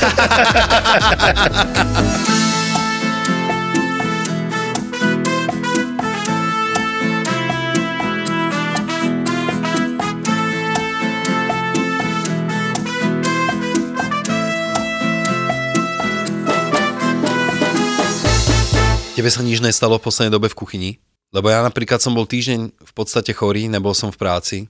sa 19.28 19.40
nič 19.40 19.64
nestalo 19.64 19.96
v 19.96 20.04
poslednej 20.04 20.32
dobe 20.32 20.48
v 20.48 20.56
kuchyni? 20.56 21.00
Lebo 21.32 21.48
ja 21.48 21.64
napríklad 21.64 22.00
som 22.00 22.12
bol 22.12 22.28
týždeň 22.28 22.60
v 22.76 22.92
podstate 22.92 23.32
chorý, 23.32 23.72
nebol 23.72 23.96
som 23.96 24.12
v 24.12 24.20
práci 24.20 24.68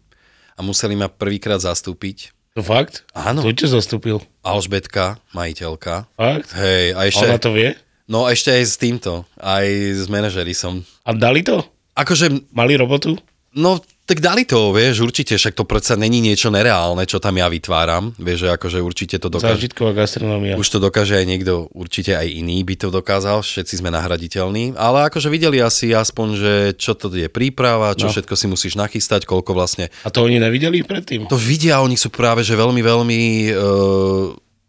a 0.55 0.63
museli 0.63 0.95
ma 0.95 1.11
prvýkrát 1.11 1.59
zastúpiť. 1.59 2.44
To 2.55 2.63
fakt? 2.63 3.03
Áno. 3.19 3.43
To 3.43 3.51
ťa 3.51 3.67
zastúpil. 3.83 4.23
Alžbetka, 4.47 5.19
majiteľka. 5.35 6.07
Fakt? 6.15 6.55
Hej, 6.55 6.95
a 6.95 7.01
ešte, 7.11 7.27
Ona 7.27 7.43
to 7.43 7.51
vie? 7.51 7.75
no 8.07 8.31
ešte 8.31 8.55
aj 8.55 8.63
s 8.63 8.75
týmto, 8.79 9.27
aj 9.43 9.67
s 9.99 10.07
manažery 10.07 10.55
som. 10.55 10.87
A 11.03 11.11
dali 11.11 11.43
to? 11.43 11.67
Akože, 11.99 12.31
Mali 12.55 12.79
robotu? 12.79 13.19
no 13.59 13.83
tak 14.05 14.21
dali 14.21 14.45
to, 14.45 14.69
vieš, 14.77 15.01
určite, 15.01 15.41
však 15.41 15.57
to 15.57 15.65
predsa 15.65 15.97
není 15.97 16.21
niečo 16.21 16.53
nereálne, 16.53 17.09
čo 17.09 17.17
tam 17.17 17.41
ja 17.41 17.49
vytváram, 17.49 18.13
vieš, 18.21 18.45
že 18.45 18.49
akože 18.53 18.79
určite 18.85 19.17
to 19.17 19.33
dokáže. 19.33 19.57
Zážitková 19.57 19.97
gastronómia. 19.97 20.61
Už 20.61 20.69
to 20.69 20.77
dokáže 20.77 21.17
aj 21.17 21.25
niekto, 21.25 21.73
určite 21.73 22.13
aj 22.13 22.29
iný 22.29 22.61
by 22.69 22.77
to 22.77 22.93
dokázal, 22.93 23.41
všetci 23.41 23.81
sme 23.81 23.89
nahraditeľní, 23.89 24.77
ale 24.77 25.09
akože 25.09 25.33
videli 25.33 25.65
asi 25.65 25.97
aspoň, 25.97 26.29
že 26.37 26.53
čo 26.77 26.93
to 26.93 27.09
je 27.09 27.33
príprava, 27.33 27.97
čo 27.97 28.09
no. 28.09 28.13
Všetko 28.13 28.35
si 28.37 28.47
musíš 28.47 28.77
nachystať, 28.77 29.25
koľko 29.25 29.57
vlastne. 29.57 29.89
A 30.05 30.13
to 30.13 30.29
oni 30.29 30.37
nevideli 30.37 30.85
predtým? 30.85 31.25
To 31.33 31.41
vidia, 31.41 31.81
oni 31.81 31.97
sú 31.97 32.13
práve, 32.13 32.45
že 32.45 32.53
veľmi, 32.53 32.85
veľmi 32.85 33.21
e, 33.49 33.53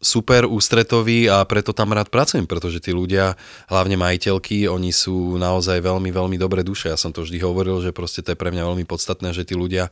super 0.02 0.46
ústretoví 0.46 1.26
a 1.32 1.42
preto 1.48 1.74
tam 1.74 1.96
rád 1.96 2.12
pracujem, 2.14 2.46
pretože 2.46 2.84
tí 2.84 2.92
ľudia, 2.94 3.34
hlavne 3.72 3.98
majiteľky, 3.98 4.70
oni 4.70 4.94
sú 4.94 5.40
naozaj 5.40 5.82
veľmi, 5.82 6.12
veľmi 6.14 6.38
dobré 6.38 6.62
duše. 6.62 6.92
Ja 6.92 7.00
som 7.00 7.16
to 7.16 7.26
vždy 7.26 7.42
hovoril, 7.42 7.82
že 7.82 7.96
proste 7.96 8.22
to 8.22 8.36
je 8.36 8.40
pre 8.40 8.54
mňa 8.54 8.64
veľmi 8.70 8.86
podstatné, 8.86 9.34
že 9.34 9.48
tí 9.48 9.58
ľudia 9.58 9.90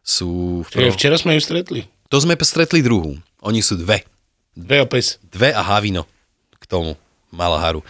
sú... 0.00 0.62
V 0.66 0.72
Čiže 0.72 0.96
včera 0.96 1.16
sme 1.18 1.36
ju 1.36 1.42
stretli. 1.42 1.80
To 2.08 2.20
sme 2.20 2.36
stretli 2.40 2.84
druhú. 2.84 3.16
Oni 3.44 3.64
sú 3.64 3.78
dve. 3.78 4.04
Dve 4.52 4.84
a 4.84 4.86
pes. 4.86 5.16
Dve 5.24 5.52
a 5.52 5.64
havino 5.64 6.04
k 6.60 6.64
tomu. 6.68 6.94
Mala 7.32 7.56
haru. 7.56 7.80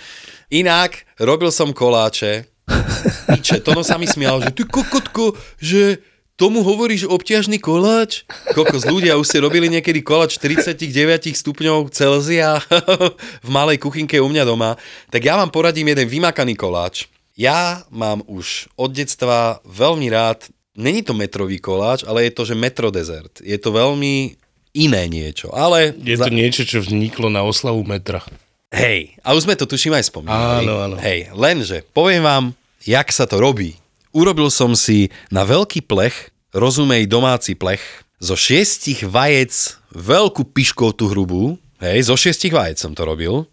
Inak, 0.46 1.02
robil 1.18 1.50
som 1.50 1.74
koláče. 1.74 2.46
Piče, 3.34 3.58
Tono 3.58 3.82
sa 3.82 3.98
mi 3.98 4.06
smial, 4.06 4.38
že 4.38 4.54
ty 4.54 4.62
kokotko, 4.62 5.34
že 5.58 5.98
tomu 6.36 6.64
hovoríš 6.64 7.06
obťažný 7.08 7.60
koláč? 7.62 8.24
Kokos, 8.56 8.88
ľudia 8.88 9.18
už 9.20 9.26
si 9.28 9.38
robili 9.38 9.68
niekedy 9.68 10.00
koláč 10.00 10.40
49 10.40 11.32
stupňov 11.32 11.92
Celzia 11.92 12.58
v 13.46 13.48
malej 13.48 13.78
kuchynke 13.82 14.18
u 14.18 14.28
mňa 14.28 14.44
doma. 14.48 14.74
Tak 15.12 15.22
ja 15.22 15.36
vám 15.38 15.52
poradím 15.52 15.92
jeden 15.92 16.08
vymakaný 16.08 16.56
koláč. 16.56 17.06
Ja 17.32 17.84
mám 17.88 18.20
už 18.28 18.68
od 18.76 18.92
detstva 18.92 19.64
veľmi 19.64 20.12
rád, 20.12 20.52
není 20.76 21.00
to 21.00 21.16
metrový 21.16 21.56
koláč, 21.56 22.04
ale 22.04 22.28
je 22.28 22.32
to, 22.36 22.44
že 22.44 22.54
metrodezert. 22.56 23.40
Je 23.40 23.56
to 23.56 23.72
veľmi 23.72 24.36
iné 24.76 25.02
niečo, 25.08 25.52
ale... 25.52 25.96
Je 25.96 26.16
to 26.16 26.32
niečo, 26.32 26.64
čo 26.64 26.84
vzniklo 26.84 27.32
na 27.32 27.44
oslavu 27.44 27.84
metra. 27.84 28.24
Hej, 28.72 29.20
a 29.20 29.36
už 29.36 29.44
sme 29.44 29.56
to 29.56 29.68
tuším 29.68 29.92
aj 30.00 30.08
spomínali. 30.08 30.64
Áno, 30.64 30.74
áno. 30.80 30.96
Hej, 30.96 31.28
lenže 31.36 31.84
poviem 31.92 32.24
vám, 32.24 32.44
jak 32.88 33.12
sa 33.12 33.28
to 33.28 33.36
robí. 33.36 33.76
Urobil 34.12 34.48
som 34.48 34.76
si 34.76 35.08
na 35.28 35.42
veľký 35.42 35.84
plech, 35.84 36.30
rozumej 36.52 37.08
domáci 37.08 37.56
plech, 37.56 37.80
zo 38.20 38.36
šiestich 38.36 39.02
vajec 39.02 39.50
veľkú 39.90 40.52
piškotu 40.52 41.10
hrubú, 41.10 41.56
hej, 41.80 42.06
zo 42.06 42.14
šiestich 42.14 42.52
vajec 42.52 42.76
som 42.76 42.92
to 42.92 43.02
robil, 43.02 43.48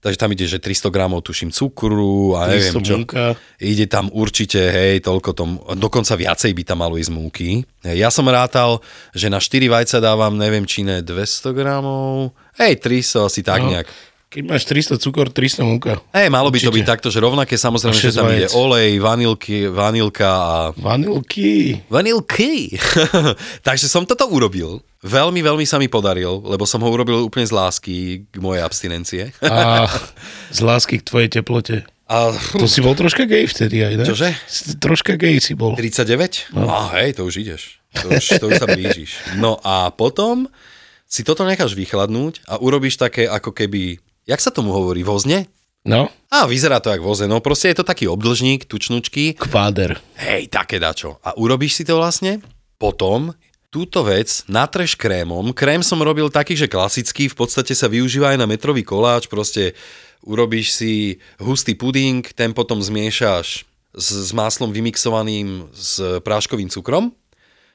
takže 0.00 0.16
tam 0.16 0.30
ide, 0.30 0.46
že 0.46 0.62
300 0.62 0.88
gramov 0.88 1.26
tuším 1.26 1.50
cukru 1.50 2.38
a 2.38 2.46
neviem 2.46 2.72
300 2.72 2.80
čo. 2.80 2.94
bunka. 2.94 3.24
Ide 3.58 3.84
tam 3.84 4.06
určite, 4.14 4.60
hej, 4.62 5.02
toľko 5.02 5.30
tom, 5.34 5.50
dokonca 5.74 6.14
viacej 6.14 6.54
by 6.54 6.62
tam 6.62 6.78
malo 6.80 6.94
ísť 6.94 7.10
múky. 7.10 7.66
Hej, 7.82 7.96
ja 7.98 8.08
som 8.08 8.24
rátal, 8.24 8.80
že 9.12 9.26
na 9.26 9.42
4 9.42 9.66
vajca 9.66 9.98
dávam, 9.98 10.32
neviem, 10.38 10.64
či 10.64 10.86
ne 10.86 11.02
200 11.02 11.50
gramov, 11.52 12.32
hej, 12.56 12.78
300 12.78 13.28
asi 13.28 13.42
tak 13.42 13.60
No. 13.60 13.74
nejak. 13.74 13.90
Keď 14.34 14.42
máš 14.50 14.66
300 14.66 14.98
cukor, 14.98 15.30
300 15.30 15.62
múka. 15.62 16.02
Hej, 16.10 16.26
malo 16.26 16.50
by 16.50 16.58
to 16.58 16.74
Určite. 16.74 16.76
byť 16.82 16.86
takto, 16.90 17.08
že 17.14 17.22
rovnaké, 17.22 17.54
samozrejme, 17.54 17.94
že 17.94 18.10
tam 18.10 18.26
ide 18.34 18.50
vajec. 18.50 18.58
olej, 18.58 18.90
vanilky, 18.98 19.70
vanilka 19.70 20.26
a... 20.26 20.56
Vanilky. 20.74 21.78
Vanilky! 21.86 22.74
Takže 23.68 23.86
som 23.86 24.02
toto 24.02 24.26
urobil. 24.26 24.82
Veľmi, 25.06 25.38
veľmi 25.38 25.62
sa 25.62 25.78
mi 25.78 25.86
podaril, 25.86 26.42
lebo 26.42 26.66
som 26.66 26.82
ho 26.82 26.90
urobil 26.90 27.22
úplne 27.22 27.46
z 27.46 27.54
lásky 27.54 28.26
k 28.26 28.36
mojej 28.42 28.66
abstinencie. 28.66 29.30
A 29.38 29.86
z 30.50 30.60
lásky 30.66 30.98
k 30.98 31.06
tvojej 31.06 31.30
teplote. 31.30 31.86
A 32.10 32.34
To 32.58 32.66
si 32.66 32.82
bol 32.82 32.98
troška 32.98 33.30
gay 33.30 33.46
vtedy 33.46 33.86
aj, 33.86 34.02
ne? 34.02 34.04
Čože? 34.04 34.34
Troška 34.82 35.14
gay 35.14 35.38
si 35.38 35.54
bol. 35.54 35.78
39? 35.78 36.58
No. 36.58 36.66
A 36.68 36.90
hej, 36.98 37.16
to 37.16 37.22
už 37.22 37.38
ideš. 37.38 37.78
To 38.02 38.10
už, 38.10 38.24
to 38.42 38.44
už 38.50 38.58
sa 38.58 38.66
blížiš. 38.66 39.38
No 39.38 39.62
a 39.62 39.88
potom 39.94 40.50
si 41.08 41.22
toto 41.22 41.46
necháš 41.46 41.78
vychladnúť 41.78 42.42
a 42.50 42.58
urobíš 42.58 42.98
také 42.98 43.30
ako 43.30 43.54
keby... 43.54 44.02
Jak 44.24 44.40
sa 44.40 44.48
tomu 44.48 44.72
hovorí? 44.72 45.04
Vozne? 45.04 45.46
No, 45.84 46.08
A 46.32 46.48
vyzerá 46.48 46.80
to 46.80 46.88
jak 46.88 47.04
voze, 47.04 47.28
no 47.28 47.44
proste 47.44 47.68
je 47.68 47.76
to 47.76 47.84
taký 47.84 48.08
obdlžník, 48.08 48.64
tučnučky. 48.64 49.36
kváder. 49.36 50.00
Hej, 50.16 50.48
také 50.48 50.80
dačo. 50.80 51.20
A 51.20 51.36
urobíš 51.36 51.76
si 51.76 51.84
to 51.84 52.00
vlastne, 52.00 52.40
potom 52.80 53.36
túto 53.68 54.00
vec 54.00 54.48
natreš 54.48 54.96
krémom. 54.96 55.52
Krém 55.52 55.84
som 55.84 56.00
robil 56.00 56.32
taký, 56.32 56.56
že 56.56 56.72
klasický, 56.72 57.28
v 57.28 57.36
podstate 57.36 57.76
sa 57.76 57.92
využíva 57.92 58.32
aj 58.32 58.40
na 58.40 58.48
metrový 58.48 58.80
koláč, 58.80 59.28
proste 59.28 59.76
urobíš 60.24 60.72
si 60.72 61.20
hustý 61.36 61.76
puding, 61.76 62.24
ten 62.32 62.56
potom 62.56 62.80
zmiešaš 62.80 63.68
s, 63.92 64.08
s 64.08 64.30
máslom 64.32 64.72
vymixovaným 64.72 65.68
s 65.76 66.00
práškovým 66.24 66.72
cukrom. 66.72 67.12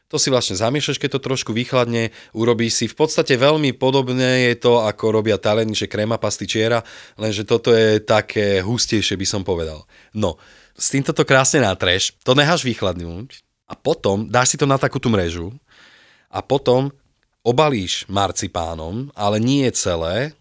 To 0.09 0.17
si 0.17 0.33
vlastne 0.33 0.57
zamiešaš, 0.57 0.97
keď 0.97 1.17
to 1.17 1.25
trošku 1.29 1.53
vychladne, 1.53 2.09
urobíš 2.33 2.81
si 2.81 2.85
v 2.89 2.97
podstate 2.97 3.37
veľmi 3.37 3.77
podobné 3.77 4.49
je 4.49 4.55
to, 4.57 4.81
ako 4.81 5.13
robia 5.13 5.37
talení, 5.37 5.77
že 5.77 5.85
kréma 5.85 6.17
pastičiera, 6.17 6.81
lenže 7.13 7.45
toto 7.45 7.69
je 7.69 8.01
také 8.01 8.65
hustejšie, 8.65 9.13
by 9.13 9.27
som 9.29 9.41
povedal. 9.45 9.85
No, 10.17 10.41
s 10.73 10.89
týmto 10.89 11.13
to 11.13 11.21
krásne 11.21 11.61
natreš, 11.61 12.17
to 12.25 12.33
necháš 12.33 12.65
vychladnúť 12.65 13.45
a 13.69 13.77
potom 13.77 14.25
dáš 14.25 14.53
si 14.53 14.57
to 14.57 14.65
na 14.65 14.81
takú 14.81 14.97
tú 14.97 15.13
mrežu 15.13 15.53
a 16.33 16.41
potom 16.41 16.89
obalíš 17.45 18.09
marcipánom, 18.09 19.13
ale 19.13 19.37
nie 19.37 19.69
celé, 19.77 20.33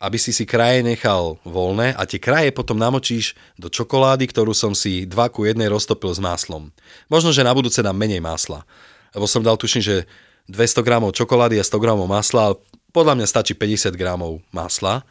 aby 0.00 0.16
si 0.16 0.32
si 0.32 0.48
kraje 0.48 0.80
nechal 0.80 1.36
voľné 1.44 1.92
a 1.92 2.08
tie 2.08 2.16
kraje 2.16 2.54
potom 2.56 2.80
namočíš 2.80 3.36
do 3.60 3.68
čokolády, 3.68 4.24
ktorú 4.30 4.56
som 4.56 4.72
si 4.72 5.04
2 5.04 5.12
ku 5.34 5.44
1 5.44 5.60
roztopil 5.68 6.08
s 6.08 6.22
máslom. 6.22 6.72
Možno, 7.12 7.36
že 7.36 7.44
na 7.44 7.52
budúce 7.52 7.84
dám 7.84 7.98
menej 7.98 8.24
masla. 8.24 8.64
Lebo 9.14 9.26
som 9.26 9.42
dal 9.42 9.58
tuším, 9.58 9.82
že 9.82 9.96
200 10.50 10.82
gramov 10.82 11.14
čokolády 11.14 11.58
a 11.58 11.64
100 11.64 11.78
gramov 11.82 12.10
masla, 12.10 12.58
podľa 12.90 13.18
mňa 13.18 13.26
stačí 13.26 13.54
50 13.54 13.94
gramov 13.94 14.42
masla. 14.50 15.06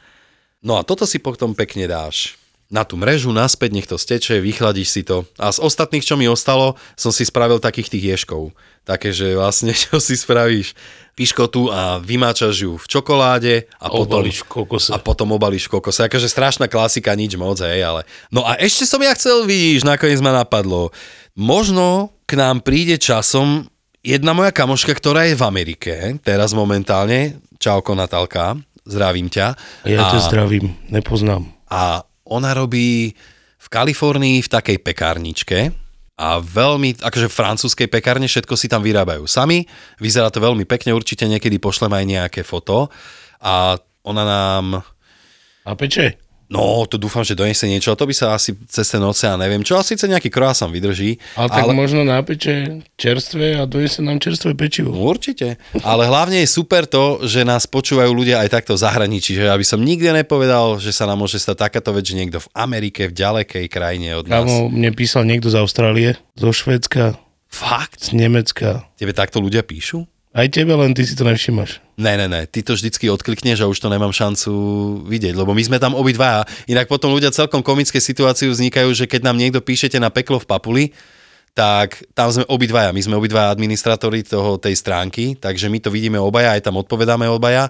No 0.60 0.76
a 0.76 0.84
toto 0.84 1.08
si 1.08 1.20
potom 1.24 1.56
pekne 1.56 1.88
dáš 1.88 2.36
na 2.70 2.86
tú 2.86 3.02
mrežu, 3.02 3.34
naspäť, 3.34 3.70
nech 3.74 3.90
to 3.90 3.98
steče, 3.98 4.46
vychladíš 4.46 4.90
si 4.94 5.02
to. 5.02 5.26
A 5.42 5.50
z 5.50 5.58
ostatných, 5.58 6.06
čo 6.06 6.14
mi 6.14 6.30
ostalo, 6.30 6.78
som 6.94 7.10
si 7.10 7.26
spravil 7.26 7.58
takých 7.58 7.90
tých 7.90 8.06
ješkov. 8.14 8.54
Také, 8.86 9.10
že 9.10 9.34
vlastne, 9.34 9.74
čo 9.90 9.98
si 9.98 10.14
spravíš 10.14 10.78
piškotu 11.18 11.74
a 11.74 11.98
vymáčaš 11.98 12.70
ju 12.70 12.78
v 12.78 12.86
čokoláde 12.86 13.56
a 13.82 13.90
potom, 13.90 14.22
Obališ 14.22 14.46
v 14.46 14.48
kokose. 14.48 14.90
a 14.94 15.02
potom 15.02 15.34
obališ 15.34 15.66
v 15.68 15.82
kokose. 15.82 16.06
Akože 16.06 16.30
strašná 16.30 16.70
klasika, 16.70 17.18
nič 17.18 17.34
moc, 17.36 17.58
hej, 17.60 17.82
ale... 17.82 18.06
No 18.30 18.46
a 18.46 18.56
ešte 18.62 18.86
som 18.86 19.02
ja 19.02 19.18
chcel, 19.18 19.50
vidíš, 19.50 19.84
nakoniec 19.84 20.22
ma 20.22 20.32
napadlo. 20.32 20.94
Možno 21.34 22.14
k 22.30 22.38
nám 22.38 22.62
príde 22.62 23.02
časom 23.02 23.66
jedna 24.10 24.34
moja 24.34 24.50
kamoška, 24.50 24.90
ktorá 24.98 25.30
je 25.30 25.38
v 25.38 25.46
Amerike, 25.46 25.94
teraz 26.26 26.58
momentálne. 26.58 27.38
Čauko, 27.62 27.94
Natálka, 27.94 28.58
zdravím 28.88 29.30
ťa. 29.30 29.54
Ja 29.86 30.10
ťa 30.10 30.32
zdravím, 30.32 30.74
nepoznám. 30.90 31.46
A 31.70 32.02
ona 32.26 32.58
robí 32.58 33.14
v 33.60 33.68
Kalifornii 33.70 34.42
v 34.42 34.50
takej 34.50 34.78
pekárničke 34.82 35.76
a 36.20 36.42
veľmi, 36.44 37.00
akože 37.00 37.32
v 37.32 37.38
francúzskej 37.38 37.88
pekárne, 37.88 38.28
všetko 38.28 38.56
si 38.60 38.68
tam 38.68 38.84
vyrábajú 38.84 39.24
sami. 39.24 39.64
Vyzerá 40.04 40.28
to 40.28 40.44
veľmi 40.44 40.68
pekne, 40.68 40.92
určite 40.92 41.24
niekedy 41.24 41.62
pošlem 41.62 41.96
aj 41.96 42.06
nejaké 42.08 42.42
foto. 42.44 42.92
A 43.40 43.80
ona 44.04 44.24
nám 44.28 44.84
A 45.64 45.76
peče? 45.80 46.29
No, 46.50 46.82
to 46.90 46.98
dúfam, 46.98 47.22
že 47.22 47.38
donesie 47.38 47.70
niečo. 47.70 47.94
A 47.94 48.00
to 48.00 48.10
by 48.10 48.16
sa 48.18 48.34
asi 48.34 48.58
cez 48.66 48.90
ten 48.90 48.98
oceán, 49.06 49.38
neviem 49.38 49.62
čo. 49.62 49.78
A 49.78 49.86
síce 49.86 50.10
nejaký 50.10 50.34
croissant 50.34 50.74
vydrží. 50.74 51.22
Ale 51.38 51.46
tak 51.46 51.70
ale... 51.70 51.78
možno 51.78 52.02
nápeče 52.02 52.82
čerstvé 52.98 53.62
a 53.62 53.70
dojesie 53.70 54.02
nám 54.02 54.18
čerstvé 54.18 54.58
pečivo. 54.58 54.90
Určite. 54.98 55.62
Ale 55.86 56.10
hlavne 56.10 56.42
je 56.42 56.50
super 56.50 56.90
to, 56.90 57.22
že 57.22 57.46
nás 57.46 57.70
počúvajú 57.70 58.10
ľudia 58.10 58.42
aj 58.42 58.50
takto 58.50 58.74
v 58.74 58.82
zahraničí. 58.82 59.38
Že 59.38 59.54
aby 59.54 59.62
som 59.62 59.78
nikde 59.78 60.10
nepovedal, 60.10 60.82
že 60.82 60.90
sa 60.90 61.06
nám 61.06 61.22
môže 61.22 61.38
stať 61.38 61.70
takáto 61.70 61.94
vec, 61.94 62.10
že 62.10 62.18
niekto 62.18 62.42
v 62.42 62.50
Amerike, 62.58 63.06
v 63.06 63.14
ďalekej 63.14 63.66
krajine 63.70 64.18
od 64.18 64.26
nás. 64.26 64.42
Kámo, 64.42 64.74
mne 64.74 64.90
písal 64.98 65.30
niekto 65.30 65.54
z 65.54 65.62
Austrálie, 65.62 66.18
zo 66.34 66.50
Švédska, 66.50 67.14
Fakt? 67.46 68.10
z 68.10 68.18
Nemecka. 68.18 68.90
Tebe 68.98 69.14
takto 69.14 69.38
ľudia 69.38 69.62
píšu? 69.62 70.10
Aj 70.40 70.48
tebe, 70.48 70.72
len 70.72 70.96
ty 70.96 71.04
si 71.04 71.20
to 71.20 71.28
nevšimáš. 71.28 71.84
Ne, 72.00 72.16
ne, 72.16 72.32
ne, 72.32 72.48
ty 72.48 72.64
to 72.64 72.72
vždycky 72.72 73.12
odklikneš 73.12 73.60
a 73.60 73.68
už 73.68 73.76
to 73.76 73.92
nemám 73.92 74.16
šancu 74.16 74.52
vidieť, 75.04 75.36
lebo 75.36 75.52
my 75.52 75.60
sme 75.60 75.84
tam 75.84 76.00
obidvaja. 76.00 76.48
Inak 76.72 76.88
potom 76.88 77.12
ľudia 77.12 77.36
celkom 77.36 77.60
komické 77.60 78.00
situácie 78.00 78.48
vznikajú, 78.48 78.88
že 78.96 79.04
keď 79.04 79.28
nám 79.28 79.36
niekto 79.36 79.60
píšete 79.60 80.00
na 80.00 80.08
peklo 80.08 80.40
v 80.40 80.48
Papuli, 80.48 80.86
tak 81.52 82.08
tam 82.16 82.32
sme 82.32 82.48
obidvaja. 82.48 82.96
My 82.96 83.04
sme 83.04 83.20
obidvaja 83.20 83.52
administratóri 83.52 84.24
toho, 84.24 84.56
tej 84.56 84.80
stránky, 84.80 85.36
takže 85.36 85.68
my 85.68 85.84
to 85.84 85.92
vidíme 85.92 86.16
obaja, 86.16 86.56
aj 86.56 86.64
tam 86.64 86.80
odpovedáme 86.80 87.28
obaja. 87.28 87.68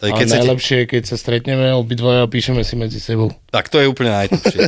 Tak 0.00 0.16
Ale 0.16 0.16
keď 0.16 0.26
chcete, 0.26 0.38
najlepšie 0.40 0.76
je, 0.80 0.86
keď 0.88 1.02
sa 1.04 1.16
stretneme 1.20 1.66
obidvaja 1.76 2.24
a 2.24 2.28
píšeme 2.32 2.64
si 2.64 2.72
medzi 2.72 2.96
sebou. 2.96 3.36
tak 3.52 3.68
to 3.68 3.76
je 3.76 3.84
úplne 3.84 4.08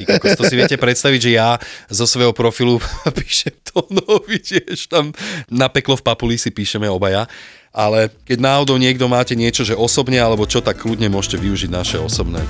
kokos, 0.04 0.36
to 0.36 0.44
si 0.44 0.60
viete 0.60 0.76
predstaviť, 0.76 1.20
že 1.24 1.30
ja 1.32 1.56
zo 1.88 2.04
svojho 2.04 2.36
profilu 2.36 2.76
píšem 3.16 3.56
to, 3.64 3.80
no 3.88 4.20
vidieš, 4.28 4.92
tam 4.92 5.08
na 5.48 5.72
peklo 5.72 5.96
v 5.96 6.04
Papuli 6.04 6.36
si 6.36 6.52
píšeme 6.52 6.84
obaja. 6.84 7.24
Ale 7.72 8.12
keď 8.28 8.44
náhodou 8.44 8.76
niekto 8.76 9.08
máte 9.08 9.32
niečo, 9.32 9.64
že 9.64 9.72
osobne 9.72 10.20
alebo 10.20 10.44
čo, 10.44 10.60
tak 10.60 10.84
kľudne 10.84 11.08
môžete 11.08 11.40
využiť 11.40 11.72
naše 11.72 11.96
osobné 11.96 12.44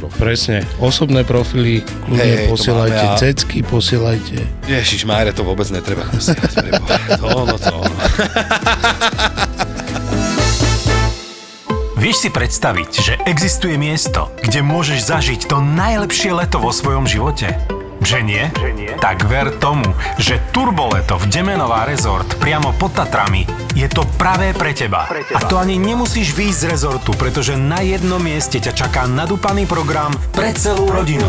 profily. 0.00 0.20
Presne. 0.24 0.58
Osobné 0.80 1.28
profily, 1.28 1.84
kľudne 2.08 2.48
to 2.48 2.56
posielajte, 2.56 2.96
máme 2.96 3.12
a- 3.12 3.20
cecky 3.20 3.60
posielajte. 3.60 4.40
Ježiš, 4.72 5.04
Máre, 5.04 5.36
to 5.36 5.44
vôbec 5.44 5.68
netreba 5.68 6.08
posielať. 6.08 6.80
To 7.20 7.26
ono, 7.28 7.60
to 7.60 7.68
ono. 7.68 7.96
Vieš 12.12 12.28
si 12.28 12.36
predstaviť, 12.36 12.90
že 12.92 13.14
existuje 13.24 13.80
miesto, 13.80 14.28
kde 14.44 14.60
môžeš 14.60 15.00
zažiť 15.00 15.40
to 15.48 15.64
najlepšie 15.64 16.36
leto 16.36 16.60
vo 16.60 16.68
svojom 16.68 17.08
živote? 17.08 17.56
Že 18.04 18.18
nie? 18.20 18.44
Tak 19.00 19.24
ver 19.32 19.48
tomu, 19.56 19.96
že 20.20 20.36
Turboleto 20.52 21.16
v 21.16 21.32
Demenová 21.32 21.88
rezort 21.88 22.28
priamo 22.36 22.76
pod 22.76 22.92
Tatrami 22.92 23.48
je 23.72 23.88
to 23.88 24.04
pravé 24.20 24.52
pre 24.52 24.76
teba. 24.76 25.08
A 25.08 25.40
to 25.48 25.56
ani 25.56 25.80
nemusíš 25.80 26.36
výjsť 26.36 26.60
z 26.60 26.68
rezortu, 26.68 27.16
pretože 27.16 27.56
na 27.56 27.80
jednom 27.80 28.20
mieste 28.20 28.60
ťa 28.60 28.76
čaká 28.76 29.08
nadúpaný 29.08 29.64
program 29.64 30.12
pre 30.36 30.52
celú 30.52 30.92
rodinu. 30.92 31.24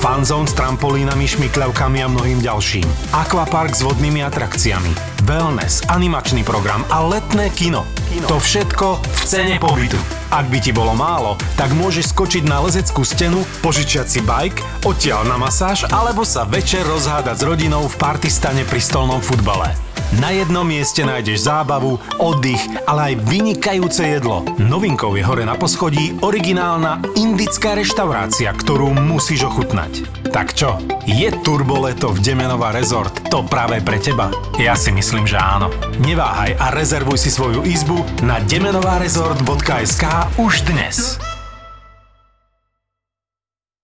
Fanzone 0.00 0.48
s 0.48 0.56
trampolínami, 0.56 1.28
šmikľavkami 1.28 2.00
a 2.00 2.08
mnohým 2.08 2.40
ďalším. 2.40 2.88
Aquapark 3.12 3.76
s 3.76 3.84
vodnými 3.84 4.24
atrakciami. 4.24 5.11
Wellness, 5.22 5.86
animačný 5.86 6.42
program 6.42 6.82
a 6.90 6.98
letné 7.06 7.46
kino. 7.54 7.86
To 8.26 8.42
všetko 8.42 8.98
v 8.98 9.20
cene 9.22 9.54
pobytu. 9.62 9.94
Ak 10.34 10.50
by 10.50 10.58
ti 10.58 10.74
bolo 10.74 10.98
málo, 10.98 11.38
tak 11.54 11.70
môžeš 11.78 12.10
skočiť 12.10 12.42
na 12.42 12.58
lezeckú 12.58 13.06
stenu, 13.06 13.46
požičiať 13.62 14.06
si 14.10 14.18
bike, 14.18 14.58
odtiaľ 14.82 15.22
na 15.30 15.38
masáž 15.38 15.86
alebo 15.94 16.26
sa 16.26 16.42
večer 16.42 16.82
rozhádať 16.82 17.38
s 17.38 17.46
rodinou 17.46 17.86
v 17.86 17.98
partystane 18.02 18.66
pri 18.66 18.82
stolnom 18.82 19.22
futbale. 19.22 19.91
Na 20.20 20.30
jednom 20.34 20.66
mieste 20.66 21.02
nájdeš 21.02 21.48
zábavu, 21.48 21.96
oddych, 22.20 22.60
ale 22.84 23.12
aj 23.12 23.24
vynikajúce 23.26 24.02
jedlo. 24.04 24.44
Novinkou 24.60 25.16
je 25.16 25.24
hore 25.24 25.48
na 25.48 25.56
poschodí 25.56 26.18
originálna 26.20 27.00
indická 27.16 27.72
reštaurácia, 27.72 28.52
ktorú 28.52 28.92
musíš 28.92 29.48
ochutnať. 29.48 30.04
Tak 30.32 30.52
čo, 30.52 30.80
je 31.08 31.28
Turboleto 31.44 32.12
v 32.12 32.20
Demenová 32.20 32.72
rezort 32.72 33.12
to 33.28 33.44
práve 33.44 33.80
pre 33.80 34.00
teba? 34.00 34.28
Ja 34.60 34.76
si 34.76 34.92
myslím, 34.92 35.24
že 35.24 35.40
áno. 35.40 35.72
Neváhaj 36.00 36.56
a 36.60 36.72
rezervuj 36.72 37.20
si 37.20 37.30
svoju 37.32 37.64
izbu 37.64 38.04
na 38.24 38.40
demenovárezort.sk 38.44 40.04
už 40.36 40.54
dnes. 40.68 41.31